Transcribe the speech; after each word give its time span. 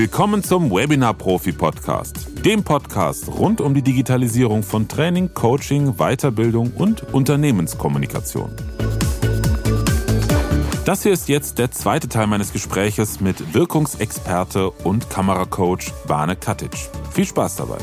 Willkommen 0.00 0.44
zum 0.44 0.70
Webinar 0.70 1.12
Profi 1.12 1.50
Podcast, 1.50 2.28
dem 2.44 2.62
Podcast 2.62 3.26
rund 3.26 3.60
um 3.60 3.74
die 3.74 3.82
Digitalisierung 3.82 4.62
von 4.62 4.86
Training, 4.86 5.34
Coaching, 5.34 5.96
Weiterbildung 5.96 6.70
und 6.76 7.12
Unternehmenskommunikation. 7.12 8.48
Das 10.84 11.02
hier 11.02 11.10
ist 11.10 11.28
jetzt 11.28 11.58
der 11.58 11.72
zweite 11.72 12.08
Teil 12.08 12.28
meines 12.28 12.52
Gespräches 12.52 13.20
mit 13.20 13.54
Wirkungsexperte 13.54 14.70
und 14.70 15.10
Kameracoach 15.10 15.92
Bane 16.06 16.36
Katic. 16.36 16.76
Viel 17.10 17.26
Spaß 17.26 17.56
dabei. 17.56 17.78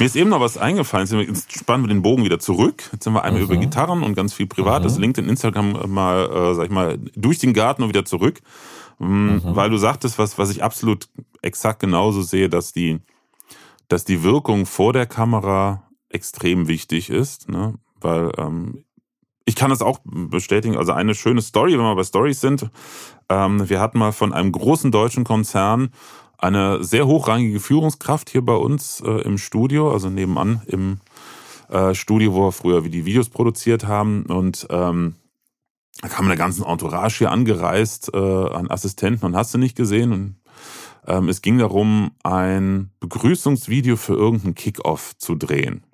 Mir 0.00 0.06
ist 0.06 0.16
eben 0.16 0.30
noch 0.30 0.40
was 0.40 0.56
eingefallen. 0.56 1.06
Jetzt 1.20 1.52
spannen 1.52 1.84
wir 1.84 1.88
den 1.88 2.00
Bogen 2.00 2.24
wieder 2.24 2.38
zurück. 2.38 2.88
Jetzt 2.90 3.04
sind 3.04 3.12
wir 3.12 3.22
einmal 3.22 3.42
mhm. 3.42 3.48
über 3.48 3.56
Gitarren 3.58 4.02
und 4.02 4.14
ganz 4.14 4.32
viel 4.32 4.46
Privates. 4.46 4.96
Mhm. 4.96 5.02
LinkedIn, 5.02 5.28
Instagram 5.28 5.92
mal, 5.92 6.24
äh, 6.24 6.54
sag 6.54 6.64
ich 6.64 6.70
mal, 6.70 6.98
durch 7.14 7.38
den 7.38 7.52
Garten 7.52 7.82
und 7.82 7.90
wieder 7.90 8.06
zurück. 8.06 8.40
Mm, 8.98 9.04
mhm. 9.04 9.42
Weil 9.44 9.68
du 9.68 9.76
sagtest, 9.76 10.18
was, 10.18 10.38
was 10.38 10.50
ich 10.50 10.62
absolut 10.62 11.10
exakt 11.42 11.80
genauso 11.80 12.22
sehe, 12.22 12.48
dass 12.48 12.72
die, 12.72 13.00
dass 13.88 14.06
die 14.06 14.22
Wirkung 14.22 14.64
vor 14.64 14.94
der 14.94 15.04
Kamera 15.04 15.82
extrem 16.08 16.66
wichtig 16.66 17.10
ist. 17.10 17.50
Ne? 17.50 17.74
Weil 18.00 18.32
ähm, 18.38 18.84
ich 19.44 19.54
kann 19.54 19.68
das 19.68 19.82
auch 19.82 19.98
bestätigen. 20.04 20.78
Also 20.78 20.92
eine 20.92 21.14
schöne 21.14 21.42
Story, 21.42 21.72
wenn 21.72 21.84
wir 21.84 21.94
bei 21.94 22.04
Stories 22.04 22.40
sind. 22.40 22.70
Ähm, 23.28 23.68
wir 23.68 23.80
hatten 23.80 23.98
mal 23.98 24.12
von 24.12 24.32
einem 24.32 24.50
großen 24.50 24.90
deutschen 24.90 25.24
Konzern 25.24 25.90
eine 26.40 26.82
sehr 26.82 27.06
hochrangige 27.06 27.60
Führungskraft 27.60 28.30
hier 28.30 28.44
bei 28.44 28.54
uns 28.54 29.00
äh, 29.00 29.22
im 29.22 29.38
Studio, 29.38 29.92
also 29.92 30.08
nebenan 30.08 30.62
im 30.66 31.00
äh, 31.68 31.94
Studio, 31.94 32.34
wo 32.34 32.46
wir 32.46 32.52
früher 32.52 32.84
wie 32.84 32.90
die 32.90 33.04
Videos 33.04 33.28
produziert 33.28 33.86
haben. 33.86 34.24
Und 34.24 34.66
ähm, 34.70 35.16
da 36.00 36.08
kam 36.08 36.26
eine 36.26 36.36
ganzen 36.36 36.64
Entourage 36.64 37.18
hier 37.18 37.30
angereist 37.30 38.12
äh, 38.14 38.18
an 38.18 38.70
Assistenten 38.70 39.26
und 39.26 39.36
hast 39.36 39.52
du 39.52 39.58
nicht 39.58 39.76
gesehen. 39.76 40.12
Und 40.12 40.36
ähm, 41.06 41.28
es 41.28 41.42
ging 41.42 41.58
darum, 41.58 42.12
ein 42.22 42.90
Begrüßungsvideo 43.00 43.96
für 43.96 44.14
irgendeinen 44.14 44.54
Kickoff 44.54 45.16
zu 45.18 45.34
drehen. 45.34 45.84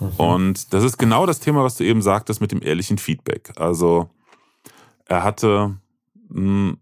Mhm. 0.00 0.08
Und 0.16 0.72
das 0.74 0.84
ist 0.84 0.98
genau 0.98 1.24
das 1.26 1.40
Thema, 1.40 1.62
was 1.62 1.76
du 1.76 1.84
eben 1.84 2.02
sagtest 2.02 2.40
mit 2.40 2.52
dem 2.52 2.62
ehrlichen 2.62 2.98
Feedback. 2.98 3.52
Also 3.56 4.10
er 5.06 5.22
hatte 5.22 5.76
mh, 6.28 6.40
hm, 6.40 6.78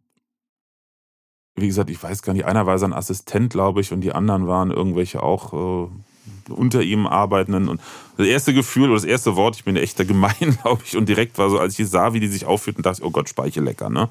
wie 1.56 1.66
gesagt, 1.66 1.90
ich 1.90 2.02
weiß 2.02 2.22
gar 2.22 2.34
nicht, 2.34 2.44
einer 2.44 2.66
war 2.66 2.78
sein 2.78 2.92
Assistent, 2.92 3.50
glaube 3.50 3.80
ich, 3.80 3.92
und 3.92 4.02
die 4.02 4.12
anderen 4.12 4.46
waren 4.46 4.70
irgendwelche 4.70 5.22
auch 5.22 5.88
äh, 5.88 6.52
unter 6.52 6.82
ihm 6.82 7.06
arbeitenden. 7.06 7.68
Und 7.68 7.80
das 8.16 8.26
erste 8.26 8.54
Gefühl 8.54 8.84
oder 8.84 8.94
das 8.94 9.04
erste 9.04 9.36
Wort, 9.36 9.56
ich 9.56 9.64
bin 9.64 9.76
echt 9.76 9.96
gemein, 10.06 10.58
glaube 10.62 10.82
ich, 10.84 10.96
und 10.96 11.08
direkt 11.08 11.38
war 11.38 11.50
so, 11.50 11.58
als 11.58 11.78
ich 11.78 11.88
sah, 11.88 12.12
wie 12.12 12.20
die 12.20 12.28
sich 12.28 12.46
aufführten, 12.46 12.82
dachte 12.82 13.00
ich, 13.00 13.06
oh 13.06 13.10
Gott, 13.10 13.28
Speiche 13.28 13.60
lecker, 13.60 13.90
ne? 13.90 14.08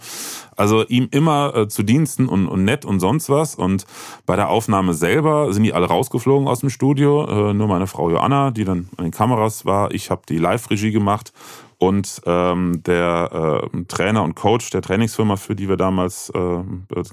Also 0.55 0.85
ihm 0.85 1.07
immer 1.11 1.55
äh, 1.55 1.67
zu 1.67 1.83
Diensten 1.83 2.27
und, 2.27 2.47
und 2.47 2.63
nett 2.63 2.85
und 2.85 2.99
sonst 2.99 3.29
was. 3.29 3.55
Und 3.55 3.85
bei 4.25 4.35
der 4.35 4.49
Aufnahme 4.49 4.93
selber 4.93 5.51
sind 5.53 5.63
die 5.63 5.73
alle 5.73 5.87
rausgeflogen 5.87 6.47
aus 6.47 6.59
dem 6.59 6.69
Studio. 6.69 7.49
Äh, 7.49 7.53
nur 7.53 7.67
meine 7.67 7.87
Frau 7.87 8.09
Joanna, 8.09 8.51
die 8.51 8.63
dann 8.63 8.89
an 8.97 9.05
den 9.05 9.11
Kameras 9.11 9.65
war. 9.65 9.93
Ich 9.93 10.09
habe 10.11 10.21
die 10.29 10.37
Live-Regie 10.37 10.91
gemacht 10.91 11.33
und 11.77 12.21
ähm, 12.25 12.81
der 12.83 13.69
äh, 13.73 13.83
Trainer 13.87 14.23
und 14.23 14.35
Coach 14.35 14.69
der 14.69 14.81
Trainingsfirma, 14.81 15.35
für 15.35 15.55
die 15.55 15.67
wir 15.67 15.77
damals 15.77 16.29
äh, 16.29 16.63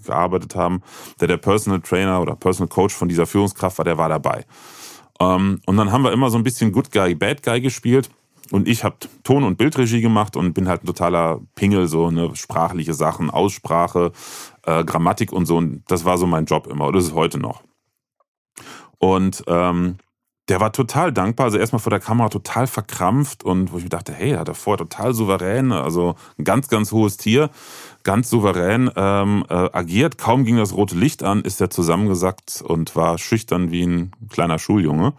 gearbeitet 0.05 0.55
haben, 0.55 0.83
der 1.20 1.29
der 1.29 1.36
Personal 1.36 1.81
Trainer 1.81 2.20
oder 2.20 2.36
Personal 2.36 2.69
Coach 2.69 2.95
von 2.95 3.08
dieser 3.08 3.27
Führungskraft 3.27 3.79
war, 3.79 3.85
der 3.85 3.98
war 3.98 4.08
dabei. 4.08 4.45
Ähm, 5.22 5.60
und 5.66 5.77
dann 5.77 5.92
haben 5.92 6.02
wir 6.02 6.12
immer 6.12 6.30
so 6.30 6.38
ein 6.38 6.42
bisschen 6.42 6.72
Good 6.72 6.90
Guy, 6.90 7.14
Bad 7.14 7.42
Guy 7.42 7.60
gespielt. 7.60 8.10
Und 8.50 8.68
ich 8.68 8.84
habe 8.84 8.96
Ton- 9.22 9.44
und 9.44 9.56
Bildregie 9.56 10.02
gemacht 10.02 10.36
und 10.36 10.52
bin 10.52 10.68
halt 10.68 10.83
ein 10.83 10.86
totaler 10.86 11.40
Pingel, 11.55 11.88
so 11.88 12.06
eine 12.06 12.36
sprachliche 12.36 12.92
Sachen, 12.92 13.30
Aussprache, 13.30 14.12
äh, 14.66 14.84
Grammatik 14.84 15.33
und 15.33 15.46
so. 15.46 15.56
Und 15.56 15.83
das 15.88 16.05
war 16.05 16.18
so 16.18 16.27
mein 16.27 16.44
Job 16.44 16.66
immer. 16.66 16.92
Das 16.92 17.05
ist 17.05 17.14
heute 17.14 17.38
noch. 17.38 17.62
Und 18.98 19.42
ähm, 19.46 19.96
der 20.52 20.61
war 20.61 20.70
total 20.70 21.14
dankbar. 21.14 21.46
Also 21.46 21.57
erstmal 21.57 21.80
vor 21.80 21.89
der 21.89 21.98
Kamera 21.98 22.29
total 22.29 22.67
verkrampft 22.67 23.42
und 23.42 23.73
wo 23.73 23.79
ich 23.79 23.85
mir 23.85 23.89
dachte, 23.89 24.13
hey, 24.13 24.33
hat 24.33 24.48
er 24.48 24.55
vorher 24.55 24.86
total 24.86 25.14
souverän, 25.14 25.73
also 25.73 26.14
ein 26.36 26.45
ganz, 26.45 26.68
ganz 26.68 26.92
hohes 26.92 27.17
Tier, 27.17 27.48
ganz 28.02 28.29
souverän 28.29 28.90
ähm, 28.95 29.46
äh, 29.48 29.55
agiert. 29.55 30.18
Kaum 30.18 30.45
ging 30.45 30.58
das 30.58 30.74
rote 30.74 30.95
Licht 30.95 31.23
an, 31.23 31.40
ist 31.40 31.63
er 31.63 31.70
zusammengesackt 31.70 32.61
und 32.61 32.95
war 32.95 33.17
schüchtern 33.17 33.70
wie 33.70 33.86
ein 33.86 34.13
kleiner 34.29 34.58
Schuljunge. 34.58 35.14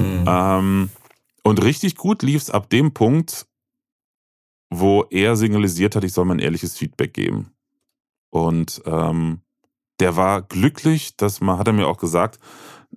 Mhm. 0.00 0.24
Ähm, 0.26 0.90
und 1.44 1.62
richtig 1.62 1.94
gut 1.94 2.24
lief 2.24 2.42
es 2.42 2.50
ab 2.50 2.68
dem 2.68 2.92
Punkt, 2.92 3.46
wo 4.68 5.04
er 5.10 5.36
signalisiert 5.36 5.94
hat, 5.94 6.02
ich 6.02 6.12
soll 6.12 6.24
mein 6.24 6.40
ehrliches 6.40 6.76
Feedback 6.76 7.14
geben. 7.14 7.52
Und 8.30 8.82
ähm, 8.84 9.42
der 10.00 10.16
war 10.16 10.42
glücklich, 10.42 11.16
das 11.16 11.40
hat 11.40 11.68
er 11.68 11.72
mir 11.72 11.86
auch 11.86 11.98
gesagt, 11.98 12.40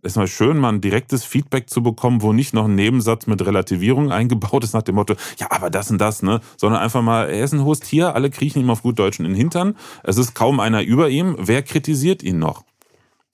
ist 0.02 0.18
mal 0.18 0.28
schön, 0.28 0.58
mal 0.58 0.70
ein 0.70 0.82
direktes 0.82 1.24
Feedback 1.24 1.70
zu 1.70 1.82
bekommen, 1.82 2.22
wo 2.22 2.34
nicht 2.34 2.54
noch 2.54 2.66
ein 2.66 2.76
Nebensatz 2.76 3.28
mit 3.28 3.46
Relativierung 3.46 4.12
eingebaut 4.12 4.64
ist 4.64 4.74
nach 4.74 4.84
dem 4.84 4.96
Motto, 4.96 5.16
ja, 5.38 5.48
aber 5.50 5.70
das 5.70 5.92
und 5.92 6.00
das, 6.00 6.24
ne? 6.24 6.42
Sondern 6.58 6.82
einfach 6.82 7.02
mal, 7.02 7.30
er 7.30 7.44
ist 7.44 7.54
ein 7.54 7.64
hohes 7.64 7.80
Tier, 7.80 8.16
alle 8.16 8.30
kriechen 8.30 8.60
ihm 8.60 8.70
auf 8.70 8.82
gut 8.82 9.00
Deutsch 9.00 9.20
in 9.20 9.26
den 9.26 9.36
Hintern. 9.36 9.76
Es 10.04 10.18
ist 10.18 10.36
kaum 10.36 10.60
einer 10.60 10.84
über 10.84 11.10
ihm. 11.10 11.36
Wer 11.40 11.64
kritisiert 11.64 12.24
ihn 12.24 12.40
noch? 12.40 12.64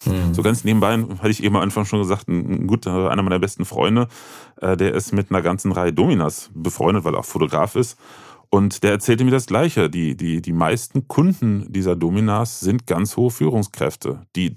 Hm. 0.03 0.33
So 0.33 0.41
ganz 0.41 0.63
nebenbei 0.63 0.97
hatte 1.19 1.29
ich 1.29 1.43
eben 1.43 1.55
am 1.55 1.61
Anfang 1.61 1.85
schon 1.85 1.99
gesagt, 1.99 2.27
ein 2.27 2.65
guter, 2.67 3.11
einer 3.11 3.21
meiner 3.21 3.39
besten 3.39 3.65
Freunde, 3.65 4.07
äh, 4.59 4.75
der 4.75 4.93
ist 4.93 5.13
mit 5.13 5.29
einer 5.29 5.41
ganzen 5.41 5.71
Reihe 5.71 5.93
Dominas 5.93 6.49
befreundet, 6.53 7.03
weil 7.03 7.13
er 7.13 7.19
auch 7.19 7.25
Fotograf 7.25 7.75
ist. 7.75 7.97
Und 8.49 8.83
der 8.83 8.91
erzählte 8.91 9.23
mir 9.23 9.31
das 9.31 9.45
Gleiche. 9.45 9.89
Die, 9.89 10.15
die, 10.17 10.41
die 10.41 10.53
meisten 10.53 11.07
Kunden 11.07 11.71
dieser 11.71 11.95
Dominas 11.95 12.59
sind 12.59 12.85
ganz 12.85 13.15
hohe 13.15 13.31
Führungskräfte, 13.31 14.25
die 14.35 14.55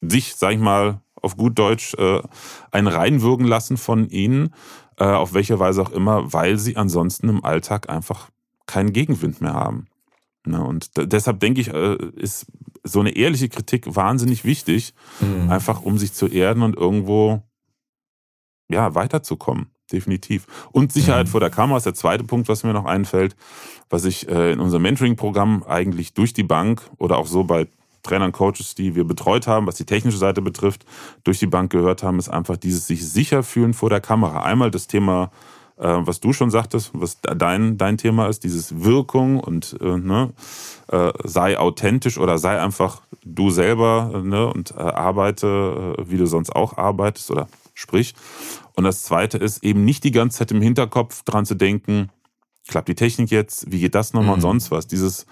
sich, 0.00 0.34
sag 0.34 0.52
ich 0.52 0.58
mal, 0.58 1.00
auf 1.22 1.36
gut 1.36 1.58
Deutsch 1.58 1.94
äh, 1.94 2.20
ein 2.70 2.86
reinwürgen 2.86 3.46
lassen 3.46 3.76
von 3.76 4.08
ihnen, 4.08 4.54
äh, 4.96 5.04
auf 5.04 5.34
welche 5.34 5.58
Weise 5.58 5.82
auch 5.82 5.90
immer, 5.90 6.32
weil 6.32 6.58
sie 6.58 6.76
ansonsten 6.76 7.28
im 7.28 7.44
Alltag 7.44 7.88
einfach 7.88 8.30
keinen 8.66 8.92
Gegenwind 8.92 9.40
mehr 9.40 9.54
haben. 9.54 9.86
Ne? 10.46 10.62
Und 10.62 10.90
deshalb 10.96 11.40
denke 11.40 11.60
ich, 11.60 11.72
äh, 11.72 11.96
ist 12.16 12.46
so 12.84 13.00
eine 13.00 13.10
ehrliche 13.10 13.48
Kritik 13.48 13.94
wahnsinnig 13.94 14.44
wichtig, 14.44 14.94
mhm. 15.20 15.50
einfach 15.50 15.82
um 15.82 15.98
sich 15.98 16.12
zu 16.12 16.26
erden 16.26 16.62
und 16.62 16.76
irgendwo 16.76 17.42
ja 18.68 18.94
weiterzukommen. 18.94 19.70
Definitiv. 19.90 20.46
Und 20.70 20.92
Sicherheit 20.92 21.26
mhm. 21.26 21.30
vor 21.30 21.40
der 21.40 21.50
Kamera 21.50 21.78
ist 21.78 21.86
der 21.86 21.94
zweite 21.94 22.22
Punkt, 22.22 22.48
was 22.48 22.62
mir 22.62 22.74
noch 22.74 22.84
einfällt, 22.84 23.36
was 23.88 24.04
ich 24.04 24.28
äh, 24.28 24.52
in 24.52 24.60
unserem 24.60 24.82
Mentoring-Programm 24.82 25.64
eigentlich 25.66 26.12
durch 26.12 26.34
die 26.34 26.42
Bank 26.42 26.82
oder 26.98 27.16
auch 27.16 27.26
so 27.26 27.44
bei 27.44 27.68
Trainern, 28.08 28.32
Coaches, 28.32 28.74
die 28.74 28.94
wir 28.94 29.04
betreut 29.04 29.46
haben, 29.46 29.66
was 29.66 29.76
die 29.76 29.84
technische 29.84 30.18
Seite 30.18 30.42
betrifft, 30.42 30.84
durch 31.24 31.38
die 31.38 31.46
Bank 31.46 31.70
gehört 31.70 32.02
haben, 32.02 32.18
ist 32.18 32.28
einfach 32.28 32.56
dieses 32.56 32.86
sich 32.86 33.08
sicher 33.08 33.42
fühlen 33.42 33.74
vor 33.74 33.90
der 33.90 34.00
Kamera. 34.00 34.42
Einmal 34.42 34.70
das 34.70 34.86
Thema, 34.86 35.30
äh, 35.76 35.88
was 36.00 36.20
du 36.20 36.32
schon 36.32 36.50
sagtest, 36.50 36.90
was 36.94 37.20
dein, 37.20 37.76
dein 37.76 37.98
Thema 37.98 38.26
ist, 38.28 38.44
dieses 38.44 38.82
Wirkung 38.82 39.40
und 39.40 39.76
äh, 39.80 39.96
ne, 39.96 40.32
äh, 40.88 41.12
sei 41.24 41.58
authentisch 41.58 42.18
oder 42.18 42.38
sei 42.38 42.60
einfach 42.60 43.02
du 43.24 43.50
selber 43.50 44.22
ne, 44.24 44.46
und 44.52 44.72
äh, 44.72 44.80
arbeite, 44.80 45.96
äh, 45.98 46.10
wie 46.10 46.16
du 46.16 46.26
sonst 46.26 46.54
auch 46.54 46.78
arbeitest 46.78 47.30
oder 47.30 47.48
sprich. 47.74 48.14
Und 48.74 48.84
das 48.84 49.04
zweite 49.04 49.38
ist 49.38 49.62
eben 49.64 49.84
nicht 49.84 50.04
die 50.04 50.12
ganze 50.12 50.38
Zeit 50.38 50.50
im 50.50 50.62
Hinterkopf 50.62 51.22
dran 51.24 51.46
zu 51.46 51.54
denken, 51.54 52.10
klappt 52.68 52.88
die 52.88 52.94
Technik 52.94 53.30
jetzt, 53.30 53.70
wie 53.70 53.80
geht 53.80 53.94
das 53.94 54.12
nochmal 54.12 54.30
mhm. 54.30 54.34
und 54.34 54.40
sonst 54.40 54.70
was. 54.70 54.86
Dieses 54.86 55.26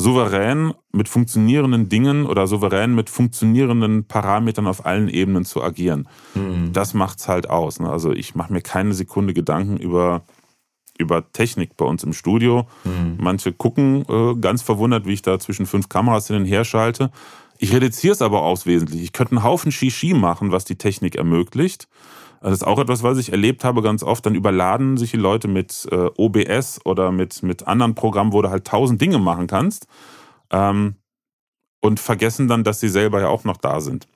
souverän 0.00 0.72
mit 0.92 1.08
funktionierenden 1.08 1.88
Dingen 1.88 2.26
oder 2.26 2.46
souverän 2.46 2.94
mit 2.94 3.10
funktionierenden 3.10 4.04
Parametern 4.04 4.66
auf 4.66 4.86
allen 4.86 5.08
Ebenen 5.08 5.44
zu 5.44 5.62
agieren. 5.62 6.08
Mhm. 6.34 6.72
Das 6.72 6.94
macht's 6.94 7.28
halt 7.28 7.48
aus. 7.48 7.80
Ne? 7.80 7.88
Also 7.88 8.12
ich 8.12 8.34
mache 8.34 8.52
mir 8.52 8.62
keine 8.62 8.94
Sekunde 8.94 9.34
Gedanken 9.34 9.76
über 9.76 10.22
über 10.98 11.32
Technik 11.32 11.76
bei 11.78 11.86
uns 11.86 12.04
im 12.04 12.12
Studio. 12.12 12.66
Mhm. 12.84 13.16
Manche 13.18 13.52
gucken 13.52 14.04
äh, 14.08 14.34
ganz 14.38 14.60
verwundert, 14.60 15.06
wie 15.06 15.14
ich 15.14 15.22
da 15.22 15.38
zwischen 15.38 15.64
fünf 15.64 15.88
Kameras 15.88 16.26
hin 16.26 16.36
und 16.36 16.44
her 16.44 16.64
schalte. 16.64 17.10
Ich 17.58 17.72
reduziere 17.72 18.12
es 18.12 18.22
aber 18.22 18.42
aus 18.42 18.66
wesentlich. 18.66 19.02
Ich 19.02 19.12
könnte 19.12 19.32
einen 19.32 19.42
Haufen 19.42 19.72
Shishi 19.72 20.14
machen, 20.14 20.52
was 20.52 20.64
die 20.64 20.76
Technik 20.76 21.16
ermöglicht. 21.16 21.88
Das 22.40 22.52
ist 22.52 22.66
auch 22.66 22.78
etwas, 22.78 23.02
was 23.02 23.18
ich 23.18 23.32
erlebt 23.32 23.64
habe 23.64 23.82
ganz 23.82 24.02
oft. 24.02 24.24
Dann 24.24 24.34
überladen 24.34 24.96
sich 24.96 25.10
die 25.10 25.18
Leute 25.18 25.46
mit 25.46 25.86
äh, 25.90 26.08
OBS 26.16 26.80
oder 26.84 27.12
mit, 27.12 27.42
mit 27.42 27.66
anderen 27.66 27.94
Programmen, 27.94 28.32
wo 28.32 28.40
du 28.40 28.50
halt 28.50 28.66
tausend 28.66 29.00
Dinge 29.00 29.18
machen 29.18 29.46
kannst. 29.46 29.86
Ähm, 30.50 30.94
und 31.82 32.00
vergessen 32.00 32.48
dann, 32.48 32.64
dass 32.64 32.80
sie 32.80 32.88
selber 32.88 33.20
ja 33.20 33.28
auch 33.28 33.44
noch 33.44 33.56
da 33.56 33.80
sind. 33.80 34.06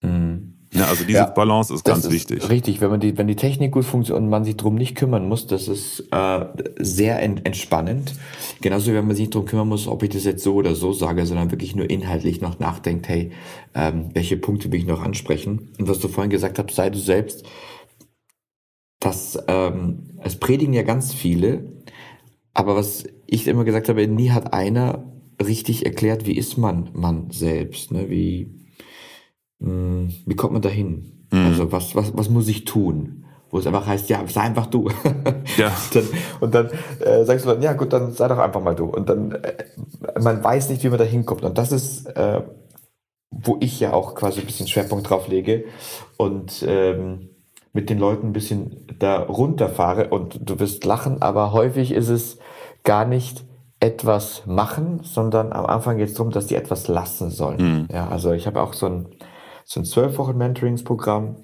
Mhm. 0.00 0.54
Ja, 0.74 0.86
also 0.86 1.04
diese 1.04 1.18
ja, 1.18 1.26
Balance 1.26 1.72
ist 1.74 1.84
ganz 1.84 2.06
ist 2.06 2.12
wichtig. 2.12 2.48
Richtig, 2.48 2.80
wenn 2.80 2.90
man 2.90 2.98
die, 2.98 3.18
wenn 3.18 3.26
die 3.26 3.36
Technik 3.36 3.72
gut 3.72 3.84
funktioniert 3.84 4.22
und 4.22 4.30
man 4.30 4.42
sich 4.42 4.56
drum 4.56 4.74
nicht 4.74 4.94
kümmern 4.94 5.28
muss, 5.28 5.46
das 5.46 5.68
ist 5.68 6.08
äh, 6.10 6.46
sehr 6.78 7.20
ent, 7.20 7.44
entspannend. 7.46 8.14
Genauso 8.62 8.90
wie 8.90 8.94
wenn 8.94 9.06
man 9.06 9.14
sich 9.14 9.28
drum 9.28 9.44
kümmern 9.44 9.68
muss, 9.68 9.86
ob 9.86 10.02
ich 10.02 10.08
das 10.08 10.24
jetzt 10.24 10.42
so 10.42 10.54
oder 10.54 10.74
so 10.74 10.94
sage, 10.94 11.26
sondern 11.26 11.50
wirklich 11.50 11.76
nur 11.76 11.90
inhaltlich 11.90 12.40
noch 12.40 12.58
nachdenkt, 12.58 13.06
hey, 13.08 13.32
ähm, 13.74 14.06
welche 14.14 14.38
Punkte 14.38 14.72
will 14.72 14.80
ich 14.80 14.86
noch 14.86 15.02
ansprechen? 15.02 15.72
Und 15.78 15.88
was 15.88 15.98
du 15.98 16.08
vorhin 16.08 16.30
gesagt 16.30 16.58
hast, 16.58 16.74
sei 16.74 16.88
du 16.88 16.98
selbst 16.98 17.44
dass 19.02 19.36
ähm, 19.48 20.10
es 20.22 20.36
predigen 20.36 20.72
ja 20.72 20.82
ganz 20.82 21.12
viele, 21.12 21.64
aber 22.54 22.76
was 22.76 23.04
ich 23.26 23.48
immer 23.48 23.64
gesagt 23.64 23.88
habe, 23.88 24.06
nie 24.06 24.30
hat 24.30 24.52
einer 24.52 25.12
richtig 25.42 25.84
erklärt, 25.84 26.24
wie 26.24 26.36
ist 26.36 26.56
man 26.56 26.90
man 26.92 27.30
selbst, 27.30 27.90
ne? 27.90 28.08
wie, 28.08 28.54
mh, 29.58 29.68
hm, 29.68 30.12
wie 30.24 30.36
kommt 30.36 30.52
man 30.52 30.62
dahin? 30.62 31.26
Mhm. 31.32 31.46
Also 31.46 31.72
was, 31.72 31.96
was, 31.96 32.16
was 32.16 32.30
muss 32.30 32.46
ich 32.46 32.64
tun? 32.64 33.24
Wo 33.50 33.58
es 33.58 33.66
einfach 33.66 33.86
heißt, 33.86 34.08
ja, 34.08 34.26
sei 34.28 34.42
einfach 34.42 34.66
du. 34.66 34.88
Ja. 35.58 35.72
dann, 35.92 36.04
und 36.40 36.54
dann 36.54 36.70
äh, 37.00 37.24
sagst 37.24 37.44
du 37.44 37.50
dann, 37.50 37.62
ja 37.62 37.72
gut, 37.74 37.92
dann 37.92 38.12
sei 38.12 38.28
doch 38.28 38.38
einfach 38.38 38.62
mal 38.62 38.74
du. 38.74 38.86
Und 38.86 39.08
dann, 39.08 39.32
äh, 39.32 39.64
man 40.18 40.42
weiß 40.42 40.70
nicht, 40.70 40.82
wie 40.84 40.88
man 40.88 40.98
da 40.98 41.04
hinkommt. 41.04 41.42
Und 41.42 41.58
das 41.58 41.72
ist, 41.72 42.06
äh, 42.06 42.42
wo 43.30 43.58
ich 43.60 43.80
ja 43.80 43.92
auch 43.92 44.14
quasi 44.14 44.40
ein 44.40 44.46
bisschen 44.46 44.68
Schwerpunkt 44.68 45.10
drauf 45.10 45.28
lege. 45.28 45.64
Und 46.16 46.64
ähm, 46.66 47.31
mit 47.72 47.90
den 47.90 47.98
Leuten 47.98 48.28
ein 48.28 48.32
bisschen 48.32 48.86
da 48.98 49.20
runterfahre 49.22 50.08
und 50.08 50.38
du 50.42 50.60
wirst 50.60 50.84
lachen, 50.84 51.22
aber 51.22 51.52
häufig 51.52 51.92
ist 51.92 52.08
es 52.08 52.38
gar 52.84 53.04
nicht 53.04 53.44
etwas 53.80 54.46
machen, 54.46 55.00
sondern 55.02 55.52
am 55.52 55.66
Anfang 55.66 55.96
geht 55.96 56.08
es 56.08 56.14
darum, 56.14 56.32
dass 56.32 56.46
die 56.46 56.54
etwas 56.54 56.86
lassen 56.88 57.30
sollen. 57.30 57.58
Mhm. 57.60 57.88
Ja, 57.92 58.08
also 58.08 58.32
ich 58.32 58.46
habe 58.46 58.60
auch 58.60 58.74
so 58.74 58.86
ein 58.86 59.06
so 59.64 59.80
ein 59.80 59.84
zwölf 59.84 60.18
Wochen 60.18 60.36
Mentoringsprogramm, 60.36 61.36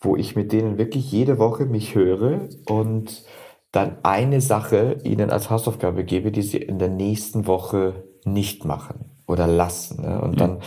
wo 0.00 0.16
ich 0.16 0.36
mit 0.36 0.52
denen 0.52 0.78
wirklich 0.78 1.10
jede 1.10 1.38
Woche 1.38 1.66
mich 1.66 1.94
höre 1.94 2.48
und 2.68 3.24
dann 3.72 3.98
eine 4.02 4.40
Sache 4.40 4.98
ihnen 5.04 5.30
als 5.30 5.50
Hausaufgabe 5.50 6.04
gebe, 6.04 6.32
die 6.32 6.42
sie 6.42 6.58
in 6.58 6.78
der 6.78 6.88
nächsten 6.88 7.46
Woche 7.46 8.04
nicht 8.24 8.64
machen 8.64 9.10
oder 9.26 9.46
lassen. 9.46 10.02
Ne? 10.02 10.20
Und, 10.20 10.32
mhm. 10.32 10.36
dann, 10.36 10.58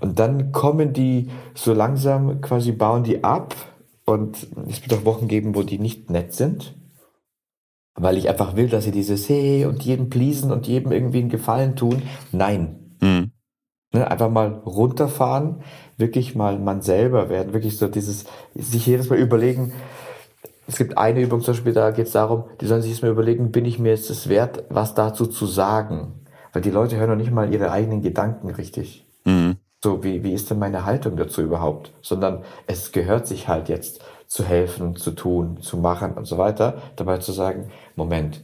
und 0.00 0.18
dann 0.18 0.52
kommen 0.52 0.92
die 0.92 1.28
so 1.54 1.72
langsam, 1.72 2.40
quasi 2.40 2.72
bauen 2.72 3.02
die 3.02 3.24
ab 3.24 3.54
und 4.04 4.48
es 4.68 4.82
wird 4.82 4.92
auch 4.94 5.04
Wochen 5.04 5.28
geben, 5.28 5.54
wo 5.54 5.62
die 5.62 5.78
nicht 5.78 6.10
nett 6.10 6.32
sind, 6.32 6.74
weil 7.94 8.16
ich 8.16 8.28
einfach 8.28 8.56
will, 8.56 8.68
dass 8.68 8.84
sie 8.84 8.90
dieses 8.90 9.28
Hey 9.28 9.64
und 9.66 9.82
jedem 9.82 10.10
pleasen 10.10 10.52
und 10.52 10.66
jedem 10.66 10.92
irgendwie 10.92 11.20
einen 11.20 11.28
Gefallen 11.28 11.76
tun. 11.76 12.02
Nein. 12.32 12.96
Mhm. 13.00 13.30
Ne, 13.92 14.10
einfach 14.10 14.28
mal 14.28 14.48
runterfahren, 14.48 15.62
wirklich 15.96 16.34
mal 16.34 16.58
man 16.58 16.82
selber 16.82 17.28
werden, 17.28 17.52
wirklich 17.52 17.78
so 17.78 17.86
dieses, 17.86 18.24
sich 18.54 18.86
jedes 18.86 19.08
Mal 19.08 19.20
überlegen, 19.20 19.72
es 20.66 20.76
gibt 20.76 20.98
eine 20.98 21.20
Übung 21.20 21.42
zum 21.42 21.54
Beispiel, 21.54 21.72
da 21.72 21.90
geht 21.90 22.06
es 22.06 22.12
darum, 22.12 22.44
die 22.60 22.66
sollen 22.66 22.82
sich 22.82 22.90
jetzt 22.90 23.02
mal 23.02 23.10
überlegen, 23.10 23.52
bin 23.52 23.64
ich 23.64 23.78
mir 23.78 23.90
jetzt 23.90 24.10
es 24.10 24.28
wert, 24.28 24.64
was 24.68 24.94
dazu 24.94 25.26
zu 25.26 25.46
sagen? 25.46 26.14
Weil 26.52 26.62
die 26.62 26.70
Leute 26.70 26.96
hören 26.96 27.10
noch 27.10 27.16
nicht 27.16 27.30
mal 27.30 27.52
ihre 27.52 27.70
eigenen 27.70 28.02
Gedanken 28.02 28.50
richtig. 28.50 29.06
Mhm. 29.24 29.53
So, 29.84 30.02
wie, 30.02 30.24
wie 30.24 30.32
ist 30.32 30.48
denn 30.48 30.58
meine 30.58 30.86
Haltung 30.86 31.14
dazu 31.18 31.42
überhaupt? 31.42 31.92
Sondern 32.00 32.42
es 32.66 32.90
gehört 32.90 33.26
sich 33.26 33.48
halt 33.48 33.68
jetzt 33.68 34.00
zu 34.26 34.42
helfen, 34.42 34.96
zu 34.96 35.10
tun, 35.10 35.60
zu 35.60 35.76
machen 35.76 36.14
und 36.14 36.24
so 36.24 36.38
weiter. 36.38 36.80
Dabei 36.96 37.18
zu 37.18 37.32
sagen, 37.32 37.70
Moment, 37.94 38.42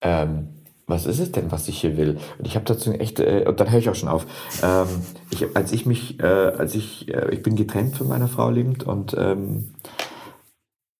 ähm, 0.00 0.50
was 0.86 1.06
ist 1.06 1.18
es 1.18 1.32
denn, 1.32 1.50
was 1.50 1.66
ich 1.66 1.80
hier 1.80 1.96
will? 1.96 2.18
Und 2.38 2.46
ich 2.46 2.54
habe 2.54 2.66
dazu 2.66 2.92
echt, 2.92 3.18
äh, 3.18 3.44
und 3.48 3.58
dann 3.58 3.68
höre 3.72 3.80
ich 3.80 3.90
auch 3.90 3.96
schon 3.96 4.08
auf. 4.08 4.26
Ähm, 4.62 4.86
ich, 5.32 5.56
als 5.56 5.72
ich 5.72 5.86
mich, 5.86 6.20
äh, 6.20 6.24
als 6.56 6.76
ich, 6.76 7.12
äh, 7.12 7.34
ich 7.34 7.42
bin 7.42 7.56
getrennt 7.56 7.96
von 7.96 8.06
meiner 8.06 8.28
Frau 8.28 8.48
lebend 8.48 8.84
und 8.84 9.12
ähm, 9.18 9.74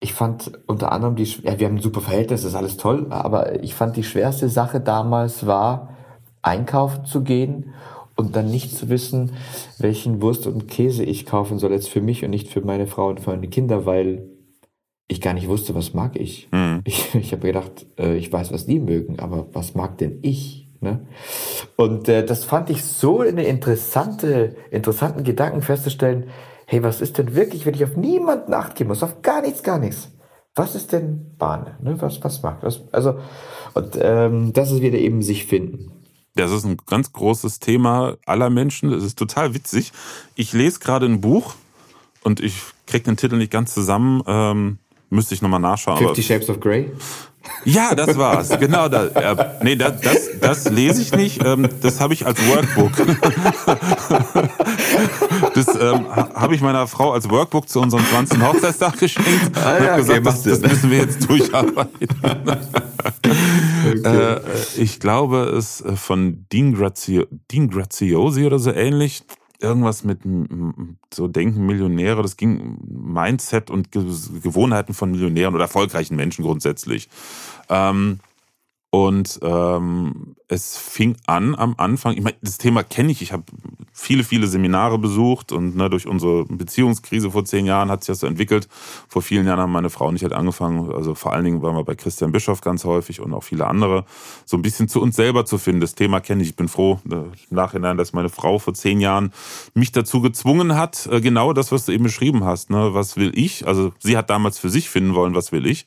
ich 0.01 0.15
fand 0.15 0.51
unter 0.67 0.91
anderem 0.91 1.15
die, 1.15 1.33
ja, 1.45 1.61
wir 1.61 1.69
haben 1.69 1.77
ein 1.77 1.81
super 1.81 2.01
Verhältnis, 2.01 2.43
das 2.43 2.51
ist 2.51 2.57
alles 2.57 2.77
toll, 2.77 3.07
aber 3.11 3.63
ich 3.63 3.77
fand 3.77 3.95
die 3.97 4.03
schwerste 4.03 4.49
Sache 4.49 4.81
damals 4.81 5.47
war, 5.47 5.91
einkaufen 6.43 7.05
zu 7.05 7.23
gehen 7.23 7.73
und 8.17 8.37
dann 8.37 8.51
nicht 8.51 8.77
zu 8.77 8.89
wissen, 8.89 9.33
welchen 9.79 10.23
Wurst 10.23 10.47
und 10.47 10.69
Käse 10.69 11.05
ich 11.05 11.27
kaufen 11.27 11.59
soll 11.59 11.73
jetzt 11.73 11.89
für 11.89 12.01
mich 12.01 12.25
und 12.25 12.31
nicht 12.31 12.49
für 12.49 12.61
meine 12.61 12.87
Frau 12.87 13.09
und 13.09 13.21
für 13.21 13.31
meine 13.31 13.49
Kinder, 13.49 13.87
weil 13.87 14.29
ich 15.09 15.21
gar 15.21 15.35
nicht 15.35 15.49
wusste, 15.49 15.75
was 15.75 15.95
mag 15.95 16.17
ich. 16.17 16.49
Mhm. 16.53 16.81
Ich, 16.85 17.15
ich 17.15 17.33
habe 17.33 17.47
gedacht, 17.47 17.87
äh, 17.99 18.17
ich 18.17 18.33
weiß, 18.33 18.53
was 18.53 18.67
die 18.67 18.81
mögen, 18.81 19.19
aber 19.19 19.49
was 19.53 19.75
mag 19.75 19.99
denn 19.99 20.19
ich? 20.23 20.69
Ne? 20.81 21.07
Und 21.77 22.09
äh, 22.09 22.25
das 22.25 22.45
fand 22.45 22.71
ich 22.71 22.85
so 22.85 23.21
eine 23.21 23.45
interessante, 23.45 24.57
interessanten 24.71 25.25
Gedanken 25.25 25.63
festzustellen, 25.63 26.29
hey, 26.67 26.83
was 26.83 27.01
ist 27.01 27.19
denn 27.19 27.35
wirklich, 27.35 27.67
wenn 27.67 27.75
ich 27.75 27.85
auf 27.85 27.97
niemanden 27.97 28.55
acht 28.55 28.75
geben 28.77 28.89
muss, 28.89 29.03
auf 29.03 29.23
gar 29.23 29.43
nichts, 29.43 29.63
gar 29.63 29.79
nichts? 29.79 30.11
Was 30.55 30.75
ist 30.75 30.93
denn 30.93 31.35
Bahn? 31.37 31.77
Ne? 31.81 32.01
Was, 32.01 32.23
was 32.23 32.43
mag 32.43 32.61
das? 32.61 32.83
Also, 32.93 33.19
und 33.75 33.99
ähm, 34.01 34.53
das 34.53 34.71
ist 34.71 34.83
wieder 34.83 34.99
eben 34.99 35.21
sich 35.21 35.47
finden. 35.47 36.04
Das 36.35 36.51
ist 36.51 36.65
ein 36.65 36.77
ganz 36.87 37.13
großes 37.13 37.61
Thema 37.61 38.17
aller 38.27 38.51
Menschen. 38.51 38.91
Das 38.91 39.05
ist 39.05 39.19
total 39.19 39.55
witzig. 39.55 39.93
Ich 40.35 40.53
lese 40.53 40.81
gerade 40.81 41.07
ein 41.07 41.21
Buch 41.21 41.55
und 42.23 42.41
ich 42.41 42.61
kriege 42.87 43.05
den 43.05 43.17
Titel 43.17 43.37
nicht 43.37 43.53
ganz 43.53 43.73
zusammen. 43.73 44.23
Ähm, 44.27 44.79
müsste 45.15 45.35
ich 45.35 45.43
nochmal 45.43 45.61
nachschauen. 45.61 45.99
Fifty 45.99 46.23
Shapes 46.23 46.51
of 46.51 46.61
Grey? 46.61 46.91
Ja, 47.65 47.95
das 47.95 48.17
war's. 48.17 48.49
Genau. 48.59 48.89
Da, 48.89 49.07
äh, 49.07 49.37
nee, 49.63 49.77
das, 49.77 50.01
das, 50.01 50.31
das 50.41 50.71
lese 50.71 51.03
ich 51.03 51.15
nicht. 51.15 51.45
Ähm, 51.45 51.69
das 51.83 52.01
habe 52.01 52.15
ich 52.15 52.27
als 52.27 52.39
Workbook. 52.49 52.93
das 55.55 55.69
ähm, 55.81 56.07
habe 56.09 56.55
ich 56.55 56.61
meiner 56.61 56.87
Frau 56.87 57.13
als 57.13 57.29
Workbook 57.29 57.69
zu 57.69 57.81
unserem 57.81 58.05
20. 58.07 58.43
Hochzeitstag 58.43 58.99
geschenkt. 58.99 59.57
Ah, 59.57 59.83
ja, 59.83 59.97
gesagt, 59.97 60.21
okay, 60.21 60.25
das, 60.25 60.43
das 60.43 60.61
müssen 60.61 60.91
wir 60.91 60.99
jetzt 60.99 61.29
durcharbeiten. 61.29 62.09
okay. 63.89 64.03
äh, 64.05 64.41
ich 64.77 65.01
glaube, 65.01 65.55
es 65.57 65.81
äh, 65.81 65.97
von 65.97 66.47
Dean, 66.53 66.75
Grazio, 66.75 67.27
Dean 67.51 67.69
Graziosi 67.69 68.47
oder 68.47 68.59
so 68.59 68.73
ähnlich 68.73 69.23
irgendwas 69.61 70.05
mit 70.05 70.21
so 71.13 71.29
denken 71.29 71.67
Millionäre, 71.67 72.23
das 72.23 72.37
ging 72.37 72.79
Mindset 72.87 73.71
und 73.71 73.93
Gewohnheiten 73.93 74.95
von 74.95 75.11
Millionären 75.11 75.55
oder 75.55 75.65
erfolgreichen 75.65 76.17
Menschen 76.17 76.45
grundsätzlich. 76.45 77.09
Ähm, 77.69 78.21
und 78.91 79.41
ähm, 79.43 80.37
es 80.49 80.77
fing 80.77 81.17
an 81.27 81.55
am 81.55 81.75
Anfang, 81.79 82.15
ich 82.15 82.23
meine, 82.23 82.37
das 82.43 82.59
Thema 82.59 82.83
kenne 82.83 83.13
ich, 83.13 83.23
ich 83.23 83.33
habe 83.33 83.45
viele, 83.93 84.25
viele 84.25 84.47
Seminare 84.47 84.99
besucht 84.99 85.53
und 85.53 85.77
ne, 85.77 85.89
durch 85.89 86.07
unsere 86.07 86.45
Beziehungskrise 86.45 87.31
vor 87.31 87.45
zehn 87.45 87.65
Jahren 87.65 87.91
hat 87.91 88.03
sich 88.03 88.09
das 88.09 88.21
so 88.21 88.27
entwickelt. 88.27 88.69
Vor 89.09 89.23
vielen 89.23 89.47
Jahren 89.47 89.61
haben 89.61 89.73
meine 89.73 89.89
Frau 89.89 90.09
und 90.09 90.17
ich 90.17 90.23
halt 90.23 90.33
angefangen, 90.33 90.93
also 90.93 91.15
vor 91.15 91.33
allen 91.33 91.45
Dingen 91.45 91.63
waren 91.63 91.77
wir 91.77 91.85
bei 91.85 91.95
Christian 91.95 92.33
Bischoff 92.33 92.61
ganz 92.61 92.85
häufig 92.85 93.21
und 93.21 93.33
auch 93.33 93.45
viele 93.45 93.67
andere, 93.67 94.05
so 94.45 94.57
ein 94.57 94.63
bisschen 94.63 94.89
zu 94.89 95.01
uns 95.01 95.17
selber 95.17 95.47
zu 95.47 95.59
finden. 95.59 95.81
Das 95.81 95.95
Thema 95.95 96.21
kenne 96.21 96.43
ich. 96.43 96.51
Ich 96.51 96.57
bin 96.57 96.69
froh 96.69 96.99
äh, 97.09 97.15
im 97.15 97.33
Nachhinein, 97.51 97.97
dass 97.97 98.13
meine 98.13 98.29
Frau 98.29 98.59
vor 98.59 98.75
zehn 98.75 99.01
Jahren 99.01 99.33
mich 99.75 99.93
dazu 99.93 100.21
gezwungen 100.21 100.75
hat, 100.75 101.09
äh, 101.11 101.21
genau 101.21 101.53
das, 101.53 101.71
was 101.71 101.87
du 101.87 101.93
eben 101.93 102.05
beschrieben 102.05 102.45
hast. 102.45 102.71
Ne? 102.71 102.95
Was 102.95 103.17
will 103.17 103.33
ich? 103.35 103.67
Also 103.67 103.93
sie 104.01 104.17
hat 104.17 104.29
damals 104.29 104.59
für 104.59 104.71
sich 104.71 104.91
finden 104.91 105.15
wollen, 105.15 105.35
was 105.35 105.53
will 105.53 105.67
ich? 105.67 105.87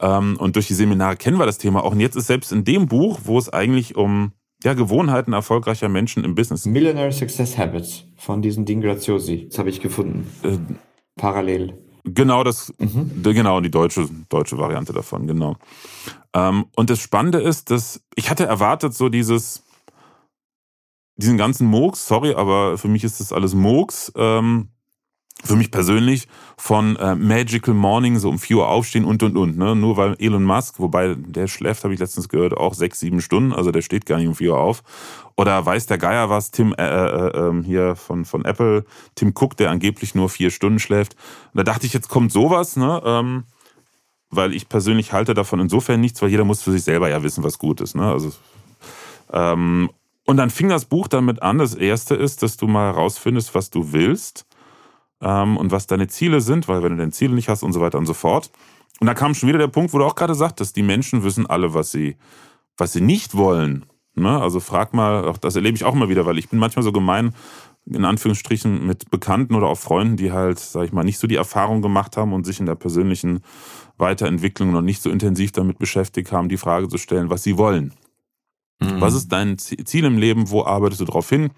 Ähm, 0.00 0.36
und 0.38 0.56
durch 0.56 0.66
die 0.66 0.74
Seminare 0.74 1.16
kennen 1.16 1.38
wir 1.38 1.46
das 1.46 1.58
Thema 1.58 1.84
auch. 1.84 1.92
Und 1.92 2.00
jetzt 2.00 2.16
ist 2.16 2.26
selbst 2.26 2.52
in 2.52 2.64
dem 2.64 2.86
Buch, 2.86 3.20
wo 3.24 3.38
es 3.38 3.52
eigentlich 3.52 3.75
um 3.96 4.32
ja, 4.64 4.74
Gewohnheiten 4.74 5.32
erfolgreicher 5.32 5.88
Menschen 5.88 6.24
im 6.24 6.34
Business. 6.34 6.66
Millionaire 6.66 7.12
Success 7.12 7.58
Habits 7.58 8.04
von 8.16 8.42
diesen 8.42 8.64
Dean 8.64 8.80
Graziosi. 8.80 9.46
Das 9.48 9.58
habe 9.58 9.70
ich 9.70 9.80
gefunden. 9.80 10.26
Äh, 10.42 10.58
Parallel. 11.16 11.78
Genau, 12.04 12.44
das, 12.44 12.72
mhm. 12.78 13.22
genau, 13.22 13.60
die 13.60 13.70
deutsche, 13.70 14.08
deutsche 14.28 14.58
Variante 14.58 14.92
davon, 14.92 15.26
genau. 15.26 15.56
Ähm, 16.34 16.66
und 16.76 16.88
das 16.88 17.00
Spannende 17.00 17.38
ist, 17.38 17.70
dass 17.70 18.00
ich 18.14 18.30
hatte 18.30 18.46
erwartet, 18.46 18.94
so 18.94 19.08
dieses, 19.08 19.64
diesen 21.16 21.36
ganzen 21.36 21.66
Mooks, 21.66 22.06
sorry, 22.06 22.34
aber 22.34 22.78
für 22.78 22.88
mich 22.88 23.02
ist 23.02 23.18
das 23.18 23.32
alles 23.32 23.54
Mooks, 23.54 24.12
ähm, 24.14 24.68
für 25.44 25.56
mich 25.56 25.70
persönlich 25.70 26.28
von 26.56 26.96
äh, 26.96 27.14
Magical 27.14 27.74
Morning, 27.74 28.18
so 28.18 28.28
um 28.28 28.38
4 28.38 28.56
Uhr 28.56 28.68
aufstehen 28.68 29.04
und 29.04 29.22
und 29.22 29.36
und. 29.36 29.58
Ne? 29.58 29.76
Nur 29.76 29.96
weil 29.96 30.16
Elon 30.18 30.44
Musk, 30.44 30.78
wobei 30.78 31.14
der 31.16 31.46
schläft, 31.46 31.84
habe 31.84 31.94
ich 31.94 32.00
letztens 32.00 32.28
gehört, 32.28 32.56
auch 32.56 32.74
sechs, 32.74 33.00
sieben 33.00 33.20
Stunden, 33.20 33.52
also 33.52 33.70
der 33.70 33.82
steht 33.82 34.06
gar 34.06 34.18
nicht 34.18 34.28
um 34.28 34.34
4 34.34 34.52
Uhr 34.52 34.58
auf. 34.58 34.82
Oder 35.36 35.64
weiß 35.64 35.86
der 35.86 35.98
Geier 35.98 36.30
was, 36.30 36.50
Tim 36.50 36.74
äh, 36.78 36.82
äh, 36.82 37.28
äh, 37.28 37.62
hier 37.62 37.94
von, 37.94 38.24
von 38.24 38.44
Apple, 38.44 38.84
Tim 39.14 39.34
Cook, 39.38 39.56
der 39.56 39.70
angeblich 39.70 40.14
nur 40.14 40.30
vier 40.30 40.50
Stunden 40.50 40.78
schläft. 40.78 41.14
Und 41.52 41.58
da 41.58 41.62
dachte 41.62 41.86
ich, 41.86 41.92
jetzt 41.92 42.08
kommt 42.08 42.32
sowas, 42.32 42.76
ne? 42.76 43.02
Ähm, 43.04 43.44
weil 44.30 44.54
ich 44.54 44.68
persönlich 44.68 45.12
halte 45.12 45.34
davon 45.34 45.60
insofern 45.60 46.00
nichts, 46.00 46.20
weil 46.20 46.30
jeder 46.30 46.44
muss 46.44 46.62
für 46.62 46.72
sich 46.72 46.82
selber 46.82 47.08
ja 47.08 47.22
wissen, 47.22 47.44
was 47.44 47.58
gut 47.58 47.80
ist. 47.80 47.94
Ne? 47.94 48.10
Also, 48.10 48.32
ähm, 49.32 49.90
und 50.24 50.36
dann 50.38 50.50
fing 50.50 50.68
das 50.68 50.86
Buch 50.86 51.06
damit 51.06 51.42
an. 51.42 51.58
Das 51.58 51.74
erste 51.74 52.16
ist, 52.16 52.42
dass 52.42 52.56
du 52.56 52.66
mal 52.66 52.92
herausfindest, 52.92 53.54
was 53.54 53.70
du 53.70 53.92
willst 53.92 54.46
ähm, 55.20 55.56
und 55.56 55.72
was 55.72 55.86
deine 55.86 56.08
Ziele 56.08 56.40
sind, 56.40 56.68
weil 56.68 56.82
wenn 56.82 56.92
du 56.92 56.98
deine 56.98 57.12
Ziele 57.12 57.34
nicht 57.34 57.48
hast 57.48 57.62
und 57.62 57.72
so 57.72 57.80
weiter 57.80 57.98
und 57.98 58.06
so 58.06 58.14
fort. 58.14 58.50
Und 59.00 59.06
da 59.06 59.14
kam 59.14 59.34
schon 59.34 59.48
wieder 59.48 59.58
der 59.58 59.68
Punkt, 59.68 59.92
wo 59.92 59.98
du 59.98 60.04
auch 60.04 60.14
gerade 60.14 60.34
sagtest, 60.34 60.76
die 60.76 60.82
Menschen 60.82 61.22
wissen 61.22 61.46
alle, 61.46 61.74
was 61.74 61.90
sie, 61.90 62.16
was 62.76 62.92
sie 62.92 63.00
nicht 63.00 63.36
wollen. 63.36 63.86
Ne? 64.14 64.40
Also 64.40 64.60
frag 64.60 64.94
mal, 64.94 65.28
auch 65.28 65.36
das 65.36 65.56
erlebe 65.56 65.76
ich 65.76 65.84
auch 65.84 65.94
immer 65.94 66.08
wieder, 66.08 66.24
weil 66.26 66.38
ich 66.38 66.48
bin 66.48 66.58
manchmal 66.58 66.82
so 66.82 66.92
gemein, 66.92 67.34
in 67.84 68.04
Anführungsstrichen, 68.04 68.86
mit 68.86 69.10
Bekannten 69.10 69.54
oder 69.54 69.68
auch 69.68 69.78
Freunden, 69.78 70.16
die 70.16 70.32
halt, 70.32 70.58
sag 70.58 70.84
ich 70.84 70.92
mal, 70.92 71.04
nicht 71.04 71.18
so 71.18 71.26
die 71.26 71.36
Erfahrung 71.36 71.82
gemacht 71.82 72.16
haben 72.16 72.32
und 72.32 72.44
sich 72.44 72.58
in 72.58 72.66
der 72.66 72.74
persönlichen 72.74 73.40
Weiterentwicklung 73.98 74.72
noch 74.72 74.82
nicht 74.82 75.02
so 75.02 75.10
intensiv 75.10 75.52
damit 75.52 75.78
beschäftigt 75.78 76.32
haben, 76.32 76.48
die 76.48 76.56
Frage 76.56 76.88
zu 76.88 76.98
stellen, 76.98 77.30
was 77.30 77.42
sie 77.42 77.58
wollen. 77.58 77.92
Mhm. 78.80 79.00
Was 79.00 79.14
ist 79.14 79.28
dein 79.28 79.58
Ziel 79.58 80.04
im 80.04 80.18
Leben? 80.18 80.50
Wo 80.50 80.64
arbeitest 80.64 81.00
du 81.00 81.04
darauf 81.04 81.28
hin? 81.28 81.50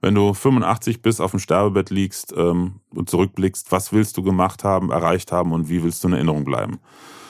Wenn 0.00 0.14
du 0.14 0.32
85 0.32 1.02
bist, 1.02 1.20
auf 1.20 1.32
dem 1.32 1.40
Sterbebett 1.40 1.90
liegst 1.90 2.34
ähm, 2.36 2.80
und 2.94 3.10
zurückblickst, 3.10 3.70
was 3.70 3.92
willst 3.92 4.16
du 4.16 4.22
gemacht 4.22 4.64
haben, 4.64 4.90
erreicht 4.90 5.32
haben 5.32 5.52
und 5.52 5.68
wie 5.68 5.82
willst 5.82 6.02
du 6.02 6.08
in 6.08 6.14
Erinnerung 6.14 6.44
bleiben? 6.44 6.78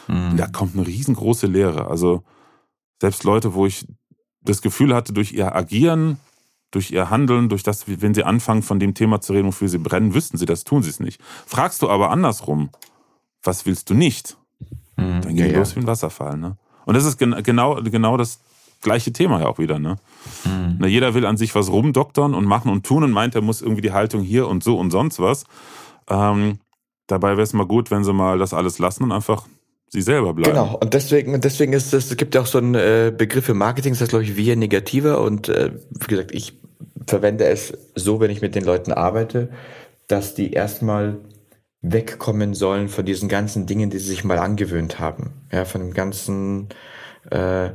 Mhm. 0.08 0.36
Da 0.36 0.46
kommt 0.46 0.76
eine 0.76 0.86
riesengroße 0.86 1.46
Lehre. 1.46 1.88
Also 1.88 2.22
selbst 3.00 3.24
Leute, 3.24 3.54
wo 3.54 3.66
ich 3.66 3.86
das 4.42 4.62
Gefühl 4.62 4.94
hatte, 4.94 5.12
durch 5.12 5.32
ihr 5.32 5.54
Agieren, 5.54 6.18
durch 6.70 6.92
ihr 6.92 7.10
Handeln, 7.10 7.48
durch 7.48 7.62
das, 7.62 7.84
wenn 7.86 8.14
sie 8.14 8.24
anfangen, 8.24 8.62
von 8.62 8.78
dem 8.78 8.94
Thema 8.94 9.20
zu 9.20 9.32
reden, 9.32 9.48
wofür 9.48 9.68
sie 9.68 9.78
brennen, 9.78 10.14
wüssten 10.14 10.38
sie 10.38 10.46
das, 10.46 10.64
tun 10.64 10.82
sie 10.82 10.90
es 10.90 11.00
nicht. 11.00 11.20
Fragst 11.46 11.82
du 11.82 11.90
aber 11.90 12.10
andersrum, 12.10 12.70
was 13.42 13.66
willst 13.66 13.90
du 13.90 13.94
nicht? 13.94 14.36
Mhm. 14.96 15.20
Dann 15.22 15.34
geht 15.34 15.52
ja, 15.52 15.58
los 15.58 15.70
ja. 15.70 15.76
wie 15.76 15.80
ein 15.80 15.86
Wasserfall. 15.86 16.36
Ne? 16.36 16.56
Und 16.84 16.94
das 16.94 17.04
ist 17.04 17.18
gen 17.18 17.42
genau, 17.42 17.76
genau 17.82 18.16
das 18.16 18.40
gleiche 18.80 19.12
Thema 19.12 19.40
ja 19.40 19.46
auch 19.46 19.58
wieder. 19.58 19.78
Ne? 19.78 19.96
Mhm. 20.44 20.76
Na, 20.78 20.86
jeder 20.86 21.14
will 21.14 21.26
an 21.26 21.36
sich 21.36 21.54
was 21.54 21.70
rumdoktern 21.70 22.34
und 22.34 22.44
machen 22.44 22.70
und 22.70 22.84
tun 22.86 23.04
und 23.04 23.12
meint, 23.12 23.34
er 23.34 23.42
muss 23.42 23.62
irgendwie 23.62 23.82
die 23.82 23.92
Haltung 23.92 24.22
hier 24.22 24.48
und 24.48 24.64
so 24.64 24.78
und 24.78 24.90
sonst 24.90 25.20
was. 25.20 25.44
Ähm, 26.08 26.58
dabei 27.06 27.30
wäre 27.30 27.42
es 27.42 27.52
mal 27.52 27.66
gut, 27.66 27.90
wenn 27.90 28.04
sie 28.04 28.12
mal 28.12 28.38
das 28.38 28.54
alles 28.54 28.78
lassen 28.78 29.04
und 29.04 29.12
einfach 29.12 29.46
sie 29.88 30.02
selber 30.02 30.34
bleiben. 30.34 30.52
Genau, 30.52 30.78
und 30.80 30.94
deswegen, 30.94 31.40
deswegen 31.40 31.72
ist 31.72 31.92
es, 31.92 32.10
es 32.10 32.16
gibt 32.16 32.34
ja 32.34 32.40
auch 32.40 32.46
so 32.46 32.58
einen 32.58 32.74
äh, 32.74 33.12
Begriff 33.16 33.48
im 33.48 33.58
Marketing, 33.58 33.92
das 33.92 34.02
heißt, 34.02 34.10
glaube 34.10 34.24
ich, 34.24 34.36
via 34.36 34.54
negativer 34.56 35.20
und 35.20 35.48
äh, 35.48 35.72
wie 35.90 36.06
gesagt, 36.06 36.32
ich 36.32 36.60
verwende 37.06 37.44
es 37.44 37.76
so, 37.94 38.20
wenn 38.20 38.30
ich 38.30 38.40
mit 38.40 38.54
den 38.54 38.64
Leuten 38.64 38.92
arbeite, 38.92 39.50
dass 40.06 40.34
die 40.34 40.52
erstmal 40.52 41.18
wegkommen 41.82 42.54
sollen 42.54 42.88
von 42.88 43.04
diesen 43.04 43.28
ganzen 43.28 43.66
Dingen, 43.66 43.90
die 43.90 43.98
sie 43.98 44.08
sich 44.08 44.24
mal 44.24 44.38
angewöhnt 44.38 45.00
haben. 45.00 45.32
Ja, 45.50 45.64
von 45.64 45.80
dem 45.80 45.94
ganzen 45.94 46.68
äh, 47.30 47.70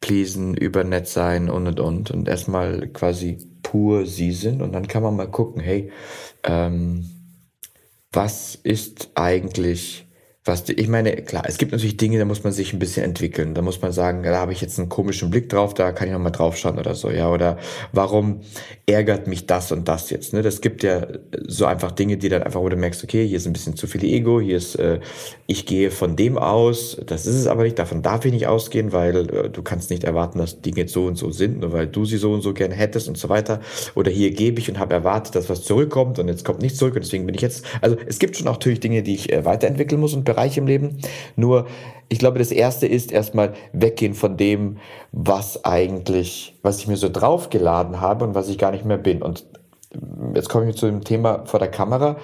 pleasen, 0.00 0.56
über 0.56 0.84
nett 0.84 1.08
sein 1.08 1.50
und 1.50 1.66
und 1.66 1.80
und. 1.80 2.10
Und 2.10 2.28
erstmal 2.28 2.88
quasi 2.88 3.38
pur 3.62 4.06
sie 4.06 4.32
sind. 4.32 4.62
Und 4.62 4.72
dann 4.72 4.88
kann 4.88 5.02
man 5.02 5.16
mal 5.16 5.30
gucken, 5.30 5.60
hey, 5.60 5.92
ähm, 6.44 7.04
was 8.12 8.54
ist 8.54 9.10
eigentlich 9.14 10.06
was 10.46 10.66
ich 10.70 10.88
meine, 10.88 11.16
klar, 11.16 11.42
es 11.46 11.58
gibt 11.58 11.70
natürlich 11.72 11.98
Dinge, 11.98 12.18
da 12.18 12.24
muss 12.24 12.42
man 12.42 12.54
sich 12.54 12.72
ein 12.72 12.78
bisschen 12.78 13.04
entwickeln. 13.04 13.52
Da 13.52 13.60
muss 13.60 13.82
man 13.82 13.92
sagen, 13.92 14.22
da 14.22 14.38
habe 14.38 14.52
ich 14.52 14.62
jetzt 14.62 14.78
einen 14.78 14.88
komischen 14.88 15.28
Blick 15.28 15.50
drauf, 15.50 15.74
da 15.74 15.92
kann 15.92 16.08
ich 16.08 16.14
nochmal 16.14 16.32
drauf 16.32 16.56
schauen 16.56 16.78
oder 16.78 16.94
so, 16.94 17.10
ja. 17.10 17.30
Oder 17.30 17.58
warum 17.92 18.40
ärgert 18.86 19.26
mich 19.26 19.46
das 19.46 19.70
und 19.70 19.86
das 19.86 20.08
jetzt? 20.08 20.32
Ne? 20.32 20.40
Das 20.40 20.62
gibt 20.62 20.82
ja 20.82 21.06
so 21.46 21.66
einfach 21.66 21.92
Dinge, 21.92 22.16
die 22.16 22.30
dann 22.30 22.42
einfach, 22.42 22.62
wo 22.62 22.68
du 22.70 22.76
merkst, 22.76 23.04
okay, 23.04 23.26
hier 23.28 23.36
ist 23.36 23.46
ein 23.46 23.52
bisschen 23.52 23.76
zu 23.76 23.86
viel 23.86 24.02
Ego, 24.02 24.40
hier 24.40 24.56
ist, 24.56 24.76
äh, 24.76 25.00
ich 25.46 25.66
gehe 25.66 25.90
von 25.90 26.16
dem 26.16 26.38
aus, 26.38 26.96
das 27.04 27.26
ist 27.26 27.36
es 27.36 27.46
aber 27.46 27.64
nicht, 27.64 27.78
davon 27.78 28.00
darf 28.00 28.24
ich 28.24 28.32
nicht 28.32 28.46
ausgehen, 28.46 28.92
weil 28.92 29.28
äh, 29.28 29.50
du 29.50 29.62
kannst 29.62 29.90
nicht 29.90 30.04
erwarten, 30.04 30.38
dass 30.38 30.62
Dinge 30.62 30.78
jetzt 30.78 30.94
so 30.94 31.04
und 31.04 31.16
so 31.16 31.30
sind, 31.30 31.60
nur 31.60 31.72
weil 31.74 31.86
du 31.86 32.06
sie 32.06 32.16
so 32.16 32.32
und 32.32 32.40
so 32.40 32.54
gerne 32.54 32.74
hättest 32.74 33.08
und 33.08 33.18
so 33.18 33.28
weiter. 33.28 33.60
Oder 33.94 34.10
hier 34.10 34.30
gebe 34.30 34.58
ich 34.58 34.70
und 34.70 34.78
habe 34.78 34.94
erwartet, 34.94 35.34
dass 35.34 35.50
was 35.50 35.64
zurückkommt 35.64 36.18
und 36.18 36.28
jetzt 36.28 36.46
kommt 36.46 36.62
nichts 36.62 36.78
zurück 36.78 36.94
und 36.94 37.04
deswegen 37.04 37.26
bin 37.26 37.34
ich 37.34 37.42
jetzt, 37.42 37.66
also 37.82 37.98
es 38.06 38.18
gibt 38.18 38.38
schon 38.38 38.48
auch 38.48 38.54
natürlich 38.54 38.80
Dinge, 38.80 39.02
die 39.02 39.14
ich 39.14 39.30
äh, 39.30 39.44
weiterentwickeln 39.44 40.00
muss 40.00 40.14
und 40.14 40.29
Bereich 40.32 40.56
im 40.58 40.66
Leben. 40.66 40.98
Nur, 41.36 41.66
ich 42.08 42.18
glaube, 42.18 42.38
das 42.38 42.50
erste 42.50 42.86
ist 42.86 43.12
erstmal 43.12 43.54
weggehen 43.72 44.14
von 44.14 44.36
dem, 44.36 44.78
was 45.12 45.64
eigentlich, 45.64 46.54
was 46.62 46.78
ich 46.78 46.88
mir 46.88 46.96
so 46.96 47.08
draufgeladen 47.08 48.00
habe 48.00 48.24
und 48.24 48.34
was 48.34 48.48
ich 48.48 48.58
gar 48.58 48.72
nicht 48.72 48.84
mehr 48.84 48.98
bin. 48.98 49.22
Und 49.22 49.46
jetzt 50.34 50.48
komme 50.48 50.68
ich 50.68 50.76
zu 50.76 50.86
dem 50.86 51.04
Thema 51.04 51.46
vor 51.46 51.60
der 51.60 51.70
Kamera. 51.70 52.16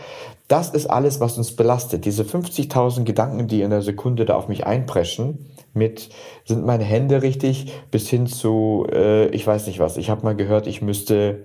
Das 0.49 0.71
ist 0.71 0.87
alles, 0.87 1.21
was 1.21 1.39
uns 1.39 1.57
belastet. 1.57 2.05
Diese 2.05 2.23
50.000 2.23 3.05
Gedanken, 3.05 3.49
die 3.49 3.63
in 3.63 3.71
der 3.71 3.83
Sekunde 3.83 4.25
da 4.25 4.37
auf 4.37 4.49
mich 4.49 4.67
einpreschen, 4.67 5.51
mit 5.75 6.09
sind 6.45 6.65
meine 6.65 6.85
Hände 6.85 7.23
richtig, 7.23 7.73
bis 7.91 8.09
hin 8.09 8.27
zu, 8.27 8.87
äh, 8.91 9.27
ich 9.29 9.47
weiß 9.47 9.67
nicht 9.67 9.79
was. 9.79 9.97
Ich 9.97 10.11
habe 10.11 10.23
mal 10.23 10.37
gehört, 10.37 10.67
ich 10.67 10.83
müsste 10.83 11.45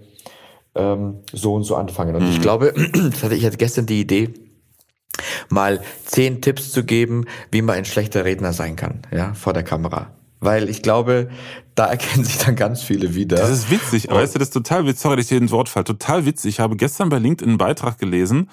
ähm, 0.75 1.19
so 1.33 1.53
und 1.53 1.63
so 1.63 1.75
anfangen. 1.75 2.15
Und 2.15 2.23
mhm. 2.23 2.31
ich 2.31 2.41
glaube, 2.41 2.73
das 2.93 3.23
hatte 3.23 3.35
ich 3.35 3.45
hatte 3.45 3.57
gestern 3.57 3.85
die 3.85 4.01
Idee, 4.01 4.29
mal 5.51 5.81
zehn 6.05 6.41
Tipps 6.41 6.71
zu 6.71 6.83
geben, 6.83 7.25
wie 7.51 7.61
man 7.61 7.75
ein 7.75 7.85
schlechter 7.85 8.25
Redner 8.25 8.53
sein 8.53 8.75
kann, 8.75 9.01
ja, 9.11 9.33
vor 9.33 9.53
der 9.53 9.63
Kamera. 9.63 10.11
Weil 10.39 10.69
ich 10.69 10.81
glaube, 10.81 11.29
da 11.75 11.85
erkennen 11.89 12.23
sich 12.23 12.37
dann 12.37 12.55
ganz 12.55 12.81
viele 12.81 13.15
wieder. 13.15 13.37
Das 13.37 13.49
ist 13.49 13.69
witzig, 13.69 14.09
aber 14.09 14.21
weißt 14.21 14.35
du, 14.35 14.39
das 14.39 14.49
ist 14.49 14.53
total 14.53 14.85
witzig, 14.85 15.01
sorry, 15.01 15.15
dass 15.15 15.25
ich 15.25 15.29
hier 15.29 15.37
ins 15.37 15.51
Wort 15.51 15.69
falle, 15.69 15.85
total 15.85 16.25
witzig. 16.25 16.55
Ich 16.55 16.59
habe 16.59 16.75
gestern 16.75 17.09
bei 17.09 17.19
LinkedIn 17.19 17.49
einen 17.49 17.57
Beitrag 17.57 17.97
gelesen, 17.97 18.49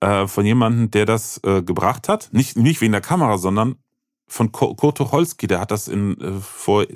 äh, 0.00 0.26
von 0.26 0.44
jemandem, 0.44 0.90
der 0.90 1.06
das 1.06 1.40
äh, 1.44 1.62
gebracht 1.62 2.08
hat. 2.08 2.28
Nicht, 2.32 2.56
nicht 2.56 2.80
wegen 2.80 2.92
der 2.92 3.00
Kamera, 3.00 3.38
sondern 3.38 3.76
von 4.26 4.52
Kurt 4.52 4.98
Tucholsky, 4.98 5.46
der 5.46 5.60
hat 5.60 5.70
das 5.70 5.88
in, 5.88 6.20
äh, 6.20 6.32
vor 6.40 6.86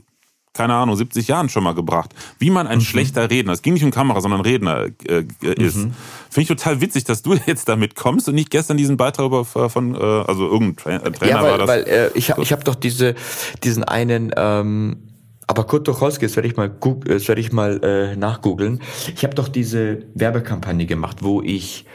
keine 0.52 0.74
Ahnung, 0.74 0.96
70 0.96 1.28
Jahren 1.28 1.48
schon 1.48 1.64
mal 1.64 1.74
gebracht. 1.74 2.14
Wie 2.38 2.50
man 2.50 2.66
ein 2.66 2.78
mhm. 2.78 2.82
schlechter 2.82 3.30
Redner, 3.30 3.52
es 3.52 3.62
ging 3.62 3.74
nicht 3.74 3.84
um 3.84 3.90
Kamera, 3.90 4.20
sondern 4.20 4.40
Redner 4.40 4.86
äh, 5.06 5.24
ist. 5.40 5.76
Mhm. 5.76 5.94
Finde 6.30 6.42
ich 6.42 6.48
total 6.48 6.80
witzig, 6.80 7.04
dass 7.04 7.22
du 7.22 7.34
jetzt 7.46 7.68
damit 7.68 7.94
kommst 7.94 8.28
und 8.28 8.34
nicht 8.34 8.50
gestern 8.50 8.76
diesen 8.76 8.96
Beitrag 8.96 9.26
über, 9.26 9.44
von, 9.44 9.94
äh, 9.94 9.98
also 9.98 10.48
irgendein 10.48 11.00
äh, 11.00 11.12
Trainer 11.12 11.30
ja, 11.30 11.42
weil, 11.42 11.50
war 11.50 11.58
das. 11.58 11.68
Weil 11.68 11.82
äh, 11.84 12.10
ich, 12.14 12.30
ich 12.30 12.52
habe 12.52 12.64
doch 12.64 12.74
diese, 12.74 13.14
diesen 13.62 13.84
einen, 13.84 14.32
ähm, 14.36 15.08
aber 15.46 15.64
Kurt 15.64 15.86
Tucholsky, 15.86 16.26
das 16.26 16.36
werde 16.36 16.48
ich 16.48 16.56
mal, 16.56 16.70
das 17.04 17.26
werde 17.26 17.40
ich 17.40 17.52
mal 17.52 17.82
äh, 17.82 18.16
nachgoogeln. 18.16 18.80
Ich 19.14 19.24
habe 19.24 19.34
doch 19.34 19.48
diese 19.48 20.00
Werbekampagne 20.14 20.84
gemacht, 20.86 21.18
wo 21.22 21.40
ich 21.40 21.86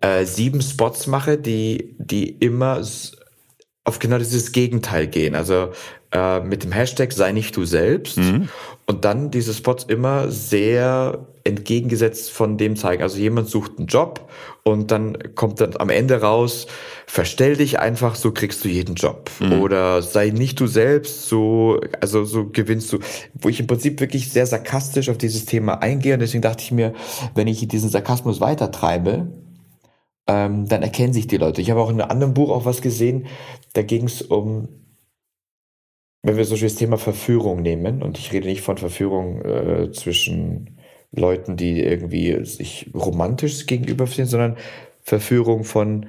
äh, 0.00 0.24
sieben 0.24 0.62
Spots 0.62 1.06
mache, 1.06 1.36
die, 1.36 1.96
die 1.98 2.28
immer 2.28 2.80
auf 3.84 3.98
genau 3.98 4.18
dieses 4.18 4.52
Gegenteil 4.52 5.06
gehen. 5.06 5.34
Also 5.34 5.72
äh, 6.12 6.40
mit 6.40 6.64
dem 6.64 6.72
Hashtag 6.72 7.12
sei 7.12 7.32
nicht 7.32 7.56
du 7.56 7.64
selbst 7.64 8.16
mhm. 8.16 8.48
und 8.86 9.04
dann 9.04 9.30
diese 9.30 9.52
Spots 9.52 9.84
immer 9.84 10.30
sehr 10.30 11.26
entgegengesetzt 11.44 12.30
von 12.30 12.56
dem 12.56 12.76
zeigen. 12.76 13.02
Also 13.02 13.18
jemand 13.18 13.48
sucht 13.48 13.78
einen 13.78 13.88
Job 13.88 14.30
und 14.62 14.90
dann 14.90 15.34
kommt 15.34 15.60
dann 15.60 15.74
am 15.78 15.90
Ende 15.90 16.20
raus, 16.20 16.66
verstell 17.06 17.56
dich 17.56 17.78
einfach, 17.78 18.14
so 18.14 18.32
kriegst 18.32 18.64
du 18.64 18.68
jeden 18.68 18.94
Job. 18.94 19.30
Mhm. 19.40 19.60
Oder 19.60 20.02
sei 20.02 20.30
nicht 20.30 20.60
du 20.60 20.66
selbst, 20.66 21.28
so, 21.28 21.80
also 22.00 22.24
so 22.24 22.48
gewinnst 22.48 22.92
du. 22.92 22.98
Wo 23.34 23.48
ich 23.48 23.60
im 23.60 23.66
Prinzip 23.66 24.00
wirklich 24.00 24.30
sehr 24.30 24.46
sarkastisch 24.46 25.08
auf 25.08 25.18
dieses 25.18 25.46
Thema 25.46 25.82
eingehe 25.82 26.14
und 26.14 26.20
deswegen 26.20 26.42
dachte 26.42 26.62
ich 26.62 26.70
mir, 26.70 26.92
wenn 27.34 27.48
ich 27.48 27.66
diesen 27.68 27.90
Sarkasmus 27.90 28.40
weitertreibe, 28.40 29.28
ähm, 30.26 30.68
dann 30.68 30.82
erkennen 30.82 31.12
sich 31.12 31.26
die 31.26 31.38
Leute. 31.38 31.60
Ich 31.62 31.70
habe 31.70 31.80
auch 31.80 31.90
in 31.90 32.00
einem 32.00 32.10
anderen 32.10 32.34
Buch 32.34 32.50
auch 32.50 32.64
was 32.64 32.82
gesehen, 32.82 33.26
da 33.72 33.82
ging 33.82 34.04
es 34.04 34.22
um, 34.22 34.68
wenn 36.28 36.36
wir 36.36 36.44
so 36.44 36.56
das 36.56 36.74
Thema 36.74 36.98
Verführung 36.98 37.62
nehmen, 37.62 38.02
und 38.02 38.18
ich 38.18 38.32
rede 38.32 38.46
nicht 38.46 38.60
von 38.60 38.76
Verführung 38.76 39.40
äh, 39.40 39.90
zwischen 39.92 40.78
Leuten, 41.10 41.56
die 41.56 41.80
irgendwie 41.80 42.44
sich 42.44 42.90
romantisch 42.94 43.64
gegenüberstehen, 43.64 44.28
sondern 44.28 44.56
Verführung 45.00 45.64
von 45.64 46.06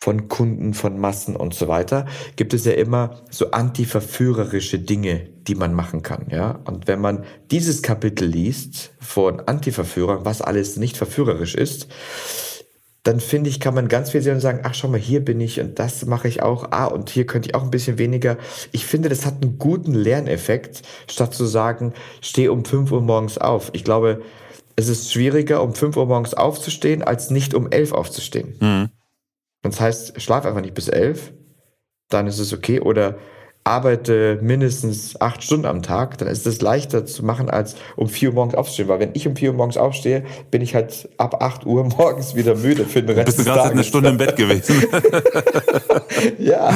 von 0.00 0.26
Kunden, 0.26 0.74
von 0.74 0.98
Massen 0.98 1.36
und 1.36 1.54
so 1.54 1.68
weiter, 1.68 2.06
gibt 2.34 2.54
es 2.54 2.64
ja 2.64 2.72
immer 2.72 3.22
so 3.30 3.52
antiverführerische 3.52 4.80
Dinge, 4.80 5.28
die 5.46 5.54
man 5.54 5.74
machen 5.74 6.02
kann, 6.02 6.26
ja. 6.28 6.58
Und 6.64 6.88
wenn 6.88 7.00
man 7.00 7.24
dieses 7.52 7.82
Kapitel 7.82 8.26
liest 8.26 8.94
von 8.98 9.38
Antiverführern, 9.38 10.24
was 10.24 10.42
alles 10.42 10.76
nicht 10.76 10.96
verführerisch 10.96 11.54
ist, 11.54 11.86
dann 13.02 13.18
finde 13.18 13.50
ich, 13.50 13.58
kann 13.58 13.74
man 13.74 13.88
ganz 13.88 14.10
viel 14.10 14.22
sehen 14.22 14.34
und 14.34 14.40
sagen, 14.40 14.60
ach 14.62 14.74
schau 14.74 14.88
mal, 14.88 15.00
hier 15.00 15.24
bin 15.24 15.40
ich 15.40 15.60
und 15.60 15.78
das 15.78 16.06
mache 16.06 16.28
ich 16.28 16.42
auch, 16.42 16.70
ah, 16.70 16.86
und 16.86 17.10
hier 17.10 17.26
könnte 17.26 17.48
ich 17.48 17.54
auch 17.54 17.64
ein 17.64 17.70
bisschen 17.70 17.98
weniger. 17.98 18.36
Ich 18.70 18.86
finde, 18.86 19.08
das 19.08 19.26
hat 19.26 19.42
einen 19.42 19.58
guten 19.58 19.92
Lerneffekt, 19.92 20.82
statt 21.08 21.34
zu 21.34 21.44
sagen, 21.44 21.94
steh 22.20 22.48
um 22.48 22.64
5 22.64 22.92
Uhr 22.92 23.00
morgens 23.00 23.38
auf. 23.38 23.70
Ich 23.72 23.82
glaube, 23.82 24.22
es 24.76 24.88
ist 24.88 25.12
schwieriger, 25.12 25.62
um 25.62 25.74
5 25.74 25.96
Uhr 25.96 26.06
morgens 26.06 26.34
aufzustehen, 26.34 27.02
als 27.02 27.30
nicht 27.30 27.54
um 27.54 27.70
11 27.70 27.92
aufzustehen. 27.92 28.54
Mhm. 28.60 28.90
Das 29.62 29.80
heißt, 29.80 30.20
schlaf 30.20 30.46
einfach 30.46 30.60
nicht 30.60 30.74
bis 30.74 30.88
11, 30.88 31.32
dann 32.08 32.28
ist 32.28 32.38
es 32.38 32.52
okay. 32.52 32.80
Oder 32.80 33.18
arbeite 33.64 34.38
mindestens 34.42 35.20
acht 35.20 35.42
Stunden 35.42 35.66
am 35.66 35.82
Tag, 35.82 36.18
dann 36.18 36.28
ist 36.28 36.46
es 36.46 36.60
leichter 36.60 37.06
zu 37.06 37.24
machen, 37.24 37.48
als 37.48 37.76
um 37.96 38.08
vier 38.08 38.30
Uhr 38.30 38.34
morgens 38.34 38.54
aufzustehen. 38.54 38.88
Weil 38.88 39.00
wenn 39.00 39.10
ich 39.14 39.26
um 39.28 39.36
vier 39.36 39.50
Uhr 39.50 39.56
morgens 39.56 39.76
aufstehe, 39.76 40.24
bin 40.50 40.62
ich 40.62 40.74
halt 40.74 41.08
ab 41.16 41.42
acht 41.42 41.64
Uhr 41.64 41.84
morgens 41.98 42.34
wieder 42.34 42.56
müde 42.56 42.84
für 42.84 43.02
den 43.02 43.16
Rest 43.16 43.26
Bist 43.26 43.38
du 43.40 43.44
gerade 43.44 43.70
eine 43.70 43.84
Stunde 43.84 44.10
im 44.10 44.16
Bett 44.16 44.36
gewesen? 44.36 44.82
ja. 46.38 46.70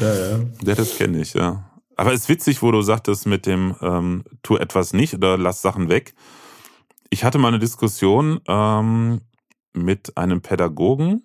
ja, 0.00 0.14
ja. 0.14 0.40
Ja, 0.64 0.74
das 0.74 0.96
kenne 0.96 1.20
ich, 1.20 1.34
ja. 1.34 1.70
Aber 1.96 2.12
es 2.12 2.22
ist 2.22 2.28
witzig, 2.28 2.62
wo 2.62 2.70
du 2.70 2.82
sagtest 2.82 3.26
mit 3.26 3.46
dem 3.46 3.74
ähm, 3.80 4.24
tu 4.42 4.56
etwas 4.56 4.92
nicht 4.92 5.14
oder 5.14 5.38
lass 5.38 5.62
Sachen 5.62 5.88
weg. 5.88 6.14
Ich 7.10 7.24
hatte 7.24 7.38
mal 7.38 7.48
eine 7.48 7.58
Diskussion 7.58 8.40
ähm, 8.48 9.20
mit 9.72 10.16
einem 10.16 10.40
Pädagogen, 10.40 11.23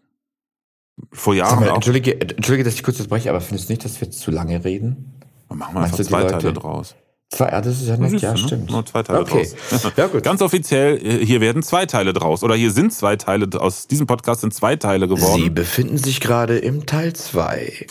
vor 1.12 1.34
Jahren 1.34 1.60
mal, 1.60 1.76
Entschuldige, 1.76 2.20
Entschuldige, 2.20 2.64
dass 2.64 2.76
ich 2.76 2.84
kurz 2.84 3.00
unterbreche, 3.00 3.30
aber 3.30 3.42
findest 3.42 3.70
du 3.70 3.74
nicht, 3.74 3.86
dass 3.86 4.00
wir 4.02 4.12
zu 4.12 4.32
lange 4.32 4.64
reden? 4.64 5.20
Dann 5.50 5.58
machen 5.58 5.76
wir 5.76 5.82
einfach 5.82 6.00
zwei 6.00 6.24
Teile 6.24 6.54
draus. 6.54 6.96
Zwei, 7.32 7.50
ja, 7.50 7.62
das 7.62 7.80
ist 7.80 7.88
ja 7.88 7.96
nicht, 7.96 8.24
ja, 8.24 8.32
ne? 8.32 8.38
stimmt. 8.40 8.72
Nur 8.72 8.84
zwei 8.88 9.04
Teile 9.04 9.20
okay. 9.20 9.48
draus. 9.72 9.92
Ja, 9.98 10.08
gut. 10.08 10.24
Ganz 10.24 10.42
offiziell, 10.42 10.98
äh, 10.98 11.24
hier 11.24 11.42
werden 11.42 11.62
zwei 11.62 11.86
Teile 11.86 12.12
draus. 12.12 12.44
Oder 12.44 12.56
hier 12.56 12.72
sind 12.72 12.92
zwei 12.92 13.18
Teile, 13.18 13.48
aus 13.62 13.86
diesem 13.86 14.08
Podcast 14.08 14.42
sind 14.42 14.52
zwei 14.52 14.76
Teile 14.78 15.08
geworden. 15.08 15.44
Sie 15.44 15.50
befinden 15.52 16.00
sich 16.00 16.22
gerade 16.22 16.58
im 16.58 16.88
Teil 16.88 17.14
zwei. 17.14 17.86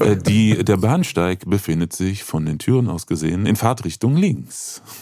Äh, 0.00 0.16
die, 0.16 0.64
der 0.64 0.78
Bahnsteig 0.78 1.44
befindet 1.46 1.92
sich 1.92 2.24
von 2.24 2.46
den 2.46 2.58
Türen 2.58 2.88
aus 2.88 3.06
gesehen 3.06 3.44
in 3.44 3.56
Fahrtrichtung 3.56 4.16
links. 4.16 4.82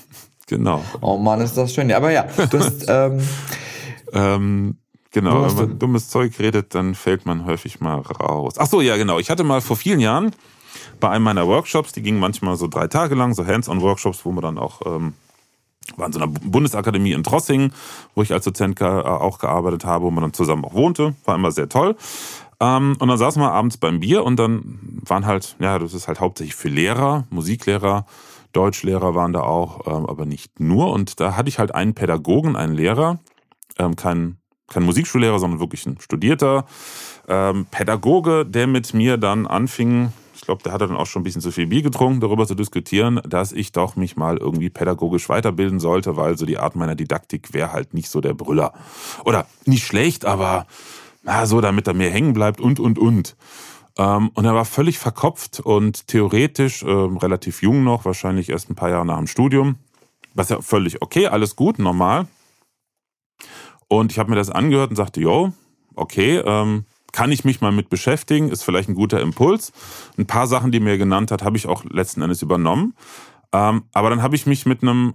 Genau. 0.46 0.82
Oh 1.00 1.16
Mann, 1.16 1.40
ist 1.42 1.56
das 1.56 1.72
schön. 1.72 1.92
Aber 1.92 2.10
ja, 2.10 2.26
du 2.50 2.58
hast. 2.58 2.84
ähm, 2.88 3.20
ähm, 4.12 4.78
genau, 5.10 5.44
wenn 5.44 5.54
man 5.54 5.78
dummes 5.78 6.08
Zeug 6.08 6.38
redet, 6.38 6.74
dann 6.74 6.94
fällt 6.94 7.26
man 7.26 7.44
häufig 7.44 7.80
mal 7.80 8.00
raus. 8.00 8.54
Ach 8.58 8.66
so, 8.66 8.80
ja, 8.80 8.96
genau. 8.96 9.18
Ich 9.18 9.30
hatte 9.30 9.44
mal 9.44 9.60
vor 9.60 9.76
vielen 9.76 10.00
Jahren 10.00 10.32
bei 11.00 11.10
einem 11.10 11.24
meiner 11.24 11.46
Workshops, 11.46 11.92
die 11.92 12.02
gingen 12.02 12.20
manchmal 12.20 12.56
so 12.56 12.66
drei 12.66 12.86
Tage 12.86 13.14
lang, 13.14 13.34
so 13.34 13.46
Hands-on-Workshops, 13.46 14.24
wo 14.24 14.32
man 14.32 14.42
dann 14.42 14.58
auch 14.58 14.82
ähm, 14.86 15.14
war 15.96 16.06
in 16.06 16.12
so 16.12 16.20
einer 16.20 16.28
Bundesakademie 16.28 17.12
in 17.12 17.24
Trossingen, 17.24 17.72
wo 18.14 18.22
ich 18.22 18.32
als 18.32 18.44
Dozent 18.44 18.80
auch 18.82 19.38
gearbeitet 19.38 19.84
habe, 19.84 20.04
wo 20.04 20.10
man 20.10 20.22
dann 20.22 20.32
zusammen 20.32 20.64
auch 20.64 20.74
wohnte. 20.74 21.14
War 21.24 21.34
immer 21.34 21.50
sehr 21.50 21.68
toll. 21.68 21.96
Ähm, 22.60 22.96
und 22.98 23.08
dann 23.08 23.18
saßen 23.18 23.40
wir 23.40 23.52
abends 23.52 23.78
beim 23.78 24.00
Bier 24.00 24.24
und 24.24 24.36
dann 24.36 25.00
waren 25.06 25.26
halt, 25.26 25.56
ja, 25.58 25.78
das 25.78 25.94
ist 25.94 26.08
halt 26.08 26.20
hauptsächlich 26.20 26.54
für 26.54 26.68
Lehrer, 26.68 27.26
Musiklehrer, 27.30 28.04
Deutschlehrer 28.52 29.14
waren 29.14 29.32
da 29.32 29.40
auch, 29.40 29.86
ähm, 29.86 30.06
aber 30.06 30.26
nicht 30.26 30.60
nur. 30.60 30.90
Und 30.92 31.20
da 31.20 31.36
hatte 31.36 31.48
ich 31.48 31.58
halt 31.58 31.74
einen 31.74 31.94
Pädagogen, 31.94 32.56
einen 32.56 32.74
Lehrer, 32.74 33.18
ähm, 33.78 33.96
kein, 33.96 34.36
kein 34.70 34.84
Musikschullehrer, 34.84 35.38
sondern 35.38 35.60
wirklich 35.60 35.84
ein 35.86 36.00
studierter 36.00 36.64
Pädagoge, 37.70 38.44
der 38.44 38.66
mit 38.66 38.92
mir 38.92 39.16
dann 39.16 39.46
anfing, 39.46 40.10
ich 40.40 40.46
glaube, 40.46 40.62
der 40.62 40.72
hatte 40.72 40.88
dann 40.88 40.96
auch 40.96 41.06
schon 41.06 41.20
ein 41.20 41.24
bisschen 41.24 41.42
zu 41.42 41.52
viel 41.52 41.66
Bier 41.66 41.82
getrunken, 41.82 42.20
darüber 42.20 42.46
zu 42.46 42.54
diskutieren, 42.54 43.20
dass 43.28 43.52
ich 43.52 43.72
doch 43.72 43.94
mich 43.94 44.16
mal 44.16 44.38
irgendwie 44.38 44.70
pädagogisch 44.70 45.28
weiterbilden 45.28 45.80
sollte, 45.80 46.16
weil 46.16 46.38
so 46.38 46.46
die 46.46 46.56
Art 46.58 46.76
meiner 46.76 46.94
Didaktik 46.94 47.52
wäre 47.52 47.72
halt 47.72 47.92
nicht 47.92 48.08
so 48.08 48.22
der 48.22 48.32
Brüller. 48.32 48.72
Oder 49.26 49.46
nicht 49.66 49.84
schlecht, 49.84 50.24
aber 50.24 50.66
na, 51.22 51.44
so, 51.44 51.60
damit 51.60 51.86
er 51.86 51.94
mehr 51.94 52.10
hängen 52.10 52.32
bleibt 52.32 52.58
und, 52.58 52.80
und, 52.80 52.98
und. 52.98 53.36
Ähm, 53.98 54.30
und 54.32 54.44
er 54.46 54.54
war 54.54 54.64
völlig 54.64 54.98
verkopft 54.98 55.60
und 55.60 56.06
theoretisch 56.06 56.82
ähm, 56.84 57.18
relativ 57.18 57.60
jung 57.60 57.84
noch, 57.84 58.06
wahrscheinlich 58.06 58.48
erst 58.48 58.70
ein 58.70 58.76
paar 58.76 58.88
Jahre 58.88 59.04
nach 59.04 59.18
dem 59.18 59.26
Studium. 59.26 59.76
Was 60.32 60.48
ja 60.48 60.62
völlig 60.62 61.02
okay, 61.02 61.26
alles 61.26 61.54
gut, 61.54 61.78
normal. 61.78 62.26
Und 63.90 64.12
ich 64.12 64.18
habe 64.18 64.30
mir 64.30 64.36
das 64.36 64.48
angehört 64.48 64.88
und 64.88 64.96
sagte, 64.96 65.20
yo, 65.20 65.52
okay, 65.94 66.38
ähm, 66.38 66.84
kann 67.12 67.32
ich 67.32 67.44
mich 67.44 67.60
mal 67.60 67.72
mit 67.72 67.90
beschäftigen, 67.90 68.48
ist 68.48 68.62
vielleicht 68.62 68.88
ein 68.88 68.94
guter 68.94 69.20
Impuls. 69.20 69.72
Ein 70.16 70.26
paar 70.26 70.46
Sachen, 70.46 70.72
die 70.72 70.80
mir 70.80 70.96
genannt 70.96 71.30
hat, 71.30 71.42
habe 71.42 71.58
ich 71.58 71.66
auch 71.66 71.84
letzten 71.84 72.22
Endes 72.22 72.40
übernommen. 72.40 72.94
Ähm, 73.52 73.82
aber 73.92 74.08
dann 74.08 74.22
habe 74.22 74.36
ich 74.36 74.46
mich 74.46 74.64
mit 74.64 74.82
einem 74.82 75.14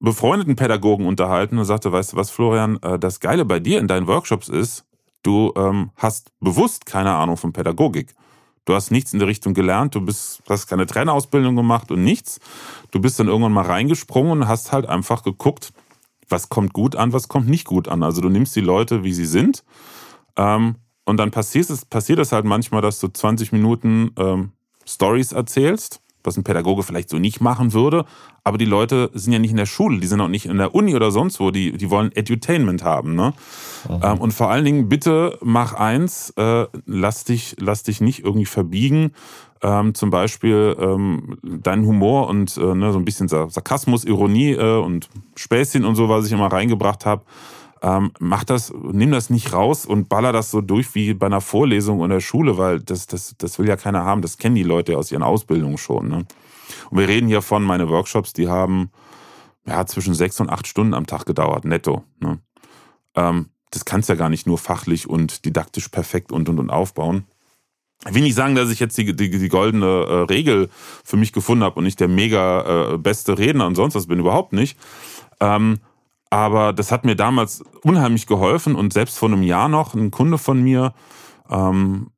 befreundeten 0.00 0.56
Pädagogen 0.56 1.06
unterhalten 1.06 1.58
und 1.58 1.64
sagte, 1.64 1.92
weißt 1.92 2.14
du 2.14 2.16
was, 2.16 2.30
Florian, 2.30 2.78
äh, 2.82 2.98
das 2.98 3.20
Geile 3.20 3.44
bei 3.44 3.60
dir 3.60 3.80
in 3.80 3.88
deinen 3.88 4.06
Workshops 4.06 4.48
ist, 4.48 4.86
Du 5.22 5.52
ähm, 5.56 5.90
hast 5.96 6.32
bewusst 6.40 6.84
keine 6.84 7.12
Ahnung 7.12 7.36
von 7.36 7.52
Pädagogik. 7.52 8.14
Du 8.64 8.74
hast 8.74 8.90
nichts 8.90 9.12
in 9.12 9.18
der 9.18 9.28
Richtung 9.28 9.54
gelernt, 9.54 9.94
du 9.94 10.00
bist, 10.00 10.42
hast 10.48 10.68
keine 10.68 10.86
Trainerausbildung 10.86 11.56
gemacht 11.56 11.90
und 11.90 12.04
nichts. 12.04 12.38
Du 12.90 13.00
bist 13.00 13.18
dann 13.18 13.28
irgendwann 13.28 13.52
mal 13.52 13.64
reingesprungen 13.64 14.32
und 14.32 14.48
hast 14.48 14.70
halt 14.70 14.86
einfach 14.86 15.22
geguckt, 15.24 15.72
was 16.32 16.48
kommt 16.48 16.72
gut 16.72 16.96
an, 16.96 17.12
was 17.12 17.28
kommt 17.28 17.48
nicht 17.48 17.66
gut 17.66 17.86
an. 17.86 18.02
Also 18.02 18.20
du 18.20 18.28
nimmst 18.28 18.56
die 18.56 18.60
Leute, 18.60 19.04
wie 19.04 19.12
sie 19.12 19.26
sind. 19.26 19.62
Ähm, 20.36 20.76
und 21.04 21.16
dann 21.18 21.30
passiert 21.30 21.70
es, 21.70 21.84
passiert 21.84 22.18
es 22.18 22.32
halt 22.32 22.44
manchmal, 22.44 22.82
dass 22.82 22.98
du 22.98 23.08
20 23.08 23.52
Minuten 23.52 24.10
ähm, 24.18 24.52
Stories 24.84 25.32
erzählst 25.32 26.01
was 26.24 26.36
ein 26.36 26.44
Pädagoge 26.44 26.82
vielleicht 26.82 27.08
so 27.08 27.18
nicht 27.18 27.40
machen 27.40 27.72
würde. 27.72 28.04
Aber 28.44 28.58
die 28.58 28.64
Leute 28.64 29.10
sind 29.14 29.32
ja 29.32 29.38
nicht 29.38 29.50
in 29.50 29.56
der 29.56 29.66
Schule, 29.66 30.00
die 30.00 30.06
sind 30.06 30.20
auch 30.20 30.28
nicht 30.28 30.46
in 30.46 30.58
der 30.58 30.74
Uni 30.74 30.94
oder 30.94 31.10
sonst 31.10 31.40
wo, 31.40 31.50
die, 31.50 31.72
die 31.72 31.90
wollen 31.90 32.10
Edutainment 32.14 32.82
haben. 32.84 33.14
Ne? 33.14 33.32
Ähm, 33.88 34.18
und 34.18 34.32
vor 34.32 34.50
allen 34.50 34.64
Dingen, 34.64 34.88
bitte 34.88 35.38
mach 35.42 35.74
eins, 35.74 36.30
äh, 36.36 36.66
lass, 36.86 37.24
dich, 37.24 37.56
lass 37.58 37.82
dich 37.82 38.00
nicht 38.00 38.24
irgendwie 38.24 38.46
verbiegen. 38.46 39.12
Ähm, 39.64 39.94
zum 39.94 40.10
Beispiel 40.10 40.76
ähm, 40.80 41.38
deinen 41.42 41.86
Humor 41.86 42.26
und 42.28 42.56
äh, 42.56 42.74
ne, 42.74 42.92
so 42.92 42.98
ein 42.98 43.04
bisschen 43.04 43.28
Sarkasmus, 43.28 44.04
Ironie 44.04 44.52
äh, 44.52 44.78
und 44.78 45.08
Späßchen 45.36 45.84
und 45.84 45.94
so, 45.94 46.08
was 46.08 46.26
ich 46.26 46.32
immer 46.32 46.48
reingebracht 46.48 47.06
habe 47.06 47.22
ähm, 47.82 48.12
mach 48.20 48.44
das, 48.44 48.72
nimm 48.92 49.10
das 49.10 49.28
nicht 49.28 49.52
raus 49.52 49.84
und 49.84 50.08
baller 50.08 50.32
das 50.32 50.52
so 50.52 50.60
durch 50.60 50.94
wie 50.94 51.14
bei 51.14 51.26
einer 51.26 51.40
Vorlesung 51.40 52.02
in 52.04 52.10
der 52.10 52.20
Schule, 52.20 52.56
weil 52.56 52.80
das, 52.80 53.08
das, 53.08 53.34
das 53.36 53.58
will 53.58 53.68
ja 53.68 53.76
keiner 53.76 54.04
haben. 54.04 54.22
Das 54.22 54.38
kennen 54.38 54.54
die 54.54 54.62
Leute 54.62 54.96
aus 54.96 55.10
ihren 55.10 55.24
Ausbildungen 55.24 55.78
schon. 55.78 56.08
Ne? 56.08 56.24
Und 56.90 56.98
wir 56.98 57.08
reden 57.08 57.26
hier 57.26 57.42
von 57.42 57.64
meine 57.64 57.88
Workshops, 57.88 58.32
die 58.32 58.48
haben 58.48 58.90
ja 59.66 59.84
zwischen 59.84 60.14
sechs 60.14 60.38
und 60.40 60.48
acht 60.48 60.68
Stunden 60.68 60.94
am 60.94 61.06
Tag 61.06 61.26
gedauert, 61.26 61.64
netto. 61.64 62.04
Ne? 62.20 62.38
Ähm, 63.16 63.46
das 63.72 63.84
kannst 63.84 64.08
ja 64.08 64.14
gar 64.14 64.28
nicht 64.28 64.46
nur 64.46 64.58
fachlich 64.58 65.08
und 65.08 65.44
didaktisch 65.44 65.88
perfekt 65.88 66.30
und 66.30 66.48
und 66.48 66.60
und 66.60 66.70
aufbauen. 66.70 67.24
Ich 68.06 68.14
will 68.14 68.22
nicht 68.22 68.34
sagen, 68.34 68.54
dass 68.54 68.70
ich 68.70 68.80
jetzt 68.80 68.96
die, 68.98 69.14
die, 69.14 69.30
die 69.30 69.48
goldene 69.48 69.86
äh, 69.86 70.14
Regel 70.32 70.68
für 71.04 71.16
mich 71.16 71.32
gefunden 71.32 71.64
habe 71.64 71.76
und 71.76 71.84
nicht 71.84 71.98
der 71.98 72.08
mega 72.08 72.92
äh, 72.94 72.98
beste 72.98 73.38
Redner 73.38 73.66
und 73.66 73.74
sonst 73.74 73.94
was 73.94 74.06
bin, 74.06 74.20
überhaupt 74.20 74.52
nicht. 74.52 74.78
Ähm, 75.40 75.80
aber 76.32 76.72
das 76.72 76.90
hat 76.90 77.04
mir 77.04 77.14
damals 77.14 77.62
unheimlich 77.84 78.26
geholfen 78.26 78.74
und 78.74 78.94
selbst 78.94 79.18
vor 79.18 79.28
einem 79.28 79.42
Jahr 79.42 79.68
noch 79.68 79.92
ein 79.92 80.10
Kunde 80.10 80.38
von 80.38 80.62
mir, 80.62 80.94
ähm, 81.50 82.10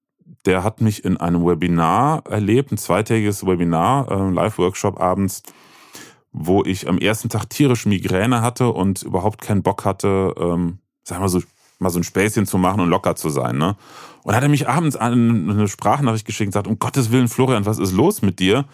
der 0.47 0.63
hat 0.63 0.81
mich 0.81 1.05
in 1.05 1.17
einem 1.17 1.45
Webinar 1.45 2.23
erlebt, 2.29 2.71
ein 2.71 2.79
zweitägiges 2.79 3.45
Webinar, 3.45 4.09
äh, 4.09 4.31
Live-Workshop 4.31 5.01
abends, 5.01 5.43
wo 6.31 6.63
ich 6.63 6.89
am 6.89 6.99
ersten 6.99 7.29
Tag 7.29 7.51
tierisch 7.51 7.87
Migräne 7.87 8.41
hatte 8.41 8.69
und 8.69 9.03
überhaupt 9.03 9.41
keinen 9.41 9.65
Bock 9.65 9.85
hatte, 9.85 10.33
ähm, 10.39 10.79
sag 11.03 11.19
mal 11.19 11.29
so, 11.29 11.43
mal 11.81 11.91
so 11.91 11.99
ein 11.99 12.05
Späßchen 12.05 12.47
zu 12.47 12.57
machen 12.57 12.83
und 12.83 12.91
locker 12.91 13.17
zu 13.17 13.31
sein. 13.31 13.59
Ne? 13.59 13.75
Und 14.23 14.37
hat 14.37 14.45
er 14.45 14.49
mich 14.49 14.69
abends 14.69 14.95
eine 14.95 15.67
Sprachnachricht 15.67 16.25
geschickt 16.25 16.47
und 16.47 16.53
gesagt, 16.53 16.69
um 16.69 16.79
Gottes 16.79 17.11
Willen, 17.11 17.27
Florian, 17.27 17.67
was 17.67 17.81
ist 17.81 17.91
los 17.91 18.23
mit 18.23 18.39
dir? 18.39 18.65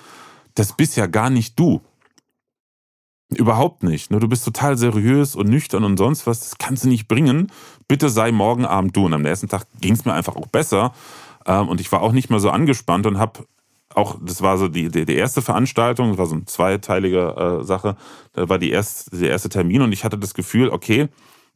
Das 0.55 0.75
bist 0.75 0.99
ja 0.99 1.07
gar 1.07 1.31
nicht 1.31 1.59
du. 1.59 1.81
Überhaupt 3.37 3.85
nicht. 3.85 4.11
Ne? 4.11 4.19
Du 4.19 4.29
bist 4.29 4.45
total 4.45 4.77
seriös 4.77 5.37
und 5.37 5.49
nüchtern 5.49 5.85
und 5.85 5.97
sonst 5.97 6.27
was. 6.27 6.41
Das 6.41 6.59
kannst 6.59 6.85
du 6.85 6.89
nicht 6.89 7.07
bringen. 7.07 7.53
Bitte 7.87 8.09
sei 8.09 8.33
morgen 8.33 8.65
Abend 8.65 8.97
du. 8.97 9.07
Und 9.07 9.15
am 9.15 9.23
nächsten 9.23 9.49
Tag 9.49 9.67
ging 9.81 9.93
es 9.93 10.05
mir 10.05 10.15
einfach 10.15 10.37
auch 10.37 10.49
besser. 10.49 10.93
Ähm, 11.47 11.69
und 11.69 11.81
ich 11.81 11.91
war 11.93 12.03
auch 12.03 12.13
nicht 12.13 12.31
mehr 12.31 12.41
so 12.41 12.51
angespannt 12.51 13.07
und 13.07 13.19
habe 13.19 13.47
auch, 13.95 14.19
das 14.23 14.43
war 14.43 14.59
so 14.59 14.69
die, 14.69 14.89
die, 14.89 15.05
die, 15.05 15.15
erste 15.15 15.43
Veranstaltung, 15.43 16.11
das 16.11 16.19
war 16.19 16.27
so 16.27 16.37
eine 16.37 16.45
zweiteilige 16.45 17.61
äh, 17.61 17.65
Sache. 17.65 17.97
Da 18.33 18.49
war 18.49 18.59
die 18.59 18.71
erste, 18.71 19.17
der 19.17 19.31
erste 19.31 19.49
Termin 19.49 19.83
und 19.83 19.93
ich 19.93 20.05
hatte 20.05 20.19
das 20.19 20.35
Gefühl, 20.35 20.69
okay, 20.71 21.09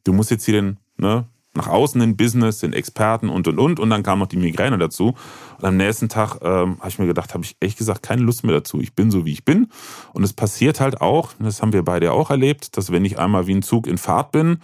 du 0.03 0.13
musst 0.13 0.31
jetzt 0.31 0.45
hier 0.45 0.61
den, 0.61 0.77
ne, 0.97 1.25
nach 1.55 1.67
außen 1.67 2.01
in 2.01 2.17
Business, 2.17 2.59
den 2.59 2.73
Experten 2.73 3.29
und 3.29 3.47
und 3.47 3.59
und 3.59 3.79
und 3.79 3.89
dann 3.89 4.03
kam 4.03 4.19
noch 4.19 4.27
die 4.27 4.37
Migräne 4.37 4.77
dazu. 4.77 5.15
Und 5.57 5.65
am 5.65 5.77
nächsten 5.77 6.09
Tag 6.09 6.39
ähm, 6.41 6.77
habe 6.79 6.89
ich 6.89 6.99
mir 6.99 7.07
gedacht, 7.07 7.33
habe 7.33 7.43
ich 7.43 7.55
ehrlich 7.59 7.77
gesagt 7.77 8.03
keine 8.03 8.21
Lust 8.21 8.43
mehr 8.43 8.55
dazu. 8.55 8.81
Ich 8.81 8.93
bin 8.93 9.11
so 9.11 9.25
wie 9.25 9.31
ich 9.31 9.45
bin 9.45 9.67
und 10.13 10.23
es 10.23 10.33
passiert 10.33 10.79
halt 10.79 11.01
auch, 11.01 11.33
das 11.39 11.61
haben 11.61 11.73
wir 11.73 11.83
beide 11.83 12.11
auch 12.11 12.29
erlebt, 12.29 12.77
dass 12.77 12.91
wenn 12.91 13.05
ich 13.05 13.19
einmal 13.19 13.47
wie 13.47 13.55
ein 13.55 13.63
Zug 13.63 13.87
in 13.87 13.97
Fahrt 13.97 14.31
bin, 14.31 14.59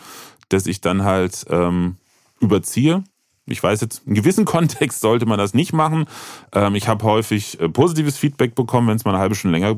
dass 0.49 0.67
ich 0.67 0.81
dann 0.81 1.03
halt 1.03 1.45
ähm, 1.49 1.97
überziehe. 2.39 3.03
Ich 3.45 3.61
weiß 3.61 3.81
jetzt, 3.81 4.03
in 4.05 4.13
gewissen 4.13 4.45
Kontext 4.51 5.01
sollte 5.01 5.25
man 5.25 5.37
das 5.37 5.53
nicht 5.53 5.73
machen. 5.73 6.05
Ähm, 6.53 6.75
ich 6.75 6.87
habe 6.87 7.05
häufig 7.05 7.59
äh, 7.59 7.69
positives 7.69 8.17
Feedback 8.17 8.55
bekommen, 8.55 8.87
wenn 8.87 8.97
es 8.97 9.05
mal 9.05 9.11
eine 9.11 9.21
halbe 9.21 9.35
Stunde 9.35 9.57
länger 9.57 9.77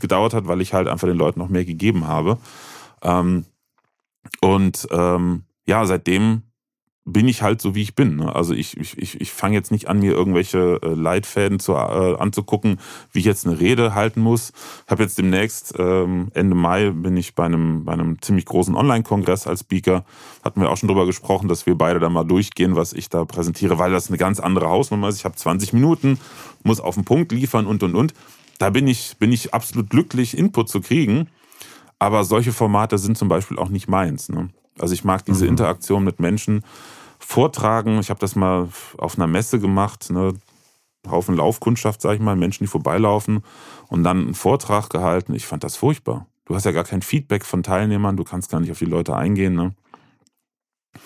gedauert 0.00 0.34
hat, 0.34 0.46
weil 0.46 0.60
ich 0.60 0.74
halt 0.74 0.88
einfach 0.88 1.08
den 1.08 1.16
Leuten 1.16 1.40
noch 1.40 1.48
mehr 1.48 1.64
gegeben 1.64 2.06
habe. 2.06 2.38
Ähm, 3.02 3.44
und 4.40 4.86
ähm, 4.90 5.44
ja, 5.66 5.84
seitdem 5.86 6.42
bin 7.04 7.26
ich 7.26 7.42
halt 7.42 7.60
so, 7.60 7.74
wie 7.74 7.82
ich 7.82 7.96
bin. 7.96 8.16
Ne? 8.16 8.34
Also 8.34 8.54
ich, 8.54 8.76
ich, 8.76 9.20
ich 9.20 9.32
fange 9.32 9.56
jetzt 9.56 9.72
nicht 9.72 9.88
an, 9.88 9.98
mir 9.98 10.12
irgendwelche 10.12 10.78
äh, 10.82 10.94
Leitfäden 10.94 11.58
zu, 11.58 11.72
äh, 11.72 12.16
anzugucken, 12.16 12.78
wie 13.10 13.18
ich 13.18 13.24
jetzt 13.24 13.44
eine 13.46 13.58
Rede 13.58 13.94
halten 13.94 14.20
muss. 14.20 14.52
Habe 14.86 15.02
jetzt 15.02 15.18
demnächst, 15.18 15.74
ähm, 15.78 16.30
Ende 16.34 16.54
Mai, 16.54 16.90
bin 16.90 17.16
ich 17.16 17.34
bei 17.34 17.44
einem, 17.44 17.84
bei 17.84 17.92
einem 17.92 18.22
ziemlich 18.22 18.44
großen 18.44 18.76
Online-Kongress 18.76 19.48
als 19.48 19.60
Speaker. 19.60 20.04
Hatten 20.44 20.60
wir 20.60 20.70
auch 20.70 20.76
schon 20.76 20.88
drüber 20.88 21.06
gesprochen, 21.06 21.48
dass 21.48 21.66
wir 21.66 21.76
beide 21.76 21.98
da 21.98 22.08
mal 22.08 22.24
durchgehen, 22.24 22.76
was 22.76 22.92
ich 22.92 23.08
da 23.08 23.24
präsentiere, 23.24 23.78
weil 23.78 23.90
das 23.90 24.08
eine 24.08 24.18
ganz 24.18 24.38
andere 24.38 24.68
Hausnummer 24.68 25.08
ist. 25.08 25.18
Ich 25.18 25.24
habe 25.24 25.34
20 25.34 25.72
Minuten, 25.72 26.20
muss 26.62 26.80
auf 26.80 26.94
den 26.94 27.04
Punkt 27.04 27.32
liefern 27.32 27.66
und, 27.66 27.82
und, 27.82 27.96
und. 27.96 28.14
Da 28.58 28.70
bin 28.70 28.86
ich, 28.86 29.16
bin 29.18 29.32
ich 29.32 29.52
absolut 29.52 29.90
glücklich, 29.90 30.38
Input 30.38 30.68
zu 30.68 30.80
kriegen. 30.80 31.28
Aber 31.98 32.22
solche 32.22 32.52
Formate 32.52 32.98
sind 32.98 33.18
zum 33.18 33.28
Beispiel 33.28 33.58
auch 33.58 33.70
nicht 33.70 33.88
meins. 33.88 34.28
Ne? 34.28 34.50
Also 34.82 34.94
ich 34.94 35.04
mag 35.04 35.24
diese 35.24 35.44
mhm. 35.44 35.50
Interaktion 35.50 36.02
mit 36.02 36.18
Menschen. 36.18 36.64
Vortragen, 37.20 38.00
ich 38.00 38.10
habe 38.10 38.18
das 38.18 38.34
mal 38.34 38.68
auf 38.98 39.16
einer 39.16 39.28
Messe 39.28 39.60
gemacht, 39.60 40.10
ne, 40.10 40.34
Haufen 41.08 41.36
Laufkundschaft, 41.36 42.00
sag 42.00 42.14
ich 42.14 42.20
mal, 42.20 42.34
Menschen, 42.34 42.64
die 42.64 42.68
vorbeilaufen 42.68 43.44
und 43.88 44.02
dann 44.02 44.18
einen 44.18 44.34
Vortrag 44.34 44.90
gehalten. 44.90 45.34
Ich 45.34 45.46
fand 45.46 45.62
das 45.62 45.76
furchtbar. 45.76 46.26
Du 46.46 46.56
hast 46.56 46.64
ja 46.64 46.72
gar 46.72 46.82
kein 46.82 47.00
Feedback 47.00 47.44
von 47.44 47.62
Teilnehmern, 47.62 48.16
du 48.16 48.24
kannst 48.24 48.50
gar 48.50 48.58
nicht 48.58 48.72
auf 48.72 48.78
die 48.80 48.84
Leute 48.84 49.14
eingehen. 49.14 49.54
Ne? 49.54 49.72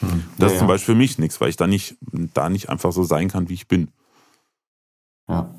Hm. 0.01 0.25
Das 0.39 0.53
ja, 0.53 0.55
ist 0.55 0.59
zum 0.61 0.69
Beispiel 0.69 0.95
für 0.95 0.99
mich 0.99 1.19
nichts, 1.19 1.39
weil 1.43 1.51
ich 1.51 1.57
da 1.57 1.67
nicht, 1.67 1.99
da 2.33 2.49
nicht 2.49 2.71
einfach 2.71 2.93
so 2.93 3.03
sein 3.03 3.29
kann, 3.29 3.51
wie 3.51 3.55
ich 3.55 3.69
bin. 3.69 3.91
Ja, 5.29 5.55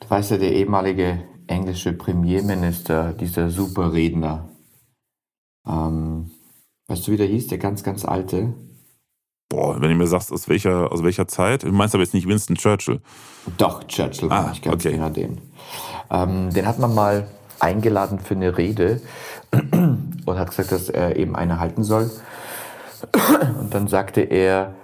du 0.00 0.08
weißt 0.08 0.30
ja, 0.30 0.38
der 0.38 0.52
ehemalige 0.52 1.22
englische 1.46 1.92
Premierminister, 1.92 3.12
dieser 3.12 3.50
Superredner, 3.50 4.48
ähm, 5.66 6.30
Weißt 6.88 7.06
du, 7.06 7.12
wie 7.12 7.16
der 7.16 7.26
hieß? 7.26 7.46
Der 7.48 7.58
ganz, 7.58 7.82
ganz 7.82 8.04
alte. 8.04 8.54
Boah, 9.50 9.80
wenn 9.80 9.88
du 9.88 9.94
mir 9.94 10.06
sagst, 10.06 10.32
aus 10.32 10.48
welcher, 10.48 10.92
aus 10.92 11.02
welcher 11.02 11.28
Zeit? 11.28 11.62
Du 11.62 11.72
meinst 11.72 11.94
aber 11.94 12.02
jetzt 12.02 12.14
nicht 12.14 12.26
Winston 12.26 12.56
Churchill. 12.56 13.00
Doch, 13.56 13.84
Churchill 13.84 14.30
ah, 14.30 14.50
ich 14.52 14.62
ganz 14.62 14.84
okay. 14.84 14.94
genau 14.94 15.08
den. 15.08 15.40
Ähm, 16.10 16.52
den 16.52 16.66
hat 16.66 16.78
man 16.78 16.94
mal 16.94 17.28
eingeladen 17.60 18.18
für 18.18 18.34
eine 18.34 18.58
Rede. 18.58 19.00
und 19.52 20.38
hat 20.38 20.50
gesagt, 20.50 20.72
dass 20.72 20.88
er 20.88 21.16
eben 21.16 21.36
eine 21.36 21.60
halten 21.60 21.84
soll. 21.84 22.10
Und 23.60 23.72
dann 23.72 23.88
sagte 23.88 24.20
er, 24.20 24.74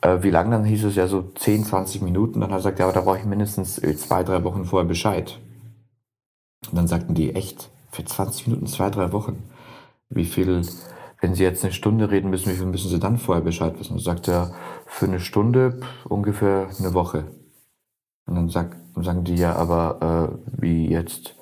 äh, 0.00 0.22
wie 0.22 0.30
lange? 0.30 0.50
Dann 0.50 0.64
hieß 0.64 0.84
es 0.84 0.96
ja 0.96 1.06
so 1.06 1.22
10, 1.34 1.64
20 1.64 2.02
Minuten. 2.02 2.40
Dann 2.40 2.50
hat 2.50 2.56
er 2.56 2.58
gesagt, 2.58 2.78
ja, 2.78 2.86
aber 2.86 2.94
da 2.94 3.00
brauche 3.00 3.18
ich 3.18 3.24
mindestens 3.24 3.78
äh, 3.78 3.96
zwei, 3.96 4.22
drei 4.22 4.44
Wochen 4.44 4.64
vorher 4.64 4.88
Bescheid. 4.88 5.38
Und 6.70 6.76
dann 6.76 6.88
sagten 6.88 7.14
die, 7.14 7.34
echt? 7.34 7.70
Für 7.90 8.04
20 8.04 8.48
Minuten, 8.48 8.66
zwei, 8.66 8.90
drei 8.90 9.12
Wochen? 9.12 9.42
Wie 10.08 10.24
viel, 10.24 10.62
wenn 11.24 11.34
Sie 11.34 11.42
jetzt 11.42 11.64
eine 11.64 11.72
Stunde 11.72 12.10
reden 12.10 12.28
müssen, 12.28 12.52
wie 12.52 12.56
viel 12.56 12.66
müssen 12.66 12.90
Sie 12.90 12.98
dann 12.98 13.16
vorher 13.16 13.42
Bescheid 13.42 13.78
wissen? 13.78 13.94
Und 13.94 14.00
sagt 14.00 14.28
er, 14.28 14.54
für 14.84 15.06
eine 15.06 15.20
Stunde 15.20 15.80
ungefähr 16.06 16.68
eine 16.78 16.92
Woche. 16.92 17.24
Und 18.26 18.34
dann 18.34 18.50
sagt, 18.50 18.76
sagen 19.02 19.24
die 19.24 19.36
ja, 19.36 19.56
aber 19.56 20.36
äh, 20.36 20.60
wie 20.60 20.86
jetzt? 20.86 21.34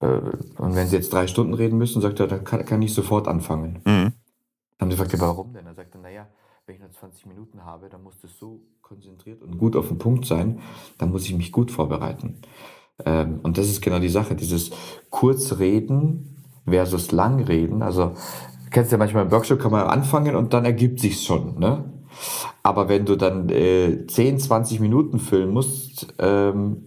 Äh, 0.00 0.06
und 0.06 0.74
wenn 0.74 0.86
Sie 0.86 0.96
jetzt 0.96 1.12
drei 1.12 1.26
Stunden 1.26 1.52
reden 1.52 1.76
müssen, 1.76 2.00
sagt 2.00 2.18
er, 2.18 2.28
dann 2.28 2.44
kann, 2.44 2.64
kann 2.64 2.80
ich 2.80 2.94
sofort 2.94 3.28
anfangen. 3.28 3.82
Mhm. 3.84 3.84
Dann 3.84 4.14
haben 4.80 4.90
sie 4.90 4.96
gefragt, 4.96 5.20
warum 5.20 5.52
denn? 5.52 5.66
Er 5.66 5.74
sagte, 5.74 5.98
naja, 5.98 6.26
wenn 6.64 6.76
ich 6.76 6.80
nur 6.80 6.90
20 6.90 7.26
Minuten 7.26 7.62
habe, 7.62 7.90
dann 7.90 8.02
muss 8.02 8.18
das 8.22 8.38
so 8.38 8.62
konzentriert 8.80 9.42
und 9.42 9.58
gut 9.58 9.76
auf 9.76 9.88
den 9.88 9.98
Punkt 9.98 10.24
sein, 10.24 10.60
dann 10.96 11.10
muss 11.10 11.26
ich 11.26 11.36
mich 11.36 11.52
gut 11.52 11.70
vorbereiten. 11.70 12.40
Ähm, 13.04 13.40
und 13.42 13.58
das 13.58 13.66
ist 13.66 13.82
genau 13.82 13.98
die 13.98 14.08
Sache, 14.08 14.34
dieses 14.34 14.70
Kurzreden 15.10 16.42
versus 16.64 17.12
Langreden. 17.12 17.82
Also, 17.82 18.14
kennst 18.70 18.92
ja 18.92 18.98
manchmal 18.98 19.24
im 19.24 19.32
Workshop 19.32 19.60
kann 19.60 19.72
man 19.72 19.86
anfangen 19.86 20.36
und 20.36 20.52
dann 20.52 20.64
ergibt 20.64 21.00
sich's 21.00 21.24
schon, 21.24 21.58
ne? 21.58 21.92
Aber 22.62 22.88
wenn 22.88 23.06
du 23.06 23.16
dann 23.16 23.48
äh, 23.48 24.06
10, 24.06 24.38
20 24.40 24.80
Minuten 24.80 25.18
füllen 25.18 25.50
musst, 25.50 26.14
ähm, 26.18 26.84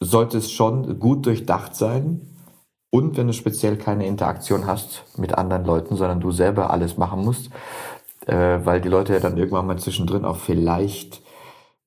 sollte 0.00 0.38
es 0.38 0.50
schon 0.50 0.98
gut 0.98 1.26
durchdacht 1.26 1.74
sein. 1.74 2.20
Und 2.90 3.16
wenn 3.16 3.26
du 3.26 3.32
speziell 3.32 3.76
keine 3.76 4.06
Interaktion 4.06 4.66
hast 4.66 5.04
mit 5.18 5.36
anderen 5.36 5.64
Leuten, 5.64 5.96
sondern 5.96 6.20
du 6.20 6.30
selber 6.30 6.70
alles 6.70 6.96
machen 6.96 7.24
musst, 7.24 7.50
äh, 8.26 8.60
weil 8.64 8.80
die 8.80 8.88
Leute 8.88 9.12
ja 9.12 9.20
dann 9.20 9.36
irgendwann 9.36 9.66
mal 9.66 9.78
zwischendrin 9.78 10.24
auch 10.24 10.36
vielleicht 10.36 11.22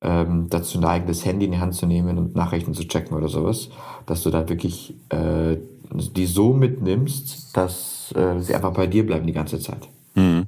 ähm, 0.01 0.47
dazu 0.49 0.79
neigen, 0.79 1.07
das 1.07 1.25
Handy 1.25 1.45
in 1.45 1.51
die 1.51 1.59
Hand 1.59 1.75
zu 1.75 1.85
nehmen 1.85 2.17
und 2.17 2.35
Nachrichten 2.35 2.73
zu 2.73 2.87
checken 2.87 3.15
oder 3.15 3.29
sowas, 3.29 3.69
dass 4.05 4.23
du 4.23 4.29
da 4.29 4.47
wirklich 4.49 4.95
äh, 5.09 5.57
die 5.93 6.25
so 6.25 6.53
mitnimmst, 6.53 7.55
dass 7.55 8.00
äh, 8.15 8.39
sie 8.41 8.55
einfach 8.55 8.73
bei 8.73 8.87
dir 8.87 9.05
bleiben 9.05 9.27
die 9.27 9.33
ganze 9.33 9.59
Zeit. 9.59 9.87
Mhm. 10.15 10.47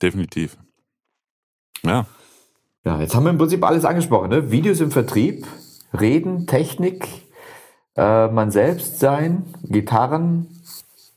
Definitiv. 0.00 0.56
Ja. 1.82 2.06
Ja, 2.84 3.00
jetzt 3.00 3.14
haben 3.14 3.24
wir 3.24 3.30
im 3.30 3.38
Prinzip 3.38 3.64
alles 3.64 3.84
angesprochen. 3.84 4.30
Ne? 4.30 4.50
Videos 4.50 4.80
im 4.80 4.90
Vertrieb, 4.90 5.46
Reden, 5.98 6.46
Technik, 6.46 7.06
äh, 7.96 8.28
man 8.28 8.50
selbst 8.50 9.00
sein, 9.00 9.44
Gitarren. 9.64 10.46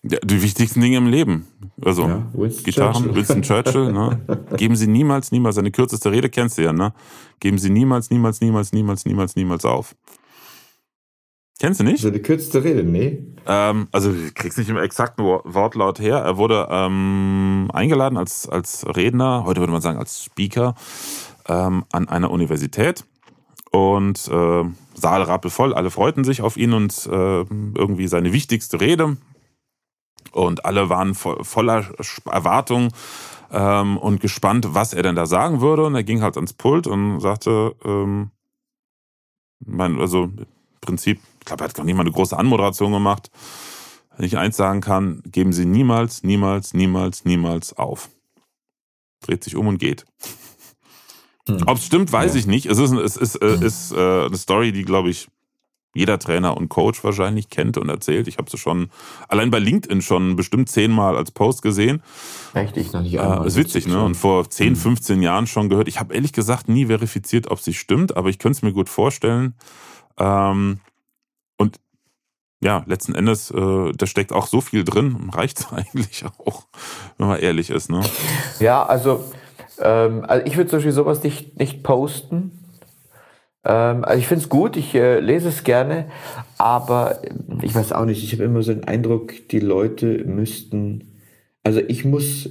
Ja, 0.01 0.17
die 0.23 0.41
wichtigsten 0.41 0.81
Dinge 0.81 0.97
im 0.97 1.07
Leben. 1.07 1.45
Also 1.83 2.03
ja, 2.03 2.25
Winston 2.33 2.63
Gitarren, 2.63 2.93
Churchill. 2.93 3.15
Winston 3.15 3.41
Churchill. 3.41 3.91
Ne? 3.91 4.19
Geben 4.57 4.75
Sie 4.75 4.87
niemals, 4.87 5.31
niemals, 5.31 5.55
seine 5.55 5.71
kürzeste 5.71 6.11
Rede 6.11 6.29
kennst 6.29 6.57
du 6.57 6.63
ja, 6.63 6.73
ne? 6.73 6.93
Geben 7.39 7.57
Sie 7.57 7.69
niemals, 7.69 8.09
niemals, 8.09 8.41
niemals, 8.41 8.71
niemals, 8.71 9.05
niemals, 9.05 9.35
niemals 9.35 9.65
auf. 9.65 9.95
Kennst 11.59 11.81
du 11.81 11.83
nicht? 11.83 12.01
Seine 12.01 12.19
kürzeste 12.19 12.63
Rede, 12.63 12.83
nee. 12.83 13.21
Ähm, 13.45 13.89
also 13.91 14.13
du 14.13 14.31
kriegst 14.33 14.57
nicht 14.57 14.69
im 14.69 14.77
exakten 14.77 15.23
Wortlaut 15.23 15.99
her. 15.99 16.17
Er 16.17 16.37
wurde 16.37 16.67
ähm, 16.71 17.69
eingeladen 17.73 18.17
als, 18.17 18.47
als 18.47 18.85
Redner, 18.95 19.43
heute 19.45 19.59
würde 19.59 19.73
man 19.73 19.81
sagen 19.81 19.99
als 19.99 20.23
Speaker, 20.23 20.75
ähm, 21.47 21.83
an 21.91 22.07
einer 22.07 22.31
Universität. 22.31 23.05
Und 23.71 24.27
äh, 24.29 24.63
Saal 24.93 25.21
rappelvoll, 25.21 25.73
alle 25.73 25.91
freuten 25.91 26.23
sich 26.23 26.41
auf 26.41 26.55
ihn 26.55 26.73
und 26.73 27.07
äh, 27.11 27.41
irgendwie 27.41 28.07
seine 28.07 28.31
wichtigste 28.31 28.79
Rede. 28.79 29.17
Und 30.31 30.65
alle 30.65 30.89
waren 30.89 31.13
vo 31.13 31.43
voller 31.43 31.85
Erwartung 32.25 32.89
ähm, 33.51 33.97
und 33.97 34.21
gespannt, 34.21 34.73
was 34.73 34.93
er 34.93 35.03
denn 35.03 35.15
da 35.15 35.25
sagen 35.25 35.59
würde. 35.59 35.85
Und 35.85 35.95
er 35.95 36.03
ging 36.03 36.21
halt 36.21 36.35
ans 36.37 36.53
Pult 36.53 36.87
und 36.87 37.19
sagte, 37.19 37.75
ähm, 37.83 38.31
mein, 39.65 39.99
also 39.99 40.23
im 40.23 40.45
Prinzip, 40.81 41.19
ich 41.39 41.45
glaube, 41.45 41.63
er 41.63 41.69
hat 41.69 41.77
noch 41.77 41.85
nie 41.85 41.93
mal 41.93 42.01
eine 42.01 42.11
große 42.11 42.37
Anmoderation 42.37 42.91
gemacht. 42.91 43.31
Wenn 44.15 44.25
ich 44.25 44.37
eins 44.37 44.57
sagen 44.57 44.81
kann, 44.81 45.23
geben 45.25 45.53
Sie 45.53 45.65
niemals, 45.65 46.23
niemals, 46.23 46.73
niemals, 46.73 47.23
niemals 47.25 47.73
auf. 47.77 48.09
Dreht 49.21 49.43
sich 49.43 49.55
um 49.55 49.67
und 49.67 49.77
geht. 49.77 50.05
Hm. 51.47 51.63
Ob 51.65 51.77
es 51.77 51.85
stimmt, 51.85 52.11
weiß 52.11 52.33
ja. 52.33 52.39
ich 52.39 52.47
nicht. 52.47 52.65
Es 52.65 52.77
ist, 52.77 52.91
es 52.91 53.15
ist, 53.17 53.35
äh, 53.41 53.55
hm. 53.55 53.63
ist 53.63 53.91
äh, 53.91 54.25
eine 54.25 54.37
Story, 54.37 54.71
die, 54.71 54.83
glaube 54.83 55.09
ich, 55.09 55.29
jeder 55.95 56.19
Trainer 56.19 56.55
und 56.55 56.69
Coach 56.69 57.03
wahrscheinlich 57.03 57.49
kennt 57.49 57.77
und 57.77 57.89
erzählt. 57.89 58.27
Ich 58.27 58.37
habe 58.37 58.49
sie 58.49 58.57
schon 58.57 58.89
allein 59.27 59.49
bei 59.49 59.59
LinkedIn 59.59 60.01
schon 60.01 60.35
bestimmt 60.35 60.69
zehnmal 60.69 61.17
als 61.17 61.31
Post 61.31 61.61
gesehen. 61.61 62.03
Echt? 62.53 62.77
Ich 62.77 62.93
noch 62.93 63.01
nicht 63.01 63.15
äh, 63.15 63.19
einmal. 63.19 63.43
Äh, 63.43 63.47
ist 63.47 63.55
witzig, 63.55 63.87
ne? 63.87 64.03
Und 64.03 64.15
vor 64.15 64.49
10, 64.49 64.75
15 64.75 65.15
hm. 65.15 65.23
Jahren 65.23 65.47
schon 65.47 65.69
gehört. 65.69 65.87
Ich 65.87 65.99
habe 65.99 66.13
ehrlich 66.13 66.33
gesagt 66.33 66.69
nie 66.69 66.85
verifiziert, 66.85 67.49
ob 67.49 67.59
sie 67.59 67.73
stimmt, 67.73 68.15
aber 68.15 68.29
ich 68.29 68.37
könnte 68.37 68.57
es 68.57 68.61
mir 68.61 68.73
gut 68.73 68.89
vorstellen. 68.89 69.55
Ähm, 70.17 70.79
ja, 72.61 72.83
letzten 72.87 73.15
Endes, 73.15 73.51
äh, 73.51 73.91
da 73.95 74.05
steckt 74.05 74.33
auch 74.33 74.47
so 74.47 74.61
viel 74.61 74.83
drin, 74.83 75.29
reicht 75.31 75.67
eigentlich 75.73 76.25
auch, 76.25 76.67
wenn 77.17 77.27
man 77.27 77.39
ehrlich 77.39 77.69
ist. 77.69 77.89
Ne? 77.89 78.01
Ja, 78.59 78.85
also 78.85 79.23
ähm, 79.79 80.25
also 80.27 80.45
ich 80.45 80.57
würde 80.57 80.69
zum 80.69 80.77
Beispiel 80.77 80.91
sowas 80.91 81.23
nicht, 81.23 81.57
nicht 81.59 81.83
posten. 81.83 82.51
Ähm, 83.63 84.03
also 84.03 84.19
ich 84.19 84.27
finde 84.27 84.43
es 84.43 84.49
gut, 84.49 84.77
ich 84.77 84.93
äh, 84.95 85.19
lese 85.19 85.49
es 85.49 85.63
gerne, 85.63 86.07
aber 86.57 87.21
ich 87.61 87.73
weiß 87.73 87.93
auch 87.93 88.05
nicht, 88.05 88.23
ich 88.23 88.33
habe 88.33 88.43
immer 88.43 88.61
so 88.61 88.73
den 88.73 88.85
Eindruck, 88.85 89.33
die 89.49 89.59
Leute 89.59 90.23
müssten, 90.25 91.21
also 91.63 91.79
ich 91.79 92.05
muss, 92.05 92.49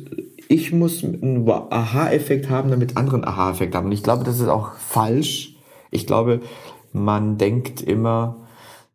ich 0.48 0.72
muss 0.72 1.04
einen 1.04 1.48
Aha-Effekt 1.48 2.50
haben, 2.50 2.70
damit 2.70 2.96
andere 2.96 3.16
einen 3.16 3.24
Aha-Effekt 3.24 3.74
haben. 3.74 3.86
Und 3.86 3.92
ich 3.92 4.02
glaube, 4.02 4.24
das 4.24 4.40
ist 4.40 4.48
auch 4.48 4.74
falsch. 4.74 5.56
Ich 5.90 6.06
glaube, 6.06 6.40
man 6.92 7.38
denkt 7.38 7.80
immer, 7.82 8.46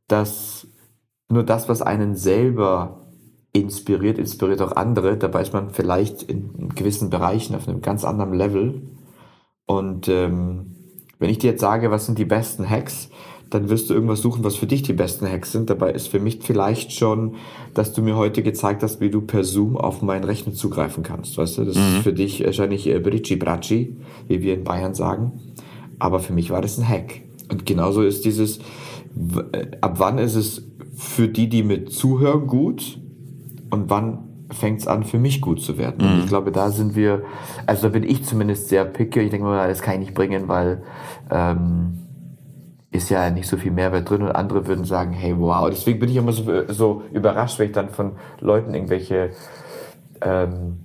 dass 0.08 0.68
nur 1.34 1.44
das, 1.44 1.68
was 1.68 1.82
einen 1.82 2.16
selber 2.16 3.08
inspiriert, 3.52 4.18
inspiriert 4.18 4.62
auch 4.62 4.76
andere. 4.76 5.18
Dabei 5.18 5.42
ist 5.42 5.54
man 5.54 5.70
vielleicht 5.70 6.24
in 6.24 6.70
gewissen 6.76 7.10
Bereichen 7.10 7.56
auf 7.56 7.68
einem 7.68 7.82
ganz 7.82 8.04
anderen 8.04 8.34
Level. 8.34 8.82
Und 9.66 10.08
ähm, 10.08 10.76
wenn 11.20 11.30
ich 11.30 11.38
dir 11.38 11.52
jetzt 11.52 11.62
sage, 11.62 11.92
was 11.92 12.06
sind 12.06 12.18
die 12.18 12.26
besten 12.26 12.70
Hacks, 12.70 13.10
dann 13.50 13.70
wirst 13.70 13.90
du 13.90 13.94
irgendwas 13.94 14.22
suchen, 14.22 14.44
was 14.44 14.56
für 14.56 14.66
dich 14.66 14.82
die 14.82 14.94
besten 14.94 15.30
Hacks 15.30 15.52
sind. 15.52 15.70
Dabei 15.70 15.92
ist 15.92 16.08
für 16.08 16.20
mich 16.20 16.40
vielleicht 16.42 16.92
schon, 16.92 17.36
dass 17.76 17.94
du 17.94 18.02
mir 18.02 18.16
heute 18.16 18.42
gezeigt 18.42 18.82
hast, 18.82 19.00
wie 19.00 19.12
du 19.12 19.22
per 19.22 19.44
Zoom 19.44 19.78
auf 19.78 20.02
meinen 20.02 20.24
Rechner 20.24 20.54
zugreifen 20.54 21.04
kannst. 21.04 21.38
Weißt 21.38 21.60
du, 21.60 21.66
das 21.66 21.76
mhm. 21.76 21.82
ist 21.82 22.04
für 22.04 22.14
dich 22.14 22.44
wahrscheinlich 22.44 22.88
äh, 22.88 23.00
Brici 23.00 23.36
Bracci, 23.36 23.98
wie 24.28 24.42
wir 24.42 24.56
in 24.56 24.64
Bayern 24.64 24.96
sagen. 24.96 25.34
Aber 26.00 26.20
für 26.20 26.34
mich 26.34 26.50
war 26.50 26.62
das 26.62 26.80
ein 26.80 26.88
Hack. 26.88 27.22
Und 27.52 27.68
genauso 27.68 28.02
ist 28.02 28.26
dieses, 28.26 28.60
ab 29.82 30.00
wann 30.00 30.18
ist 30.18 30.36
es 30.36 30.68
für 30.96 31.28
die, 31.28 31.50
die 31.50 31.64
mit 31.64 31.92
zuhören, 31.92 32.48
gut 32.48 33.00
und 33.70 33.90
wann 33.90 34.30
fängt 34.52 34.82
es 34.82 34.88
an, 34.88 35.04
für 35.04 35.18
mich 35.18 35.42
gut 35.42 35.62
zu 35.62 35.78
werden. 35.78 36.06
Mhm. 36.06 36.14
Und 36.14 36.20
ich 36.20 36.28
glaube, 36.28 36.52
da 36.52 36.70
sind 36.70 36.96
wir, 36.96 37.24
also 37.66 37.84
da 37.84 37.90
bin 37.90 38.04
ich 38.04 38.24
zumindest 38.26 38.70
sehr 38.70 38.86
picky. 38.86 39.22
Ich 39.22 39.32
denke 39.32 39.46
mal, 39.46 39.68
das 39.68 39.82
kann 39.82 39.96
ich 39.96 40.00
nicht 40.02 40.14
bringen, 40.14 40.48
weil 40.48 40.84
ähm, 41.32 42.00
ist 42.92 43.10
ja 43.10 43.30
nicht 43.32 43.48
so 43.48 43.58
viel 43.58 43.72
Mehrwert 43.72 44.10
drin 44.10 44.22
und 44.22 44.32
andere 44.32 44.68
würden 44.68 44.86
sagen, 44.86 45.12
hey, 45.12 45.34
wow. 45.38 45.68
Deswegen 45.70 46.00
bin 46.00 46.10
ich 46.10 46.16
immer 46.16 46.32
so, 46.32 46.44
so 46.68 47.02
überrascht, 47.12 47.58
wenn 47.58 47.68
ich 47.68 47.74
dann 47.74 47.90
von 47.90 48.14
Leuten 48.40 48.74
irgendwelche 48.74 49.32
ähm, 50.22 50.80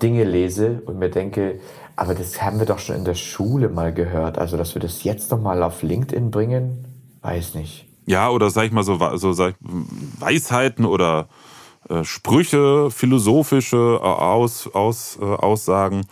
Dinge 0.00 0.22
lese 0.22 0.82
und 0.86 0.98
mir 0.98 1.10
denke, 1.10 1.58
aber 1.96 2.14
das 2.14 2.40
haben 2.40 2.60
wir 2.60 2.66
doch 2.66 2.78
schon 2.78 2.94
in 2.94 3.04
der 3.04 3.14
Schule 3.14 3.68
mal 3.68 3.92
gehört. 3.92 4.38
Also, 4.38 4.56
dass 4.56 4.74
wir 4.74 4.80
das 4.80 5.02
jetzt 5.02 5.32
noch 5.32 5.42
mal 5.42 5.60
auf 5.64 5.82
LinkedIn 5.82 6.30
bringen, 6.30 6.86
weiß 7.22 7.54
nicht. 7.54 7.86
Ja, 8.06 8.30
oder 8.30 8.50
sag 8.50 8.64
ich 8.64 8.72
mal 8.72 8.84
so, 8.84 8.98
so 9.16 9.32
sag 9.32 9.50
ich, 9.50 9.56
Weisheiten 9.60 10.84
oder 10.84 11.28
äh, 11.88 12.04
Sprüche, 12.04 12.90
philosophische 12.90 13.98
äh, 14.00 14.04
Aus, 14.04 14.66
Aus, 14.74 15.18
äh, 15.20 15.24
Aussagen, 15.24 16.06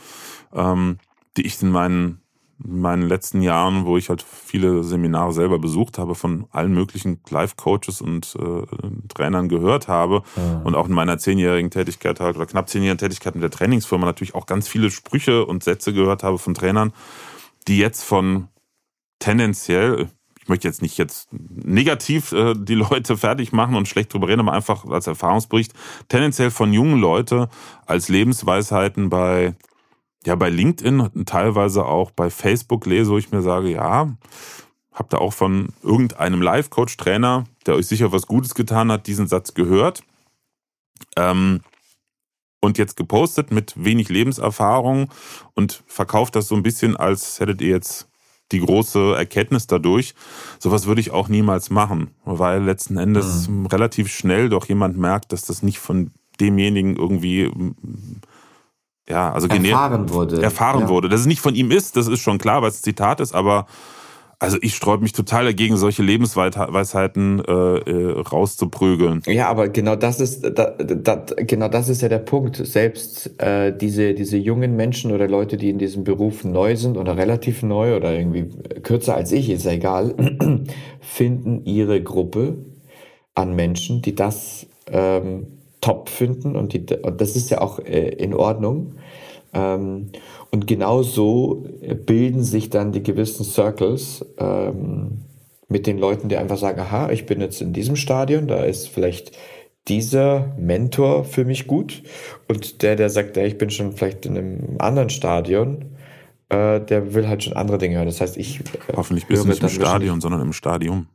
ähm, 0.55 0.99
die 1.37 1.47
ich 1.47 1.61
in 1.62 1.71
meinen, 1.71 2.21
in 2.62 2.81
meinen 2.81 3.03
letzten 3.03 3.42
Jahren, 3.42 3.85
wo 3.85 3.97
ich 3.97 4.09
halt 4.09 4.23
viele 4.23 4.85
Seminare 4.85 5.33
selber 5.33 5.59
besucht 5.59 5.99
habe, 5.99 6.14
von 6.14 6.47
allen 6.51 6.73
möglichen 6.73 7.21
Life-Coaches 7.29 8.01
und 8.01 8.37
äh, 8.38 8.62
Trainern 9.09 9.49
gehört 9.49 9.88
habe 9.88 10.23
ja. 10.37 10.61
und 10.64 10.75
auch 10.75 10.88
in 10.88 10.95
meiner 10.95 11.19
zehnjährigen 11.19 11.71
Tätigkeit 11.71 12.21
halt 12.21 12.37
oder 12.37 12.47
knapp 12.47 12.69
zehnjährigen 12.69 12.99
Tätigkeit 12.99 13.35
mit 13.35 13.42
der 13.42 13.51
Trainingsfirma 13.51 14.07
natürlich 14.07 14.35
auch 14.35 14.47
ganz 14.47 14.69
viele 14.69 14.90
Sprüche 14.90 15.45
und 15.45 15.62
Sätze 15.62 15.92
gehört 15.92 16.23
habe 16.23 16.38
von 16.38 16.55
Trainern, 16.55 16.92
die 17.69 17.79
jetzt 17.79 18.03
von 18.03 18.49
tendenziell, 19.19 20.09
ich 20.46 20.48
möchte 20.48 20.68
jetzt 20.68 20.80
nicht 20.80 20.96
jetzt 20.96 21.28
negativ 21.32 22.30
äh, 22.30 22.54
die 22.56 22.76
Leute 22.76 23.16
fertig 23.16 23.50
machen 23.50 23.74
und 23.74 23.88
schlecht 23.88 24.14
drüber 24.14 24.28
reden, 24.28 24.42
aber 24.42 24.52
einfach 24.52 24.85
als 24.85 25.09
Erfahrungsbericht, 25.09 25.72
tendenziell 26.09 26.52
von 26.52 26.72
jungen 26.72 27.00
Leuten 27.00 27.48
als 27.85 28.09
Lebensweisheiten 28.09 29.11
bei, 29.11 29.56
ja, 30.24 30.37
bei 30.37 30.48
LinkedIn 30.48 31.24
teilweise 31.26 31.85
auch 31.85 32.12
bei 32.12 32.30
Facebook 32.30 32.87
lese, 32.87 33.11
wo 33.11 33.18
ich 33.18 33.32
mir 33.32 33.42
sage, 33.42 33.72
ja, 33.72 34.16
habt 34.92 35.14
ihr 35.14 35.20
auch 35.20 35.32
von 35.32 35.70
irgendeinem 35.82 36.40
Life-Coach-Trainer, 36.40 37.42
der 37.66 37.74
euch 37.74 37.88
sicher 37.88 38.12
was 38.12 38.28
Gutes 38.28 38.54
getan 38.54 38.92
hat, 38.92 39.09
diesen 39.09 39.26
Satz 39.26 39.52
gehört. 39.52 40.04
Ähm, 41.16 41.62
und 42.61 42.78
jetzt 42.78 42.96
gepostet 42.96 43.50
mit 43.50 43.72
wenig 43.82 44.11
Lebenserfahrung 44.11 45.11
und 45.54 45.82
verkauft 45.88 46.37
das 46.37 46.46
so 46.46 46.54
ein 46.54 46.62
bisschen, 46.62 46.96
als 46.96 47.40
hättet 47.40 47.61
ihr 47.62 47.70
jetzt 47.70 48.09
die 48.52 48.61
große 48.61 49.14
Erkenntnis 49.16 49.66
dadurch. 49.66 50.14
Sowas 50.59 50.87
würde 50.87 51.00
ich 51.00 51.11
auch 51.11 51.28
niemals 51.28 51.70
machen, 51.70 52.11
weil 52.24 52.62
letzten 52.62 52.96
Endes 52.96 53.48
mhm. 53.48 53.66
relativ 53.66 54.09
schnell 54.12 54.48
doch 54.48 54.66
jemand 54.66 54.96
merkt, 54.96 55.32
dass 55.32 55.44
das 55.44 55.62
nicht 55.62 55.78
von 55.78 56.11
demjenigen 56.40 56.96
irgendwie 56.96 57.50
ja, 59.09 59.32
also 59.32 59.46
erfahren 59.46 60.11
wurde. 60.11 60.42
Erfahren 60.42 60.82
ja. 60.82 60.88
wurde. 60.88 61.09
Dass 61.09 61.20
es 61.20 61.26
nicht 61.26 61.40
von 61.40 61.54
ihm 61.54 61.70
ist, 61.70 61.96
das 61.96 62.09
ist 62.09 62.20
schon 62.20 62.38
klar, 62.38 62.62
weil 62.62 62.70
es 62.70 62.82
Zitat 62.82 63.20
ist, 63.20 63.35
aber 63.35 63.66
also 64.38 64.59
ich 64.61 64.75
sträube 64.75 65.03
mich 65.03 65.12
total 65.12 65.44
dagegen, 65.44 65.77
solche 65.77 66.03
Lebensweisheiten 66.03 67.40
äh, 67.40 67.53
äh, 67.53 68.20
rauszuprügeln. 68.20 69.22
Ja, 69.27 69.49
aber 69.49 69.68
genau 69.68 69.96
das 69.96 70.20
ist 70.20 70.42
da, 70.42 70.70
da, 70.70 71.25
genau 71.37 71.68
das 71.68 71.88
ist 71.88 72.03
ja 72.03 72.09
der 72.09 72.18
Punkt. 72.18 72.57
Selbst 72.57 73.40
äh, 73.40 73.77
diese 73.77 74.14
diese 74.14 74.37
jungen 74.37 74.77
Menschen 74.77 75.12
oder 75.12 75.29
Leute, 75.29 75.57
die 75.57 75.70
in 75.70 75.79
diesem 75.79 76.05
Beruf 76.05 76.44
neu 76.44 76.77
sind 76.77 76.96
oder 76.96 77.16
relativ 77.16 77.62
neu 77.62 77.96
oder 77.96 78.12
irgendwie 78.12 78.51
kürzer 78.83 79.14
als 79.16 79.33
ich, 79.33 79.49
ist 79.49 79.64
ja 79.64 79.72
egal, 79.72 80.14
finden 81.01 81.64
ihre 81.64 82.03
Gruppe 82.03 82.59
an 83.35 83.55
Menschen, 83.55 84.03
die 84.03 84.14
das 84.14 84.66
ähm, 84.90 85.46
top 85.81 86.09
finden 86.09 86.57
und, 86.57 86.72
die, 86.72 86.85
und 87.03 87.20
das 87.20 87.37
ist 87.37 87.51
ja 87.51 87.61
auch 87.61 87.79
äh, 87.79 88.09
in 88.09 88.35
Ordnung. 88.35 88.94
Ähm, 89.53 90.11
und 90.50 90.66
genau 90.66 91.02
so 91.02 91.66
bilden 92.06 92.42
sich 92.42 92.70
dann 92.70 92.92
die 92.92 93.02
gewissen 93.02 93.44
Circles 93.44 94.24
ähm, 94.38 95.22
mit 95.68 95.87
den 95.87 95.98
Leuten, 95.98 96.28
die 96.28 96.37
einfach 96.37 96.59
sagen, 96.59 96.80
aha, 96.80 97.11
ich 97.11 97.26
bin 97.26 97.40
jetzt 97.40 97.61
in 97.61 97.72
diesem 97.72 97.96
Stadion, 97.96 98.46
da 98.46 98.64
ist 98.64 98.88
vielleicht 98.88 99.37
dieser 99.88 100.54
Mentor 100.59 101.24
für 101.24 101.44
mich 101.44 101.66
gut. 101.66 102.02
Und 102.48 102.82
der, 102.82 102.96
der 102.96 103.11
sagt, 103.11 103.37
ja, 103.37 103.44
ich 103.44 103.59
bin 103.59 103.70
schon 103.70 103.92
vielleicht 103.92 104.26
in 104.26 104.37
einem 104.37 104.76
anderen 104.78 105.11
Stadion, 105.11 105.96
äh, 106.48 106.80
der 106.80 107.14
will 107.14 107.28
halt 107.28 107.44
schon 107.44 107.54
andere 107.54 107.78
Dinge 107.78 107.96
hören. 107.96 108.06
Das 108.06 108.20
heißt, 108.20 108.37
ich. 108.37 108.61
Äh, 108.61 108.96
Hoffentlich 108.96 109.26
bist 109.26 109.44
du 109.44 109.48
nicht 109.48 109.62
im 109.62 109.68
Stadion, 109.68 110.20
sondern 110.20 110.40
im 110.40 110.52
Stadium. 110.52 111.06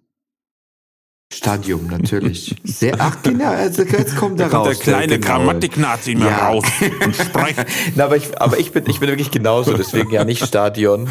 Stadium, 1.33 1.87
natürlich. 1.87 2.55
Sehr, 2.65 2.95
ach 2.99 3.23
genau, 3.23 3.51
also 3.51 3.83
jetzt 3.83 4.17
kommt 4.17 4.39
da 4.39 4.45
er 4.45 4.53
raus. 4.53 4.67
der 4.67 4.75
kleine 4.75 5.17
genau. 5.17 5.37
Grammatik-Nazi 5.37 6.15
mal 6.15 6.27
ja. 6.27 6.47
raus 6.49 6.65
und 7.05 7.15
spricht. 7.15 7.65
Na, 7.95 8.05
aber 8.05 8.17
ich, 8.17 8.39
aber 8.39 8.59
ich 8.59 8.71
bin, 8.73 8.83
ich 8.87 8.99
bin 8.99 9.07
wirklich 9.07 9.31
genauso, 9.31 9.73
deswegen 9.77 10.11
ja 10.11 10.25
nicht 10.25 10.45
Stadion. 10.45 11.07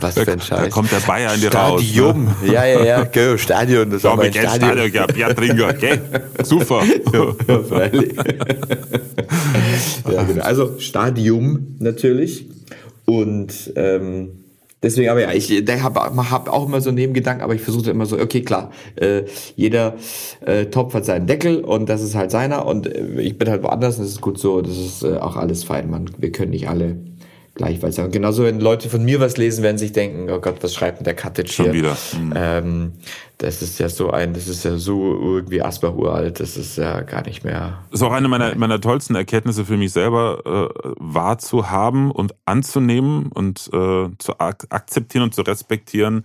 Was 0.00 0.14
für 0.14 0.30
ein 0.30 0.40
Scheiß. 0.40 0.60
Da 0.60 0.68
kommt 0.68 0.92
der 0.92 1.00
Bayer 1.00 1.34
in 1.34 1.40
dir 1.40 1.52
raus. 1.52 1.82
Stadium. 1.82 2.24
Ne? 2.42 2.52
Ja, 2.52 2.64
ja, 2.64 2.84
ja, 2.84 3.04
go, 3.04 3.36
Stadion. 3.36 3.90
Das 3.90 4.04
war 4.04 4.16
mein 4.16 4.32
Stadion. 4.32 4.54
Stadion 4.54 4.92
gehabt, 4.92 5.14
Bier 5.14 5.34
trinker, 5.34 5.68
okay? 5.70 6.00
Super. 6.44 6.84
ja, 7.12 7.62
freilich. 7.64 8.14
ja, 10.10 10.22
genau. 10.22 10.44
Also 10.44 10.78
Stadium 10.78 11.76
natürlich. 11.80 12.46
Und 13.04 13.72
ähm, 13.74 14.45
Deswegen, 14.82 15.08
aber 15.08 15.22
ja, 15.22 15.32
ich 15.32 15.50
habe 15.82 16.30
hab 16.30 16.48
auch 16.48 16.66
immer 16.66 16.80
so 16.82 16.92
Nebengedanken, 16.92 17.42
aber 17.42 17.54
ich 17.54 17.62
versuche 17.62 17.90
immer 17.90 18.04
so, 18.04 18.18
okay, 18.18 18.42
klar, 18.42 18.70
äh, 18.96 19.22
jeder 19.56 19.96
äh, 20.44 20.66
Topf 20.66 20.92
hat 20.92 21.06
seinen 21.06 21.26
Deckel 21.26 21.64
und 21.64 21.88
das 21.88 22.02
ist 22.02 22.14
halt 22.14 22.30
seiner 22.30 22.66
und 22.66 22.86
äh, 22.86 23.20
ich 23.20 23.38
bin 23.38 23.48
halt 23.48 23.62
woanders 23.62 23.96
und 23.96 24.04
das 24.04 24.12
ist 24.12 24.20
gut 24.20 24.38
so, 24.38 24.60
das 24.60 24.76
ist 24.76 25.02
äh, 25.02 25.16
auch 25.16 25.36
alles 25.36 25.64
fein, 25.64 25.88
man. 25.88 26.10
Wir 26.18 26.30
können 26.30 26.50
nicht 26.50 26.68
alle 26.68 26.98
gleichfalls 27.56 27.96
sagen. 27.96 28.12
Genauso, 28.12 28.44
wenn 28.44 28.60
Leute 28.60 28.88
von 28.88 29.04
mir 29.04 29.18
was 29.18 29.36
lesen, 29.36 29.64
werden 29.64 29.78
sich 29.78 29.92
denken, 29.92 30.30
oh 30.30 30.38
Gott, 30.38 30.62
was 30.62 30.74
schreibt 30.74 30.98
denn 30.98 31.04
der 31.04 31.16
Cottage 31.16 31.50
Schon 31.52 31.66
hier? 31.66 31.74
wieder. 31.74 31.96
Mhm. 32.18 32.32
Ähm, 32.36 32.92
das 33.38 33.62
ist 33.62 33.80
ja 33.80 33.88
so 33.88 34.10
ein, 34.10 34.34
das 34.34 34.46
ist 34.46 34.64
ja 34.64 34.76
so 34.76 35.18
irgendwie 35.20 35.60
Asbach 35.60 35.94
uralt, 35.94 36.38
das 36.38 36.56
ist 36.56 36.78
ja 36.78 37.00
gar 37.00 37.22
nicht 37.26 37.44
mehr. 37.44 37.82
Das 37.90 38.00
ist 38.00 38.06
auch 38.06 38.12
eine 38.12 38.28
meiner, 38.28 38.54
meiner 38.54 38.80
tollsten 38.80 39.14
Erkenntnisse 39.14 39.64
für 39.64 39.76
mich 39.76 39.92
selber, 39.92 40.42
äh, 40.44 40.90
wahrzuhaben 40.98 42.10
und 42.10 42.34
anzunehmen 42.44 43.32
und 43.32 43.68
äh, 43.72 44.08
zu 44.18 44.38
ak 44.38 44.66
akzeptieren 44.70 45.24
und 45.24 45.34
zu 45.34 45.42
respektieren, 45.42 46.24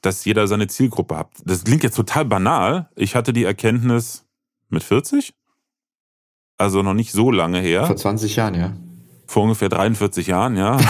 dass 0.00 0.24
jeder 0.24 0.48
seine 0.48 0.66
Zielgruppe 0.66 1.16
hat. 1.16 1.28
Das 1.44 1.64
klingt 1.64 1.82
jetzt 1.82 1.96
total 1.96 2.24
banal. 2.24 2.88
Ich 2.96 3.14
hatte 3.14 3.32
die 3.32 3.44
Erkenntnis 3.44 4.24
mit 4.70 4.82
40? 4.82 5.34
Also 6.56 6.82
noch 6.82 6.94
nicht 6.94 7.12
so 7.12 7.30
lange 7.30 7.60
her. 7.60 7.86
Vor 7.86 7.96
20 7.96 8.36
Jahren, 8.36 8.54
ja 8.54 8.72
vor 9.30 9.44
ungefähr 9.44 9.68
43 9.68 10.26
Jahren, 10.26 10.56
ja. 10.56 10.76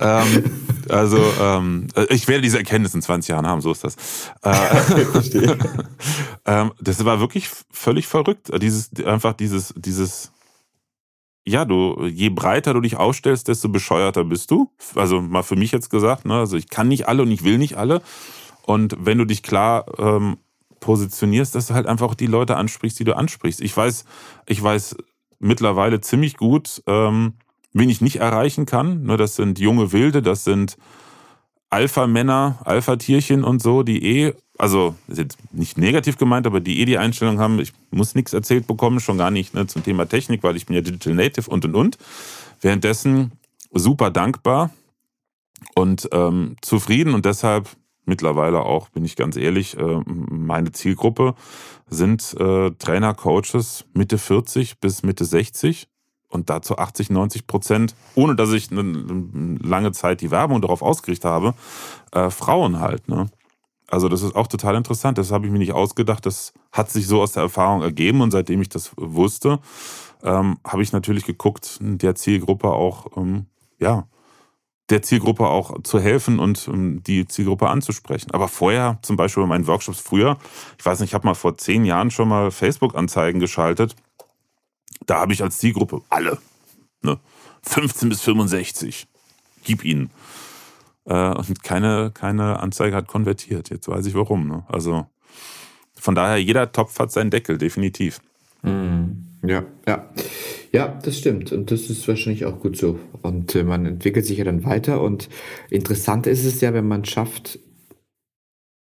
ähm, 0.00 0.44
also 0.90 1.16
ähm, 1.40 1.86
ich 2.10 2.28
werde 2.28 2.42
diese 2.42 2.58
Erkenntnis 2.58 2.92
in 2.94 3.00
20 3.00 3.30
Jahren 3.30 3.46
haben, 3.46 3.62
so 3.62 3.72
ist 3.72 3.84
das. 3.84 3.96
Äh, 4.42 4.54
ähm, 6.44 6.72
das 6.78 7.02
war 7.06 7.20
wirklich 7.20 7.48
völlig 7.70 8.06
verrückt. 8.06 8.50
Dieses 8.60 8.90
einfach 9.02 9.32
dieses 9.32 9.72
dieses 9.78 10.30
ja, 11.46 11.64
du 11.64 12.04
je 12.04 12.28
breiter 12.28 12.74
du 12.74 12.82
dich 12.82 12.98
aufstellst, 12.98 13.48
desto 13.48 13.70
bescheuerter 13.70 14.24
bist 14.24 14.50
du. 14.50 14.70
Also 14.94 15.22
mal 15.22 15.42
für 15.42 15.56
mich 15.56 15.72
jetzt 15.72 15.88
gesagt, 15.88 16.26
ne, 16.26 16.34
also 16.34 16.58
ich 16.58 16.68
kann 16.68 16.88
nicht 16.88 17.08
alle 17.08 17.22
und 17.22 17.30
ich 17.30 17.44
will 17.44 17.56
nicht 17.56 17.78
alle. 17.78 18.02
Und 18.66 18.94
wenn 19.00 19.16
du 19.16 19.24
dich 19.24 19.42
klar 19.42 19.86
ähm, 19.98 20.36
positionierst, 20.86 21.56
dass 21.56 21.66
du 21.66 21.74
halt 21.74 21.86
einfach 21.88 22.14
die 22.14 22.28
Leute 22.28 22.56
ansprichst, 22.56 22.98
die 23.00 23.04
du 23.04 23.16
ansprichst. 23.16 23.60
Ich 23.60 23.76
weiß, 23.76 24.04
ich 24.46 24.62
weiß 24.62 24.96
mittlerweile 25.40 26.00
ziemlich 26.00 26.36
gut, 26.36 26.80
ähm, 26.86 27.34
wen 27.72 27.90
ich 27.90 28.00
nicht 28.00 28.16
erreichen 28.16 28.66
kann. 28.66 29.02
Ne, 29.02 29.16
das 29.16 29.34
sind 29.34 29.58
junge 29.58 29.90
Wilde, 29.90 30.22
das 30.22 30.44
sind 30.44 30.76
Alpha-Männer, 31.70 32.60
Alpha-Tierchen 32.64 33.42
und 33.42 33.60
so, 33.60 33.82
die 33.82 34.00
eh, 34.04 34.34
also 34.58 34.94
ist 35.08 35.18
jetzt 35.18 35.38
nicht 35.52 35.76
negativ 35.76 36.18
gemeint, 36.18 36.46
aber 36.46 36.60
die 36.60 36.80
eh 36.80 36.84
die 36.84 36.98
Einstellung 36.98 37.40
haben, 37.40 37.58
ich 37.58 37.72
muss 37.90 38.14
nichts 38.14 38.32
erzählt 38.32 38.68
bekommen, 38.68 39.00
schon 39.00 39.18
gar 39.18 39.32
nicht 39.32 39.54
ne, 39.54 39.66
zum 39.66 39.82
Thema 39.82 40.06
Technik, 40.06 40.44
weil 40.44 40.54
ich 40.54 40.66
bin 40.66 40.76
ja 40.76 40.82
Digital 40.82 41.14
Native 41.14 41.50
und 41.50 41.64
und 41.64 41.74
und. 41.74 41.98
Währenddessen 42.60 43.32
super 43.72 44.12
dankbar 44.12 44.70
und 45.74 46.08
ähm, 46.12 46.56
zufrieden 46.62 47.12
und 47.12 47.26
deshalb 47.26 47.68
mittlerweile 48.06 48.60
auch, 48.60 48.88
bin 48.88 49.04
ich 49.04 49.16
ganz 49.16 49.36
ehrlich, 49.36 49.76
äh, 49.76 50.00
meine 50.06 50.72
Zielgruppe 50.72 51.34
sind 51.88 52.34
äh, 52.38 52.70
Trainer, 52.72 53.14
Coaches 53.14 53.84
Mitte 53.92 54.18
40 54.18 54.80
bis 54.80 55.02
Mitte 55.02 55.24
60 55.24 55.88
und 56.28 56.50
dazu 56.50 56.78
80, 56.78 57.10
90 57.10 57.46
Prozent, 57.46 57.94
ohne 58.14 58.34
dass 58.34 58.52
ich 58.52 58.70
eine 58.70 59.58
lange 59.62 59.92
Zeit 59.92 60.20
die 60.20 60.30
Werbung 60.30 60.60
darauf 60.60 60.82
ausgerichtet 60.82 61.30
habe, 61.30 61.54
äh, 62.12 62.30
Frauen 62.30 62.80
halt. 62.80 63.08
Ne? 63.08 63.28
Also 63.88 64.08
das 64.08 64.22
ist 64.22 64.34
auch 64.34 64.48
total 64.48 64.74
interessant. 64.74 65.18
Das 65.18 65.30
habe 65.30 65.46
ich 65.46 65.52
mir 65.52 65.58
nicht 65.58 65.72
ausgedacht. 65.72 66.26
Das 66.26 66.52
hat 66.72 66.90
sich 66.90 67.06
so 67.06 67.22
aus 67.22 67.32
der 67.32 67.44
Erfahrung 67.44 67.82
ergeben 67.82 68.20
und 68.20 68.32
seitdem 68.32 68.60
ich 68.60 68.68
das 68.68 68.92
wusste, 68.96 69.60
ähm, 70.22 70.58
habe 70.66 70.82
ich 70.82 70.92
natürlich 70.92 71.24
geguckt, 71.24 71.78
der 71.80 72.14
Zielgruppe 72.14 72.70
auch 72.70 73.16
ähm, 73.16 73.46
ja 73.78 74.08
der 74.90 75.02
Zielgruppe 75.02 75.46
auch 75.46 75.82
zu 75.82 75.98
helfen 75.98 76.38
und 76.38 76.68
um, 76.68 77.02
die 77.02 77.26
Zielgruppe 77.26 77.68
anzusprechen. 77.68 78.30
Aber 78.30 78.48
vorher, 78.48 78.98
zum 79.02 79.16
Beispiel 79.16 79.42
bei 79.42 79.48
meinen 79.48 79.66
Workshops 79.66 80.00
früher, 80.00 80.38
ich 80.78 80.86
weiß 80.86 81.00
nicht, 81.00 81.10
ich 81.10 81.14
habe 81.14 81.26
mal 81.26 81.34
vor 81.34 81.58
zehn 81.58 81.84
Jahren 81.84 82.10
schon 82.10 82.28
mal 82.28 82.50
Facebook-Anzeigen 82.50 83.40
geschaltet. 83.40 83.96
Da 85.06 85.20
habe 85.20 85.32
ich 85.32 85.42
als 85.42 85.58
Zielgruppe 85.58 86.02
alle, 86.08 86.38
ne, 87.02 87.18
15 87.62 88.08
bis 88.08 88.22
65, 88.22 89.06
gib 89.64 89.84
ihnen. 89.84 90.10
Äh, 91.04 91.30
und 91.30 91.62
keine, 91.62 92.10
keine 92.12 92.60
Anzeige 92.60 92.96
hat 92.96 93.08
konvertiert. 93.08 93.70
Jetzt 93.70 93.88
weiß 93.88 94.06
ich 94.06 94.14
warum. 94.14 94.46
Ne? 94.48 94.64
Also 94.68 95.06
von 95.94 96.14
daher, 96.14 96.40
jeder 96.40 96.70
Topf 96.70 96.98
hat 96.98 97.10
seinen 97.10 97.30
Deckel, 97.30 97.58
definitiv. 97.58 98.20
Mhm. 98.62 99.26
Ja, 99.42 99.64
ja. 99.86 100.08
Ja, 100.72 100.98
das 101.02 101.18
stimmt. 101.18 101.52
Und 101.52 101.70
das 101.70 101.90
ist 101.90 102.06
wahrscheinlich 102.08 102.44
auch 102.44 102.60
gut 102.60 102.76
so. 102.76 102.98
Und 103.22 103.54
äh, 103.54 103.64
man 103.64 103.86
entwickelt 103.86 104.26
sich 104.26 104.38
ja 104.38 104.44
dann 104.44 104.64
weiter. 104.64 105.00
Und 105.00 105.28
interessant 105.70 106.26
ist 106.26 106.44
es 106.44 106.60
ja, 106.60 106.74
wenn 106.74 106.88
man 106.88 107.04
schafft, 107.04 107.58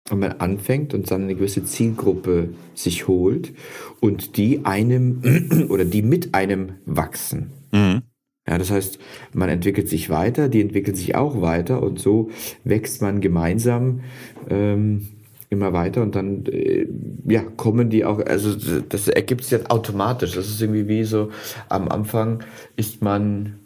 wenn 0.10 0.20
man 0.20 0.34
anfängt 0.34 0.94
und 0.94 1.10
dann 1.10 1.24
eine 1.24 1.36
gewisse 1.36 1.64
Zielgruppe 1.64 2.54
sich 2.74 3.08
holt 3.08 3.54
und 4.00 4.38
die 4.38 4.66
einem 4.66 5.68
oder 5.70 5.86
die 5.86 6.02
mit 6.02 6.34
einem 6.34 6.74
wachsen. 6.86 7.52
Mhm. 7.72 8.02
Ja, 8.48 8.58
das 8.58 8.72
heißt, 8.72 9.00
man 9.34 9.50
entwickelt 9.50 9.88
sich 9.88 10.10
weiter, 10.10 10.50
die 10.50 10.62
entwickelt 10.62 10.98
sich 10.98 11.16
auch 11.16 11.42
weiter 11.42 11.84
und 11.84 12.00
so 12.00 12.32
wächst 12.64 13.02
man 13.02 13.22
gemeinsam 13.22 14.02
ähm, 14.50 15.10
immer 15.52 15.74
weiter 15.74 16.02
und 16.02 16.16
dann 16.16 16.46
äh, 16.46 16.88
ja 17.28 17.44
kommen 17.44 17.90
die 17.90 18.06
auch 18.06 18.26
also 18.26 18.56
das 18.88 19.10
ergibt 19.10 19.44
sich 19.44 19.52
jetzt 19.52 19.70
automatisch 19.70 20.34
das 20.34 20.48
ist 20.48 20.62
irgendwie 20.62 20.88
wie 20.88 21.04
so 21.04 21.30
am 21.68 21.90
Anfang 21.90 22.44
ist 22.78 23.04
man 23.04 23.60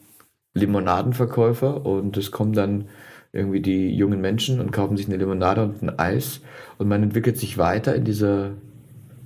Limonadenverkäufer 0.56 1.86
und 1.86 2.18
es 2.18 2.32
kommen 2.32 2.54
dann 2.54 2.86
irgendwie 3.34 3.62
die 3.62 3.96
jungen 3.96 4.20
Menschen 4.20 4.60
und 4.60 4.72
kaufen 4.72 4.98
sich 4.98 5.08
eine 5.08 5.18
Limonade 5.18 5.64
und 5.64 5.84
ein 5.84 6.00
Eis 6.00 6.42
und 6.80 6.88
man 6.88 7.04
entwickelt 7.04 7.38
sich 7.38 7.58
weiter 7.60 7.96
in 7.96 8.04
dieser 8.04 8.54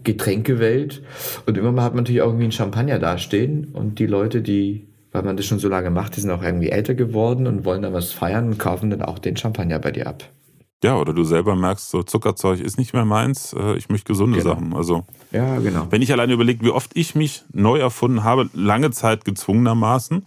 Getränkewelt 0.03 1.01
und 1.45 1.57
immer 1.57 1.81
hat 1.81 1.93
man 1.93 2.03
natürlich 2.03 2.21
auch 2.21 2.27
irgendwie 2.27 2.45
einen 2.45 2.51
Champagner 2.51 2.99
dastehen 2.99 3.69
und 3.71 3.99
die 3.99 4.07
Leute 4.07 4.41
die 4.41 4.85
weil 5.11 5.23
man 5.23 5.37
das 5.37 5.45
schon 5.47 5.59
so 5.59 5.69
lange 5.69 5.89
macht, 5.89 6.15
die 6.15 6.21
sind 6.21 6.29
auch 6.29 6.43
irgendwie 6.43 6.69
älter 6.69 6.93
geworden 6.93 7.47
und 7.47 7.65
wollen 7.65 7.81
dann 7.81 7.93
was 7.93 8.11
feiern 8.11 8.47
und 8.47 8.59
kaufen 8.59 8.91
dann 8.91 9.01
auch 9.01 9.17
den 9.17 9.35
Champagner 9.37 9.79
bei 9.79 9.91
dir 9.91 10.05
ab. 10.05 10.23
Ja, 10.83 10.95
oder 10.97 11.13
du 11.13 11.23
selber 11.25 11.55
merkst, 11.55 11.89
so 11.89 12.03
Zuckerzeug 12.03 12.59
ist 12.61 12.77
nicht 12.77 12.93
mehr 12.93 13.03
meins, 13.05 13.53
äh, 13.53 13.75
ich 13.75 13.89
möchte 13.89 14.07
gesunde 14.13 14.37
Genau. 14.39 14.51
Sachen. 14.53 14.73
Also, 14.73 15.03
Ja, 15.31 15.59
genau. 15.59 15.87
wenn 15.89 16.01
ich 16.01 16.11
alleine 16.13 16.33
überlege, 16.33 16.63
wie 16.65 16.69
oft 16.71 16.91
ich 16.95 17.15
mich 17.15 17.43
neu 17.51 17.79
erfunden 17.79 18.23
habe, 18.23 18.49
lange 18.53 18.91
Zeit 18.91 19.25
gezwungenermaßen, 19.25 20.25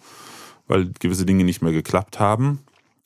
weil 0.69 0.91
gewisse 1.01 1.25
Dinge 1.25 1.45
nicht 1.45 1.63
mehr 1.63 1.73
geklappt 1.73 2.21
haben. 2.21 2.61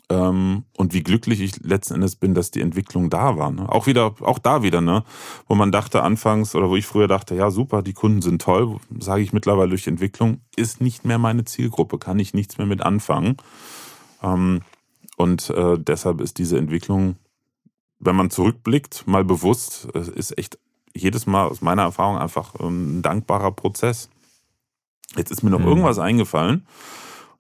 Ähm, 0.09 0.65
und 0.77 0.93
wie 0.95 1.03
glücklich 1.03 1.41
ich 1.41 1.65
letzten 1.65 1.95
Endes 1.95 2.15
bin, 2.17 2.33
dass 2.35 2.53
die 2.53 2.61
Entwicklung 2.61 3.11
da 3.11 3.37
war. 3.39 3.51
Ne? 3.51 3.69
Auch 3.69 3.87
wieder, 3.89 4.15
auch 4.21 4.39
da 4.39 4.63
wieder, 4.63 4.81
ne? 4.81 5.03
Wo 5.49 5.57
man 5.57 5.73
dachte 5.73 6.03
anfangs 6.05 6.55
oder 6.55 6.69
wo 6.69 6.77
ich 6.77 6.87
früher 6.87 7.09
dachte, 7.09 7.35
ja 7.35 7.51
super, 7.51 7.83
die 7.83 7.93
Kunden 7.93 8.23
sind 8.23 8.41
toll, 8.41 8.77
sage 9.01 9.23
ich 9.23 9.33
mittlerweile 9.33 9.71
durch 9.71 9.87
Entwicklung, 9.89 10.41
ist 10.55 10.81
nicht 10.81 11.05
mehr 11.05 11.19
meine 11.19 11.45
Zielgruppe, 11.45 11.99
kann 11.99 12.21
ich 12.21 12.35
nichts 12.35 12.57
mehr 12.59 12.69
mit 12.69 12.83
anfangen. 12.83 13.37
Ähm, 14.23 14.61
und 15.17 15.51
äh, 15.51 15.77
deshalb 15.77 16.21
ist 16.21 16.39
diese 16.39 16.57
Entwicklung, 16.59 17.17
wenn 17.99 18.17
man 18.17 18.31
zurückblickt, 18.31 19.07
mal 19.07 19.25
bewusst, 19.25 19.87
ist 19.95 20.37
echt 20.39 20.59
jedes 20.95 21.27
Mal 21.27 21.47
aus 21.47 21.61
meiner 21.61 21.83
Erfahrung 21.83 22.19
einfach 22.19 22.55
ähm, 22.61 22.99
ein 22.99 23.03
dankbarer 23.03 23.53
Prozess. 23.53 24.09
Jetzt 25.17 25.31
ist 25.31 25.43
mir 25.43 25.51
noch 25.51 25.61
Mhm. 25.61 25.67
irgendwas 25.69 25.99
eingefallen. 25.99 26.67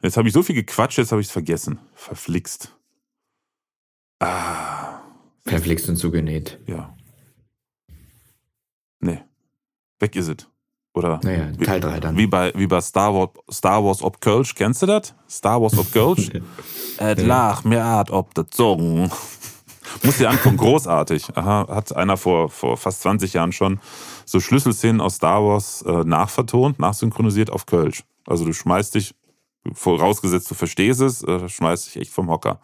Jetzt 0.03 0.17
habe 0.17 0.29
ich 0.29 0.35
so 0.35 0.43
viel 0.43 0.55
gequatscht, 0.55 0.99
jetzt 0.99 1.11
habe 1.13 1.21
ich 1.21 1.27
es 1.29 1.33
vergessen. 1.33 1.79
Verflixt. 1.95 2.73
Ah, 4.21 5.01
Verflixt 5.45 5.89
und 5.89 5.97
zugenäht. 5.97 6.59
ja. 6.67 6.93
Nee. 9.01 9.23
Weg 9.99 10.17
ist 10.17 10.29
es. 10.29 10.49
Oder 10.95 11.21
Naja, 11.23 11.51
wie, 11.59 11.65
Teil 11.65 11.81
3 11.81 12.01
dann. 12.01 12.17
wie 12.17 12.27
bei, 12.27 12.53
wie 12.57 12.67
bei 12.67 12.81
Star 12.81 13.15
Wars, 13.15 13.31
Star 13.51 13.85
Wars 13.85 14.03
ob 14.03 14.21
Kölsch. 14.23 14.55
Kennst 14.55 14.81
du 14.83 14.87
das? 14.87 15.15
Star 15.29 15.61
Wars 15.61 15.77
ob 15.77 15.93
Kölsch? 15.93 16.31
Et 16.99 17.21
lach 17.21 17.65
mir 17.65 17.85
art 17.85 18.11
ob 18.11 18.35
de 18.35 18.47
Zungen. 18.49 19.11
Muss 20.03 20.19
dir 20.19 20.31
angucken, 20.31 20.57
großartig. 20.57 21.37
Aha, 21.37 21.67
hat 21.69 21.95
einer 21.95 22.17
vor, 22.17 22.49
vor 22.49 22.77
fast 22.77 23.03
20 23.03 23.33
Jahren 23.33 23.53
schon 23.53 23.81
so 24.25 24.41
Schlüsselszenen 24.41 25.01
aus 25.01 25.17
Star 25.17 25.43
Wars 25.43 25.83
äh, 25.83 26.05
nachvertont, 26.05 26.79
nachsynchronisiert 26.79 27.51
auf 27.51 27.67
Kölsch. 27.67 28.05
Also 28.27 28.45
du 28.45 28.53
schmeißt 28.53 28.95
dich, 28.95 29.15
vorausgesetzt 29.73 30.51
du 30.51 30.55
verstehst 30.55 31.01
es, 31.01 31.23
äh, 31.23 31.49
schmeißt 31.49 31.87
dich 31.87 31.97
echt 32.03 32.13
vom 32.13 32.29
Hocker. 32.29 32.61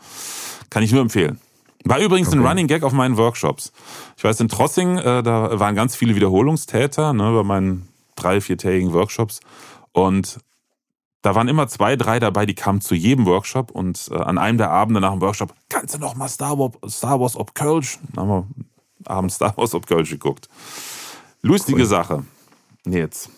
Kann 0.70 0.82
ich 0.82 0.92
nur 0.92 1.00
empfehlen. 1.00 1.40
War 1.84 1.98
übrigens 1.98 2.32
ein 2.32 2.40
Okay. 2.40 2.48
Running 2.48 2.66
Gag 2.68 2.82
auf 2.84 2.92
meinen 2.92 3.16
Workshops. 3.16 3.72
Ich 4.16 4.24
weiß, 4.24 4.40
in 4.40 4.48
Trossing, 4.48 4.98
äh, 4.98 5.22
da 5.22 5.58
waren 5.58 5.74
ganz 5.74 5.96
viele 5.96 6.14
Wiederholungstäter 6.14 7.12
ne, 7.12 7.32
bei 7.32 7.42
meinen 7.42 7.88
drei, 8.14 8.40
viertägigen 8.40 8.92
Workshops. 8.92 9.40
Und 9.92 10.38
da 11.22 11.34
waren 11.34 11.48
immer 11.48 11.68
zwei, 11.68 11.96
drei 11.96 12.18
dabei, 12.20 12.46
die 12.46 12.54
kamen 12.54 12.80
zu 12.80 12.94
jedem 12.94 13.26
Workshop 13.26 13.70
und 13.70 14.08
äh, 14.10 14.16
an 14.16 14.38
einem 14.38 14.58
der 14.58 14.70
Abende 14.70 15.00
nach 15.00 15.12
dem 15.12 15.20
Workshop, 15.20 15.54
kannst 15.68 15.94
du 15.94 15.98
noch 15.98 16.14
mal 16.16 16.28
Star 16.28 16.58
Wars, 16.58 16.72
Star 16.98 17.20
Wars 17.20 17.36
ob 17.36 17.54
Kölsch? 17.54 17.98
Dann 18.14 18.28
haben 18.28 18.48
wir 19.04 19.10
abends 19.10 19.36
Star 19.36 19.56
Wars 19.56 19.74
ob 19.74 19.86
Kölsch 19.86 20.10
geguckt. 20.10 20.48
Lustige 21.40 21.82
Cool. 21.82 21.86
Sache. 21.86 22.24
Nee, 22.84 22.98
jetzt. 22.98 23.30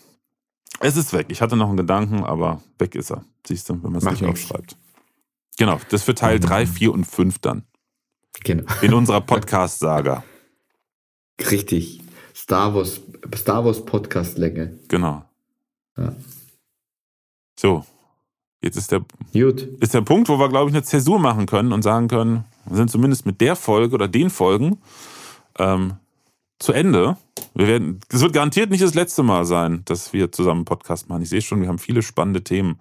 Es 0.80 0.96
ist 0.96 1.12
weg. 1.12 1.26
Ich 1.30 1.40
hatte 1.40 1.56
noch 1.56 1.68
einen 1.68 1.76
Gedanken, 1.76 2.24
aber 2.24 2.62
weg 2.78 2.94
ist 2.94 3.10
er. 3.10 3.24
Siehst 3.46 3.68
du, 3.68 3.74
wenn 3.82 3.92
man 3.92 3.96
es 3.96 4.04
nicht 4.04 4.22
nix. 4.22 4.30
aufschreibt. 4.42 4.76
Genau, 5.56 5.78
das 5.90 6.02
für 6.02 6.14
Teil 6.14 6.38
Mhm. 6.38 6.42
3, 6.42 6.66
4 6.66 6.92
und 6.92 7.04
5 7.04 7.38
dann. 7.38 7.64
Genau. 8.42 8.64
In 8.82 8.92
unserer 8.92 9.20
Podcast-Saga. 9.20 10.24
Richtig. 11.50 12.00
Star 12.34 12.74
Wars, 12.74 13.00
Star 13.36 13.64
Wars 13.64 13.84
Podcast-Länge. 13.84 14.78
Genau. 14.88 15.24
Ja. 15.96 16.14
So, 17.58 17.84
jetzt 18.62 18.76
ist 18.76 18.92
der, 18.92 19.04
Gut. 19.32 19.62
ist 19.80 19.94
der 19.94 20.00
Punkt, 20.00 20.28
wo 20.28 20.38
wir, 20.38 20.48
glaube 20.48 20.70
ich, 20.70 20.76
eine 20.76 20.82
Zäsur 20.82 21.18
machen 21.18 21.46
können 21.46 21.72
und 21.72 21.82
sagen 21.82 22.08
können, 22.08 22.44
wir 22.66 22.76
sind 22.76 22.90
zumindest 22.90 23.26
mit 23.26 23.40
der 23.40 23.56
Folge 23.56 23.94
oder 23.94 24.08
den 24.08 24.30
Folgen 24.30 24.78
ähm, 25.58 25.94
zu 26.58 26.72
Ende. 26.72 27.16
Wir 27.54 27.66
werden, 27.66 28.00
es 28.08 28.20
wird 28.20 28.32
garantiert 28.32 28.70
nicht 28.70 28.82
das 28.82 28.94
letzte 28.94 29.22
Mal 29.22 29.44
sein, 29.44 29.82
dass 29.84 30.12
wir 30.12 30.32
zusammen 30.32 30.60
einen 30.60 30.64
Podcast 30.64 31.08
machen. 31.08 31.22
Ich 31.22 31.28
sehe 31.28 31.42
schon, 31.42 31.60
wir 31.60 31.68
haben 31.68 31.78
viele 31.78 32.02
spannende 32.02 32.42
Themen, 32.42 32.80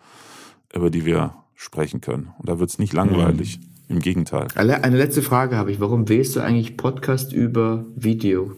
über 0.73 0.89
die 0.89 1.05
wir 1.05 1.36
sprechen 1.55 2.01
können. 2.01 2.33
Und 2.39 2.49
da 2.49 2.59
wird 2.59 2.69
es 2.69 2.79
nicht 2.79 2.93
langweilig. 2.93 3.59
Im 3.89 3.99
Gegenteil. 3.99 4.47
Eine 4.55 4.97
letzte 4.97 5.21
Frage 5.21 5.57
habe 5.57 5.71
ich. 5.71 5.79
Warum 5.79 6.07
wählst 6.07 6.36
du 6.36 6.39
eigentlich 6.39 6.77
Podcast 6.77 7.33
über 7.33 7.86
Video? 7.95 8.53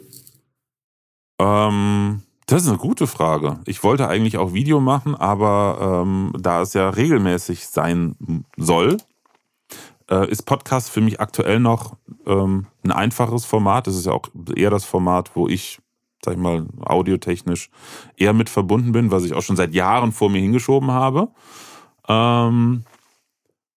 Ähm, 1.39 2.21
das 2.45 2.63
ist 2.63 2.69
eine 2.69 2.77
gute 2.77 3.07
Frage. 3.07 3.59
Ich 3.65 3.83
wollte 3.83 4.07
eigentlich 4.07 4.37
auch 4.37 4.53
Video 4.53 4.79
machen, 4.79 5.15
aber 5.15 6.03
ähm, 6.03 6.33
da 6.39 6.61
es 6.61 6.73
ja 6.73 6.89
regelmäßig 6.89 7.67
sein 7.67 8.45
soll, 8.55 8.97
äh, 10.09 10.29
ist 10.29 10.43
Podcast 10.43 10.91
für 10.91 11.01
mich 11.01 11.19
aktuell 11.19 11.59
noch 11.59 11.97
ähm, 12.27 12.67
ein 12.83 12.91
einfaches 12.91 13.45
Format. 13.45 13.87
Das 13.87 13.95
ist 13.95 14.05
ja 14.05 14.11
auch 14.11 14.29
eher 14.55 14.69
das 14.69 14.85
Format, 14.85 15.31
wo 15.35 15.47
ich, 15.47 15.79
sag 16.23 16.35
ich 16.35 16.39
mal, 16.39 16.67
audiotechnisch 16.81 17.71
eher 18.15 18.33
mit 18.33 18.49
verbunden 18.49 18.91
bin, 18.91 19.09
was 19.09 19.23
ich 19.23 19.33
auch 19.33 19.41
schon 19.41 19.55
seit 19.55 19.73
Jahren 19.73 20.11
vor 20.11 20.29
mir 20.29 20.41
hingeschoben 20.41 20.91
habe. 20.91 21.29
Ähm, 22.07 22.83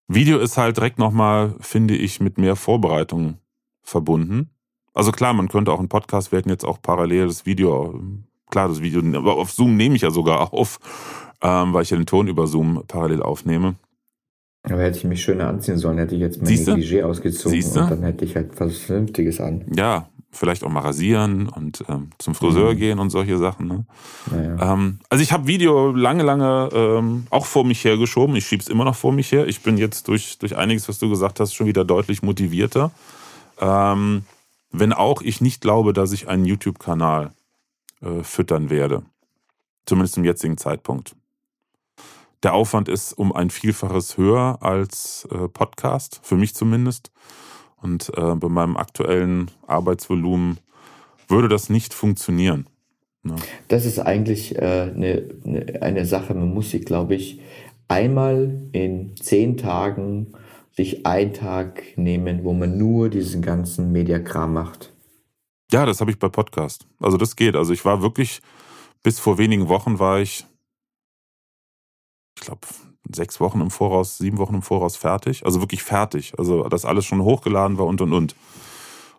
Video 0.08 0.38
ist 0.38 0.58
halt 0.58 0.76
direkt 0.76 0.98
nochmal, 0.98 1.54
finde 1.60 1.96
ich, 1.96 2.20
mit 2.20 2.36
mehr 2.36 2.56
Vorbereitung 2.56 3.38
verbunden. 3.82 4.50
Also 4.92 5.12
klar, 5.12 5.32
man 5.32 5.48
könnte 5.48 5.72
auch 5.72 5.78
einen 5.78 5.88
Podcast, 5.88 6.32
wir 6.32 6.38
hätten 6.38 6.50
jetzt 6.50 6.64
auch 6.64 6.82
parallel 6.82 7.28
das 7.28 7.46
Video, 7.46 8.00
klar, 8.50 8.68
das 8.68 8.80
Video, 8.82 9.00
aber 9.18 9.36
auf 9.36 9.50
Zoom 9.52 9.76
nehme 9.76 9.96
ich 9.96 10.02
ja 10.02 10.10
sogar 10.10 10.52
auf, 10.52 10.78
ähm, 11.42 11.72
weil 11.72 11.82
ich 11.82 11.90
ja 11.90 11.96
den 11.96 12.06
Ton 12.06 12.28
über 12.28 12.46
Zoom 12.46 12.82
parallel 12.86 13.22
aufnehme. 13.22 13.76
Aber 14.64 14.82
hätte 14.82 14.98
ich 14.98 15.04
mich 15.04 15.22
schöner 15.22 15.48
anziehen 15.48 15.78
sollen, 15.78 15.98
hätte 15.98 16.14
ich 16.14 16.20
jetzt 16.20 16.42
mein? 16.42 16.52
Negligé 16.52 17.02
ausgezogen 17.02 17.52
Siehste? 17.60 17.82
und 17.84 17.90
dann 17.90 18.02
hätte 18.02 18.24
ich 18.24 18.34
halt 18.34 18.50
was 18.60 18.76
Vernünftiges 18.78 19.40
an. 19.40 19.64
Ja, 19.74 20.08
vielleicht 20.30 20.62
auch 20.64 20.68
mal 20.68 20.80
rasieren 20.80 21.48
und 21.48 21.84
ähm, 21.88 22.10
zum 22.18 22.34
Friseur 22.34 22.74
Mhm. 22.74 22.76
gehen 22.76 22.98
und 22.98 23.08
solche 23.10 23.38
Sachen. 23.38 23.66
Ne? 23.68 23.86
Naja. 24.30 24.74
Ähm, 24.74 24.98
also 25.08 25.22
ich 25.22 25.32
habe 25.32 25.46
Video 25.46 25.92
lange, 25.92 26.22
lange 26.22 26.68
ähm, 26.74 27.26
auch 27.30 27.46
vor 27.46 27.64
mich 27.64 27.82
hergeschoben. 27.84 28.36
Ich 28.36 28.46
schiebe 28.46 28.62
es 28.62 28.68
immer 28.68 28.84
noch 28.84 28.96
vor 28.96 29.12
mich 29.12 29.32
her. 29.32 29.46
Ich 29.46 29.62
bin 29.62 29.78
jetzt 29.78 30.06
durch, 30.08 30.38
durch 30.38 30.56
einiges, 30.56 30.86
was 30.88 30.98
du 30.98 31.08
gesagt 31.08 31.40
hast, 31.40 31.54
schon 31.54 31.66
wieder 31.66 31.84
deutlich 31.84 32.22
motivierter. 32.22 32.90
Ähm, 33.60 34.24
wenn 34.70 34.92
auch 34.92 35.22
ich 35.22 35.40
nicht 35.40 35.62
glaube, 35.62 35.94
dass 35.94 36.12
ich 36.12 36.28
einen 36.28 36.44
YouTube-Kanal 36.44 37.30
äh, 38.02 38.22
füttern 38.22 38.70
werde. 38.70 39.02
Zumindest 39.86 40.14
zum 40.14 40.24
jetzigen 40.24 40.58
Zeitpunkt. 40.58 41.16
Der 42.42 42.54
Aufwand 42.54 42.88
ist 42.88 43.12
um 43.14 43.32
ein 43.32 43.50
Vielfaches 43.50 44.16
höher 44.16 44.58
als 44.60 45.26
äh, 45.32 45.48
Podcast, 45.48 46.20
für 46.22 46.36
mich 46.36 46.54
zumindest. 46.54 47.10
Und 47.80 48.12
äh, 48.16 48.34
bei 48.34 48.48
meinem 48.48 48.76
aktuellen 48.76 49.50
Arbeitsvolumen 49.66 50.58
würde 51.28 51.48
das 51.48 51.68
nicht 51.68 51.94
funktionieren. 51.94 52.68
Ne? 53.22 53.36
Das 53.68 53.84
ist 53.84 53.98
eigentlich 53.98 54.56
äh, 54.56 54.92
eine, 54.94 55.28
eine, 55.44 55.82
eine 55.82 56.04
Sache, 56.06 56.34
man 56.34 56.52
muss 56.52 56.70
sich, 56.70 56.84
glaube 56.84 57.14
ich, 57.14 57.40
einmal 57.88 58.68
in 58.72 59.16
zehn 59.16 59.56
Tagen 59.56 60.28
sich 60.72 61.06
einen 61.06 61.32
Tag 61.32 61.82
nehmen, 61.96 62.44
wo 62.44 62.52
man 62.52 62.78
nur 62.78 63.08
diesen 63.08 63.42
ganzen 63.42 63.90
Mediakram 63.90 64.52
macht. 64.52 64.92
Ja, 65.70 65.84
das 65.84 66.00
habe 66.00 66.10
ich 66.10 66.18
bei 66.18 66.28
Podcast. 66.28 66.86
Also 66.98 67.16
das 67.18 67.36
geht. 67.36 67.54
Also 67.54 67.72
ich 67.72 67.84
war 67.84 68.00
wirklich, 68.00 68.40
bis 69.02 69.18
vor 69.18 69.36
wenigen 69.36 69.68
Wochen 69.68 69.98
war 69.98 70.20
ich, 70.20 70.46
ich 72.38 72.46
glaube, 72.46 72.66
sechs 73.14 73.38
Wochen 73.40 73.60
im 73.60 73.70
Voraus, 73.70 74.18
sieben 74.18 74.38
Wochen 74.38 74.54
im 74.54 74.62
Voraus 74.62 74.96
fertig. 74.96 75.44
Also 75.44 75.60
wirklich 75.60 75.82
fertig. 75.82 76.38
Also 76.38 76.64
dass 76.68 76.84
alles 76.84 77.04
schon 77.04 77.22
hochgeladen 77.22 77.76
war 77.78 77.86
und 77.86 78.00
und 78.00 78.12
und. 78.12 78.34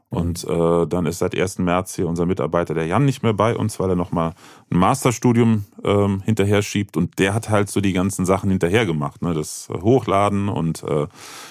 Und 0.09 0.43
äh, 0.43 0.87
dann 0.87 1.05
ist 1.05 1.19
seit 1.19 1.37
1. 1.37 1.59
März 1.59 1.95
hier 1.95 2.07
unser 2.07 2.25
Mitarbeiter, 2.25 2.73
der 2.73 2.87
Jan, 2.87 3.05
nicht 3.05 3.21
mehr 3.21 3.33
bei 3.33 3.55
uns, 3.55 3.79
weil 3.79 3.91
er 3.91 3.95
nochmal 3.95 4.33
ein 4.71 4.79
Masterstudium 4.79 5.65
ähm, 5.83 6.21
hinterher 6.25 6.63
schiebt. 6.63 6.97
Und 6.97 7.19
der 7.19 7.35
hat 7.35 7.49
halt 7.49 7.69
so 7.69 7.79
die 7.79 7.93
ganzen 7.93 8.25
Sachen 8.25 8.49
hinterher 8.49 8.87
gemacht. 8.87 9.21
Ne? 9.21 9.35
Das 9.35 9.69
äh, 9.69 9.79
Hochladen 9.79 10.49
und 10.49 10.81
äh, 10.81 11.05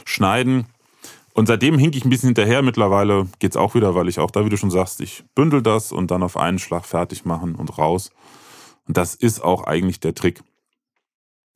Schneiden. 0.04 0.66
Und 1.38 1.46
seitdem 1.46 1.78
hink 1.78 1.94
ich 1.94 2.04
ein 2.04 2.10
bisschen 2.10 2.30
hinterher. 2.30 2.62
Mittlerweile 2.62 3.28
geht's 3.38 3.56
auch 3.56 3.76
wieder, 3.76 3.94
weil 3.94 4.08
ich 4.08 4.18
auch 4.18 4.32
da, 4.32 4.44
wie 4.44 4.48
du 4.48 4.56
schon 4.56 4.72
sagst, 4.72 5.00
ich 5.00 5.22
bündel 5.36 5.62
das 5.62 5.92
und 5.92 6.10
dann 6.10 6.24
auf 6.24 6.36
einen 6.36 6.58
Schlag 6.58 6.84
fertig 6.84 7.24
machen 7.24 7.54
und 7.54 7.78
raus. 7.78 8.10
Und 8.88 8.96
das 8.96 9.14
ist 9.14 9.44
auch 9.44 9.62
eigentlich 9.62 10.00
der 10.00 10.16
Trick. 10.16 10.42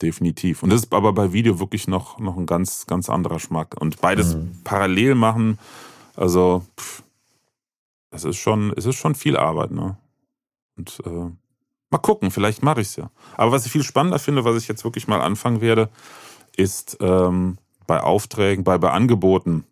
Definitiv. 0.00 0.62
Und 0.62 0.70
das 0.70 0.82
ist 0.84 0.94
aber 0.94 1.12
bei 1.12 1.32
Video 1.32 1.58
wirklich 1.58 1.88
noch, 1.88 2.20
noch 2.20 2.36
ein 2.36 2.46
ganz, 2.46 2.86
ganz 2.86 3.10
anderer 3.10 3.40
Schmack. 3.40 3.74
Und 3.80 4.00
beides 4.00 4.36
Mhm. 4.36 4.60
parallel 4.62 5.16
machen, 5.16 5.58
also, 6.14 6.64
pff, 6.78 7.02
es 8.12 8.22
ist 8.22 8.36
schon, 8.36 8.72
es 8.76 8.86
ist 8.86 8.94
schon 8.94 9.16
viel 9.16 9.36
Arbeit, 9.36 9.72
ne? 9.72 9.96
Und 10.76 11.02
äh, 11.04 11.10
mal 11.90 11.98
gucken, 12.00 12.30
vielleicht 12.30 12.62
mache 12.62 12.82
ich's 12.82 12.94
ja. 12.94 13.10
Aber 13.36 13.50
was 13.50 13.66
ich 13.66 13.72
viel 13.72 13.82
spannender 13.82 14.20
finde, 14.20 14.44
was 14.44 14.62
ich 14.62 14.68
jetzt 14.68 14.84
wirklich 14.84 15.08
mal 15.08 15.20
anfangen 15.20 15.60
werde, 15.60 15.88
ist 16.56 16.98
ähm, 17.00 17.58
bei 17.88 18.00
Aufträgen, 18.00 18.62
bei, 18.62 18.78
bei 18.78 18.92
Angeboten, 18.92 19.64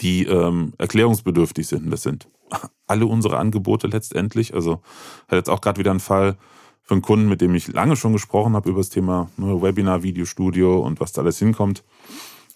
die 0.00 0.24
ähm, 0.24 0.74
erklärungsbedürftig 0.78 1.66
sind. 1.66 1.90
Das 1.92 2.02
sind 2.02 2.28
alle 2.86 3.06
unsere 3.06 3.38
Angebote 3.38 3.86
letztendlich. 3.86 4.54
Also 4.54 4.80
hat 5.28 5.36
jetzt 5.36 5.50
auch 5.50 5.60
gerade 5.60 5.78
wieder 5.78 5.90
einen 5.90 6.00
Fall 6.00 6.36
für 6.82 6.94
einen 6.94 7.02
Kunden, 7.02 7.28
mit 7.28 7.40
dem 7.40 7.54
ich 7.54 7.68
lange 7.68 7.96
schon 7.96 8.12
gesprochen 8.12 8.54
habe 8.54 8.70
über 8.70 8.80
das 8.80 8.88
Thema 8.88 9.30
ne, 9.36 9.60
Webinar, 9.60 10.02
Videostudio 10.02 10.80
und 10.80 11.00
was 11.00 11.12
da 11.12 11.22
alles 11.22 11.38
hinkommt. 11.38 11.84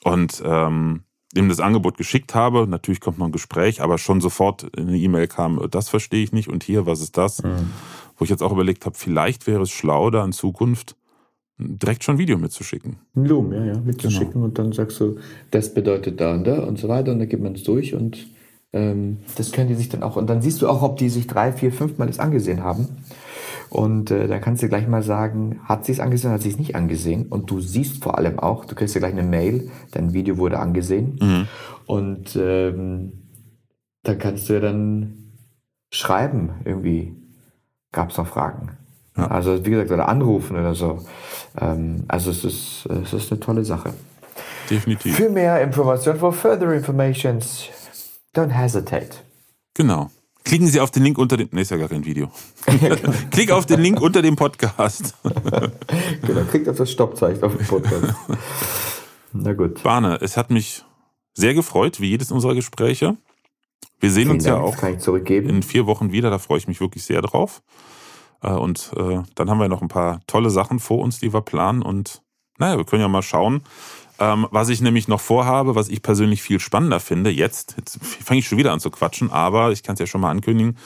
Und 0.05 0.43
ähm, 0.45 1.05
ihm 1.35 1.49
das 1.49 1.61
Angebot 1.61 1.97
geschickt 1.97 2.35
habe. 2.35 2.67
Natürlich 2.67 3.01
kommt 3.01 3.19
noch 3.19 3.27
ein 3.27 3.33
Gespräch, 3.33 3.81
aber 3.81 3.99
schon 3.99 4.21
sofort 4.21 4.71
eine 4.77 4.97
E-Mail 4.97 5.29
kam, 5.29 5.67
das 5.71 5.89
verstehe 5.89 6.23
ich 6.23 6.33
nicht 6.33 6.49
und 6.49 6.63
hier, 6.63 6.87
was 6.87 7.01
ist 7.01 7.17
das? 7.17 7.43
Mhm. 7.43 7.71
Wo 8.17 8.25
ich 8.25 8.31
jetzt 8.31 8.43
auch 8.43 8.53
überlegt 8.53 8.85
habe, 8.85 8.97
vielleicht 8.97 9.47
wäre 9.47 9.63
es 9.63 9.71
schlau, 9.71 10.11
da 10.11 10.25
in 10.25 10.33
Zukunft 10.33 10.97
direkt 11.63 12.05
schon 12.05 12.17
ein 12.17 12.19
Video 12.19 12.39
mitzuschicken. 12.39 12.97
Ein 13.17 13.25
Loom, 13.25 13.53
ja, 13.53 13.65
ja, 13.65 13.79
mitzuschicken 13.79 14.35
genau. 14.35 14.45
und 14.47 14.59
dann 14.59 14.73
sagst 14.73 15.01
du, 15.01 15.17
das 15.51 15.73
bedeutet 15.75 16.21
da 16.21 16.35
und 16.35 16.45
da 16.45 16.65
und 16.65 16.79
so 16.79 16.89
weiter 16.89 17.13
und 17.13 17.19
dann 17.19 17.29
gibt 17.29 17.43
man 17.43 17.55
es 17.55 17.63
durch 17.63 17.95
und 17.95 18.27
ähm, 18.73 19.19
das 19.37 19.53
können 19.53 19.69
die 19.69 19.75
sich 19.75 19.89
dann 19.89 20.03
auch, 20.03 20.17
und 20.17 20.29
dann 20.29 20.43
siehst 20.43 20.63
du 20.63 20.69
auch, 20.69 20.83
ob 20.83 20.97
die 20.97 21.11
sich 21.11 21.27
drei, 21.27 21.53
vier, 21.53 21.73
fünf 21.73 21.99
Mal 21.99 22.07
das 22.07 22.19
angesehen 22.19 22.63
haben. 22.63 22.89
Und 23.69 24.11
äh, 24.11 24.29
dann 24.29 24.41
kannst 24.43 24.63
du 24.63 24.69
gleich 24.69 24.87
mal 24.87 25.03
sagen, 25.03 25.61
hat 25.65 25.87
sie 25.87 25.93
es 25.93 26.01
angesehen, 26.01 26.31
hat 26.31 26.43
sie 26.43 26.51
es 26.51 26.59
nicht 26.59 26.75
angesehen. 26.75 27.27
Und 27.27 27.51
du 27.51 27.61
siehst 27.61 28.03
vor 28.03 28.19
allem 28.19 28.39
auch, 28.39 28.67
du 28.67 28.75
kriegst 28.75 28.95
ja 28.95 28.99
gleich 28.99 29.13
eine 29.13 29.23
Mail, 29.23 29.71
dein 29.93 30.13
Video 30.13 30.37
wurde 30.37 30.59
angesehen. 30.59 31.19
Mhm. 31.21 31.49
Und 31.87 32.37
ähm, 32.37 33.13
dann 34.03 34.19
kannst 34.19 34.49
du 34.49 34.55
ja 34.55 34.61
dann 34.61 35.33
schreiben, 35.91 36.51
irgendwie 36.65 37.17
gab 37.93 38.11
es 38.11 38.19
noch 38.19 38.27
Fragen. 38.27 38.77
Ja. 39.17 39.29
Also 39.29 39.65
wie 39.65 39.71
gesagt, 39.71 39.91
oder 39.91 40.09
anrufen 40.09 40.57
oder 40.59 40.75
so. 40.75 41.05
Ähm, 41.61 42.05
also 42.09 42.31
es 42.31 42.45
ist, 42.45 42.87
es 42.87 43.13
ist 43.13 43.31
eine 43.31 43.41
tolle 43.41 43.65
Sache. 43.65 43.93
Definitiv. 44.71 45.17
Für 45.17 45.29
mehr 45.29 45.61
Informationen, 45.61 46.19
for 46.19 46.33
further 46.33 46.73
informations, 46.73 47.69
don't 48.35 48.51
hesitate. 48.51 49.11
Genau. 49.75 50.11
Klicken 50.45 50.67
Sie 50.67 50.81
auf 50.81 50.91
den 50.91 51.05
Link 51.05 51.19
unter 51.19 51.37
dem. 51.37 51.49
Ne, 51.53 51.61
ist 51.61 51.71
ja 51.71 51.77
gar 51.77 51.89
kein 51.89 52.05
Video. 52.05 52.31
Klick 53.31 53.51
auf 53.53 53.67
den 53.67 53.81
Link 53.81 54.01
unter 54.01 54.23
dem 54.23 54.35
Podcast. 54.35 55.15
genau, 55.23 56.43
klickt 56.51 56.69
auf 56.69 56.77
das 56.77 56.91
Stoppzeichen 56.91 57.43
auf 57.43 57.57
dem 57.57 57.67
Podcast. 57.67 58.15
Na 59.33 59.53
gut. 59.53 59.83
Barne, 59.83 60.19
es 60.21 60.37
hat 60.37 60.51
mich 60.51 60.85
sehr 61.35 61.55
gefreut, 61.55 62.01
wie 62.01 62.09
jedes 62.09 62.33
unserer 62.33 62.55
Gespräche. 62.55 63.17
Wir 64.01 64.11
sehen 64.11 64.25
Vielen 64.25 64.31
uns 64.33 64.45
Dank, 64.45 64.57
ja 64.57 64.63
auch 64.65 65.29
in 65.29 65.63
vier 65.63 65.87
Wochen 65.87 66.11
wieder, 66.11 66.29
da 66.29 66.39
freue 66.39 66.59
ich 66.59 66.67
mich 66.67 66.81
wirklich 66.81 67.05
sehr 67.05 67.23
drauf. 67.23 67.63
Äh, 68.43 68.51
und 68.51 68.93
äh, 68.97 69.23
dann 69.35 69.51
haben 69.51 69.61
wir 69.61 69.69
noch 69.69 69.83
ein 69.83 69.89
paar 69.89 70.21
tolle 70.27 70.51
Sachen 70.51 70.79
vor 70.79 70.99
uns, 70.99 71.19
die 71.21 71.33
wir 71.33 71.43
planen. 71.43 71.83
Und 71.83 72.23
naja, 72.59 72.77
wir 72.77 72.85
können 72.85 73.03
ja 73.03 73.09
mal 73.09 73.23
schauen, 73.23 73.63
ähm, 74.19 74.47
was 74.51 74.69
ich 74.69 74.81
nämlich 74.81 75.09
noch 75.09 75.21
vorhabe, 75.21 75.75
was 75.75 75.89
ich 75.89 76.03
persönlich 76.03 76.43
viel 76.43 76.61
spannender 76.61 77.01
finde, 77.01 77.31
jetzt, 77.31 77.75
jetzt 77.77 77.99
fange 78.05 78.41
ich 78.41 78.47
schon 78.47 78.59
wieder 78.59 78.73
an 78.73 78.81
zu 78.81 78.91
quatschen, 78.91 79.31
aber 79.31 79.73
ich 79.73 79.83
kann 79.83 79.95
es 79.95 80.01
ja 80.01 80.07
schon 80.07 80.21
mal 80.21 80.31
ankündigen, 80.31 80.77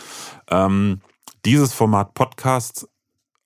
ähm, 0.48 1.00
dieses 1.44 1.74
Format 1.74 2.14
Podcast 2.14 2.88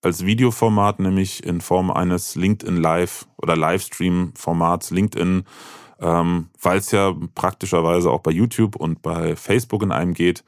als 0.02 0.24
Videoformat, 0.24 1.00
nämlich 1.00 1.44
in 1.44 1.60
Form 1.60 1.90
eines 1.90 2.34
LinkedIn 2.34 2.76
Live 2.76 3.26
oder 3.36 3.56
Livestream-Formats 3.56 4.90
LinkedIn, 4.90 5.44
ähm, 6.00 6.48
weil 6.60 6.78
es 6.78 6.90
ja 6.90 7.14
praktischerweise 7.34 8.10
auch 8.10 8.20
bei 8.20 8.30
YouTube 8.30 8.76
und 8.76 9.02
bei 9.02 9.36
Facebook 9.36 9.82
in 9.82 9.92
einem 9.92 10.14
geht. 10.14 10.44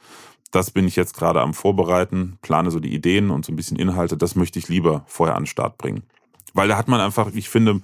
Das 0.53 0.71
bin 0.71 0.87
ich 0.87 0.97
jetzt 0.97 1.15
gerade 1.15 1.41
am 1.41 1.55
Vorbereiten, 1.55 2.39
plane 2.43 2.71
so 2.71 2.79
die 2.79 2.95
Ideen 2.95 3.31
und 3.31 3.45
so 3.45 3.53
ein 3.53 3.57
bisschen 3.57 3.79
Inhalte. 3.79 4.17
Das 4.17 4.37
möchte 4.37 4.59
ich 4.59 4.69
lieber 4.69 5.03
vorher 5.07 5.35
an 5.35 5.43
den 5.43 5.49
Start 5.49 5.79
bringen. 5.79 6.05
Weil 6.53 6.69
da 6.69 6.77
hat 6.77 6.89
man 6.89 7.01
einfach, 7.01 7.33
ich 7.33 7.49
finde, 7.49 7.81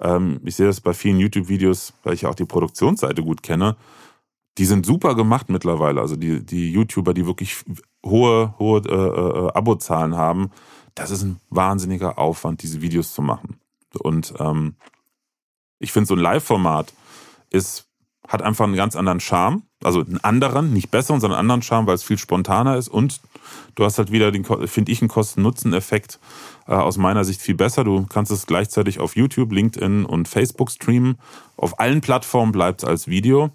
ähm, 0.00 0.40
ich 0.44 0.56
sehe 0.56 0.66
das 0.66 0.80
bei 0.80 0.94
vielen 0.94 1.18
YouTube-Videos, 1.18 1.94
weil 2.04 2.14
ich 2.14 2.22
ja 2.22 2.28
auch 2.28 2.36
die 2.36 2.44
Produktionsseite 2.44 3.22
gut 3.22 3.42
kenne. 3.42 3.76
Die 4.58 4.66
sind 4.66 4.86
super 4.86 5.16
gemacht 5.16 5.48
mittlerweile. 5.48 6.00
Also 6.00 6.14
die, 6.14 6.46
die 6.46 6.70
YouTuber, 6.70 7.12
die 7.12 7.26
wirklich 7.26 7.56
hohe, 8.06 8.54
hohe 8.58 8.80
äh, 8.80 9.46
äh, 9.46 9.52
Abozahlen 9.52 10.16
haben, 10.16 10.50
das 10.94 11.10
ist 11.10 11.22
ein 11.22 11.40
wahnsinniger 11.50 12.18
Aufwand, 12.18 12.62
diese 12.62 12.82
Videos 12.82 13.14
zu 13.14 13.22
machen. 13.22 13.58
Und 13.98 14.34
ähm, 14.38 14.76
ich 15.80 15.90
finde, 15.90 16.06
so 16.06 16.14
ein 16.14 16.20
Live-Format 16.20 16.92
ist, 17.50 17.88
hat 18.28 18.42
einfach 18.42 18.64
einen 18.64 18.76
ganz 18.76 18.94
anderen 18.94 19.20
Charme. 19.20 19.62
Also 19.84 20.00
einen 20.00 20.22
anderen, 20.22 20.72
nicht 20.72 20.90
besseren, 20.90 21.20
sondern 21.20 21.38
einen 21.38 21.50
anderen 21.50 21.62
Charme, 21.62 21.86
weil 21.86 21.94
es 21.94 22.02
viel 22.02 22.18
spontaner 22.18 22.76
ist. 22.76 22.88
Und 22.88 23.20
du 23.74 23.84
hast 23.84 23.98
halt 23.98 24.10
wieder 24.10 24.30
den, 24.30 24.44
finde 24.44 24.92
ich, 24.92 25.00
einen 25.00 25.08
Kosten-Nutzen-Effekt 25.08 26.18
äh, 26.66 26.72
aus 26.72 26.96
meiner 26.96 27.24
Sicht 27.24 27.40
viel 27.40 27.54
besser. 27.54 27.84
Du 27.84 28.06
kannst 28.06 28.30
es 28.30 28.46
gleichzeitig 28.46 29.00
auf 29.00 29.16
YouTube, 29.16 29.52
LinkedIn 29.52 30.04
und 30.04 30.28
Facebook 30.28 30.70
streamen. 30.70 31.18
Auf 31.56 31.80
allen 31.80 32.00
Plattformen 32.00 32.52
bleibt 32.52 32.82
es 32.82 32.88
als 32.88 33.08
Video. 33.08 33.50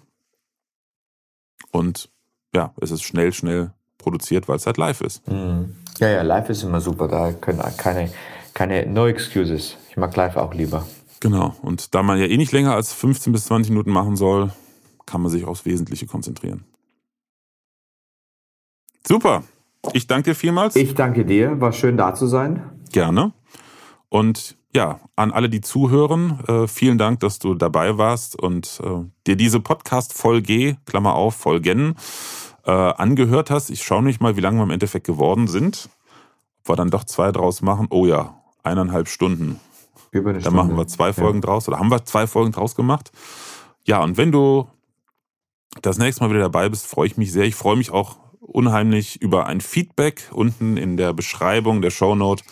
Und 1.70 2.08
ja, 2.54 2.72
es 2.80 2.90
ist 2.90 3.02
schnell, 3.02 3.32
schnell 3.32 3.72
produziert, 3.98 4.48
weil 4.48 4.56
es 4.56 4.66
halt 4.66 4.76
live 4.76 5.00
ist. 5.00 5.26
Mhm. 5.28 5.74
Ja, 5.98 6.08
ja, 6.08 6.22
live 6.22 6.48
ist 6.50 6.62
immer 6.62 6.80
super. 6.80 7.08
Da 7.08 7.32
können 7.32 7.60
keine, 7.76 8.10
keine 8.54 8.86
No 8.86 9.06
Excuses. 9.06 9.76
Ich 9.90 9.96
mag 9.96 10.14
live 10.16 10.36
auch 10.36 10.54
lieber. 10.54 10.86
Genau. 11.20 11.56
Und 11.62 11.94
da 11.94 12.02
man 12.02 12.18
ja 12.18 12.26
eh 12.26 12.36
nicht 12.36 12.52
länger 12.52 12.74
als 12.74 12.92
15 12.92 13.32
bis 13.32 13.46
20 13.46 13.70
Minuten 13.70 13.90
machen 13.90 14.16
soll, 14.16 14.52
kann 15.08 15.22
man 15.22 15.30
sich 15.30 15.44
aufs 15.44 15.64
Wesentliche 15.64 16.06
konzentrieren. 16.06 16.64
Super. 19.06 19.42
Ich 19.92 20.06
danke 20.06 20.30
dir 20.30 20.34
vielmals. 20.34 20.76
Ich 20.76 20.94
danke 20.94 21.24
dir. 21.24 21.60
War 21.60 21.72
schön 21.72 21.96
da 21.96 22.14
zu 22.14 22.26
sein. 22.26 22.62
Gerne. 22.92 23.32
Und 24.10 24.56
ja, 24.74 25.00
an 25.16 25.32
alle, 25.32 25.48
die 25.48 25.62
zuhören, 25.62 26.40
äh, 26.46 26.68
vielen 26.68 26.98
Dank, 26.98 27.20
dass 27.20 27.38
du 27.38 27.54
dabei 27.54 27.96
warst 27.96 28.38
und 28.38 28.80
äh, 28.84 29.04
dir 29.26 29.36
diese 29.36 29.60
Podcast-Folge, 29.60 30.76
Klammer 30.84 31.14
auf, 31.14 31.36
Folgen, 31.36 31.94
äh, 32.66 32.70
angehört 32.70 33.50
hast. 33.50 33.70
Ich 33.70 33.82
schaue 33.82 34.02
nicht 34.02 34.20
mal, 34.20 34.36
wie 34.36 34.40
lange 34.42 34.58
wir 34.58 34.64
im 34.64 34.70
Endeffekt 34.70 35.06
geworden 35.06 35.46
sind. 35.46 35.88
Ob 36.60 36.68
wir 36.70 36.76
dann 36.76 36.90
doch 36.90 37.04
zwei 37.04 37.32
draus 37.32 37.62
machen. 37.62 37.86
Oh 37.90 38.04
ja, 38.04 38.42
eineinhalb 38.62 39.08
Stunden. 39.08 39.58
Über 40.10 40.30
eine 40.30 40.40
dann 40.40 40.52
Stunde. 40.52 40.56
machen 40.62 40.76
wir 40.76 40.86
zwei 40.86 41.14
Folgen 41.14 41.38
ja. 41.38 41.46
draus 41.46 41.66
oder 41.66 41.78
haben 41.78 41.90
wir 41.90 42.04
zwei 42.04 42.26
Folgen 42.26 42.52
draus 42.52 42.74
gemacht. 42.74 43.10
Ja, 43.84 44.02
und 44.02 44.18
wenn 44.18 44.32
du 44.32 44.68
das 45.82 45.98
nächste 45.98 46.24
Mal 46.24 46.30
wieder 46.30 46.40
dabei 46.40 46.68
bist, 46.68 46.86
freue 46.86 47.06
ich 47.06 47.16
mich 47.16 47.32
sehr. 47.32 47.44
Ich 47.44 47.54
freue 47.54 47.76
mich 47.76 47.90
auch 47.90 48.16
unheimlich 48.40 49.20
über 49.20 49.46
ein 49.46 49.60
Feedback 49.60 50.28
unten 50.32 50.76
in 50.76 50.96
der 50.96 51.12
Beschreibung 51.12 51.82
der 51.82 51.90
Shownote. 51.90 52.44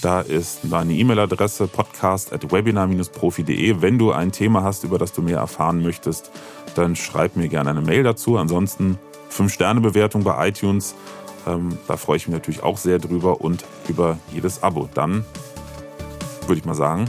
Da 0.00 0.20
ist 0.20 0.64
meine 0.64 0.94
E-Mail-Adresse 0.94 1.66
podcast 1.68 2.32
at 2.32 2.50
webinar-profi.de. 2.50 3.82
Wenn 3.82 3.98
du 3.98 4.12
ein 4.12 4.32
Thema 4.32 4.62
hast, 4.62 4.84
über 4.84 4.98
das 4.98 5.12
du 5.12 5.22
mehr 5.22 5.38
erfahren 5.38 5.82
möchtest, 5.82 6.30
dann 6.74 6.96
schreib 6.96 7.36
mir 7.36 7.48
gerne 7.48 7.70
eine 7.70 7.82
Mail 7.82 8.02
dazu. 8.02 8.38
Ansonsten 8.38 8.98
5-Sterne-Bewertung 9.30 10.24
bei 10.24 10.48
iTunes. 10.48 10.94
Ähm, 11.46 11.76
da 11.86 11.96
freue 11.96 12.16
ich 12.16 12.26
mich 12.28 12.34
natürlich 12.34 12.62
auch 12.62 12.78
sehr 12.78 12.98
drüber 12.98 13.40
und 13.40 13.64
über 13.88 14.18
jedes 14.32 14.62
Abo. 14.62 14.88
Dann 14.94 15.24
würde 16.46 16.58
ich 16.58 16.64
mal 16.64 16.74
sagen, 16.74 17.06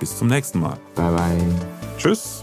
bis 0.00 0.16
zum 0.16 0.28
nächsten 0.28 0.60
Mal. 0.60 0.78
Bye 0.94 1.12
bye. 1.12 1.38
Tschüss. 1.98 2.42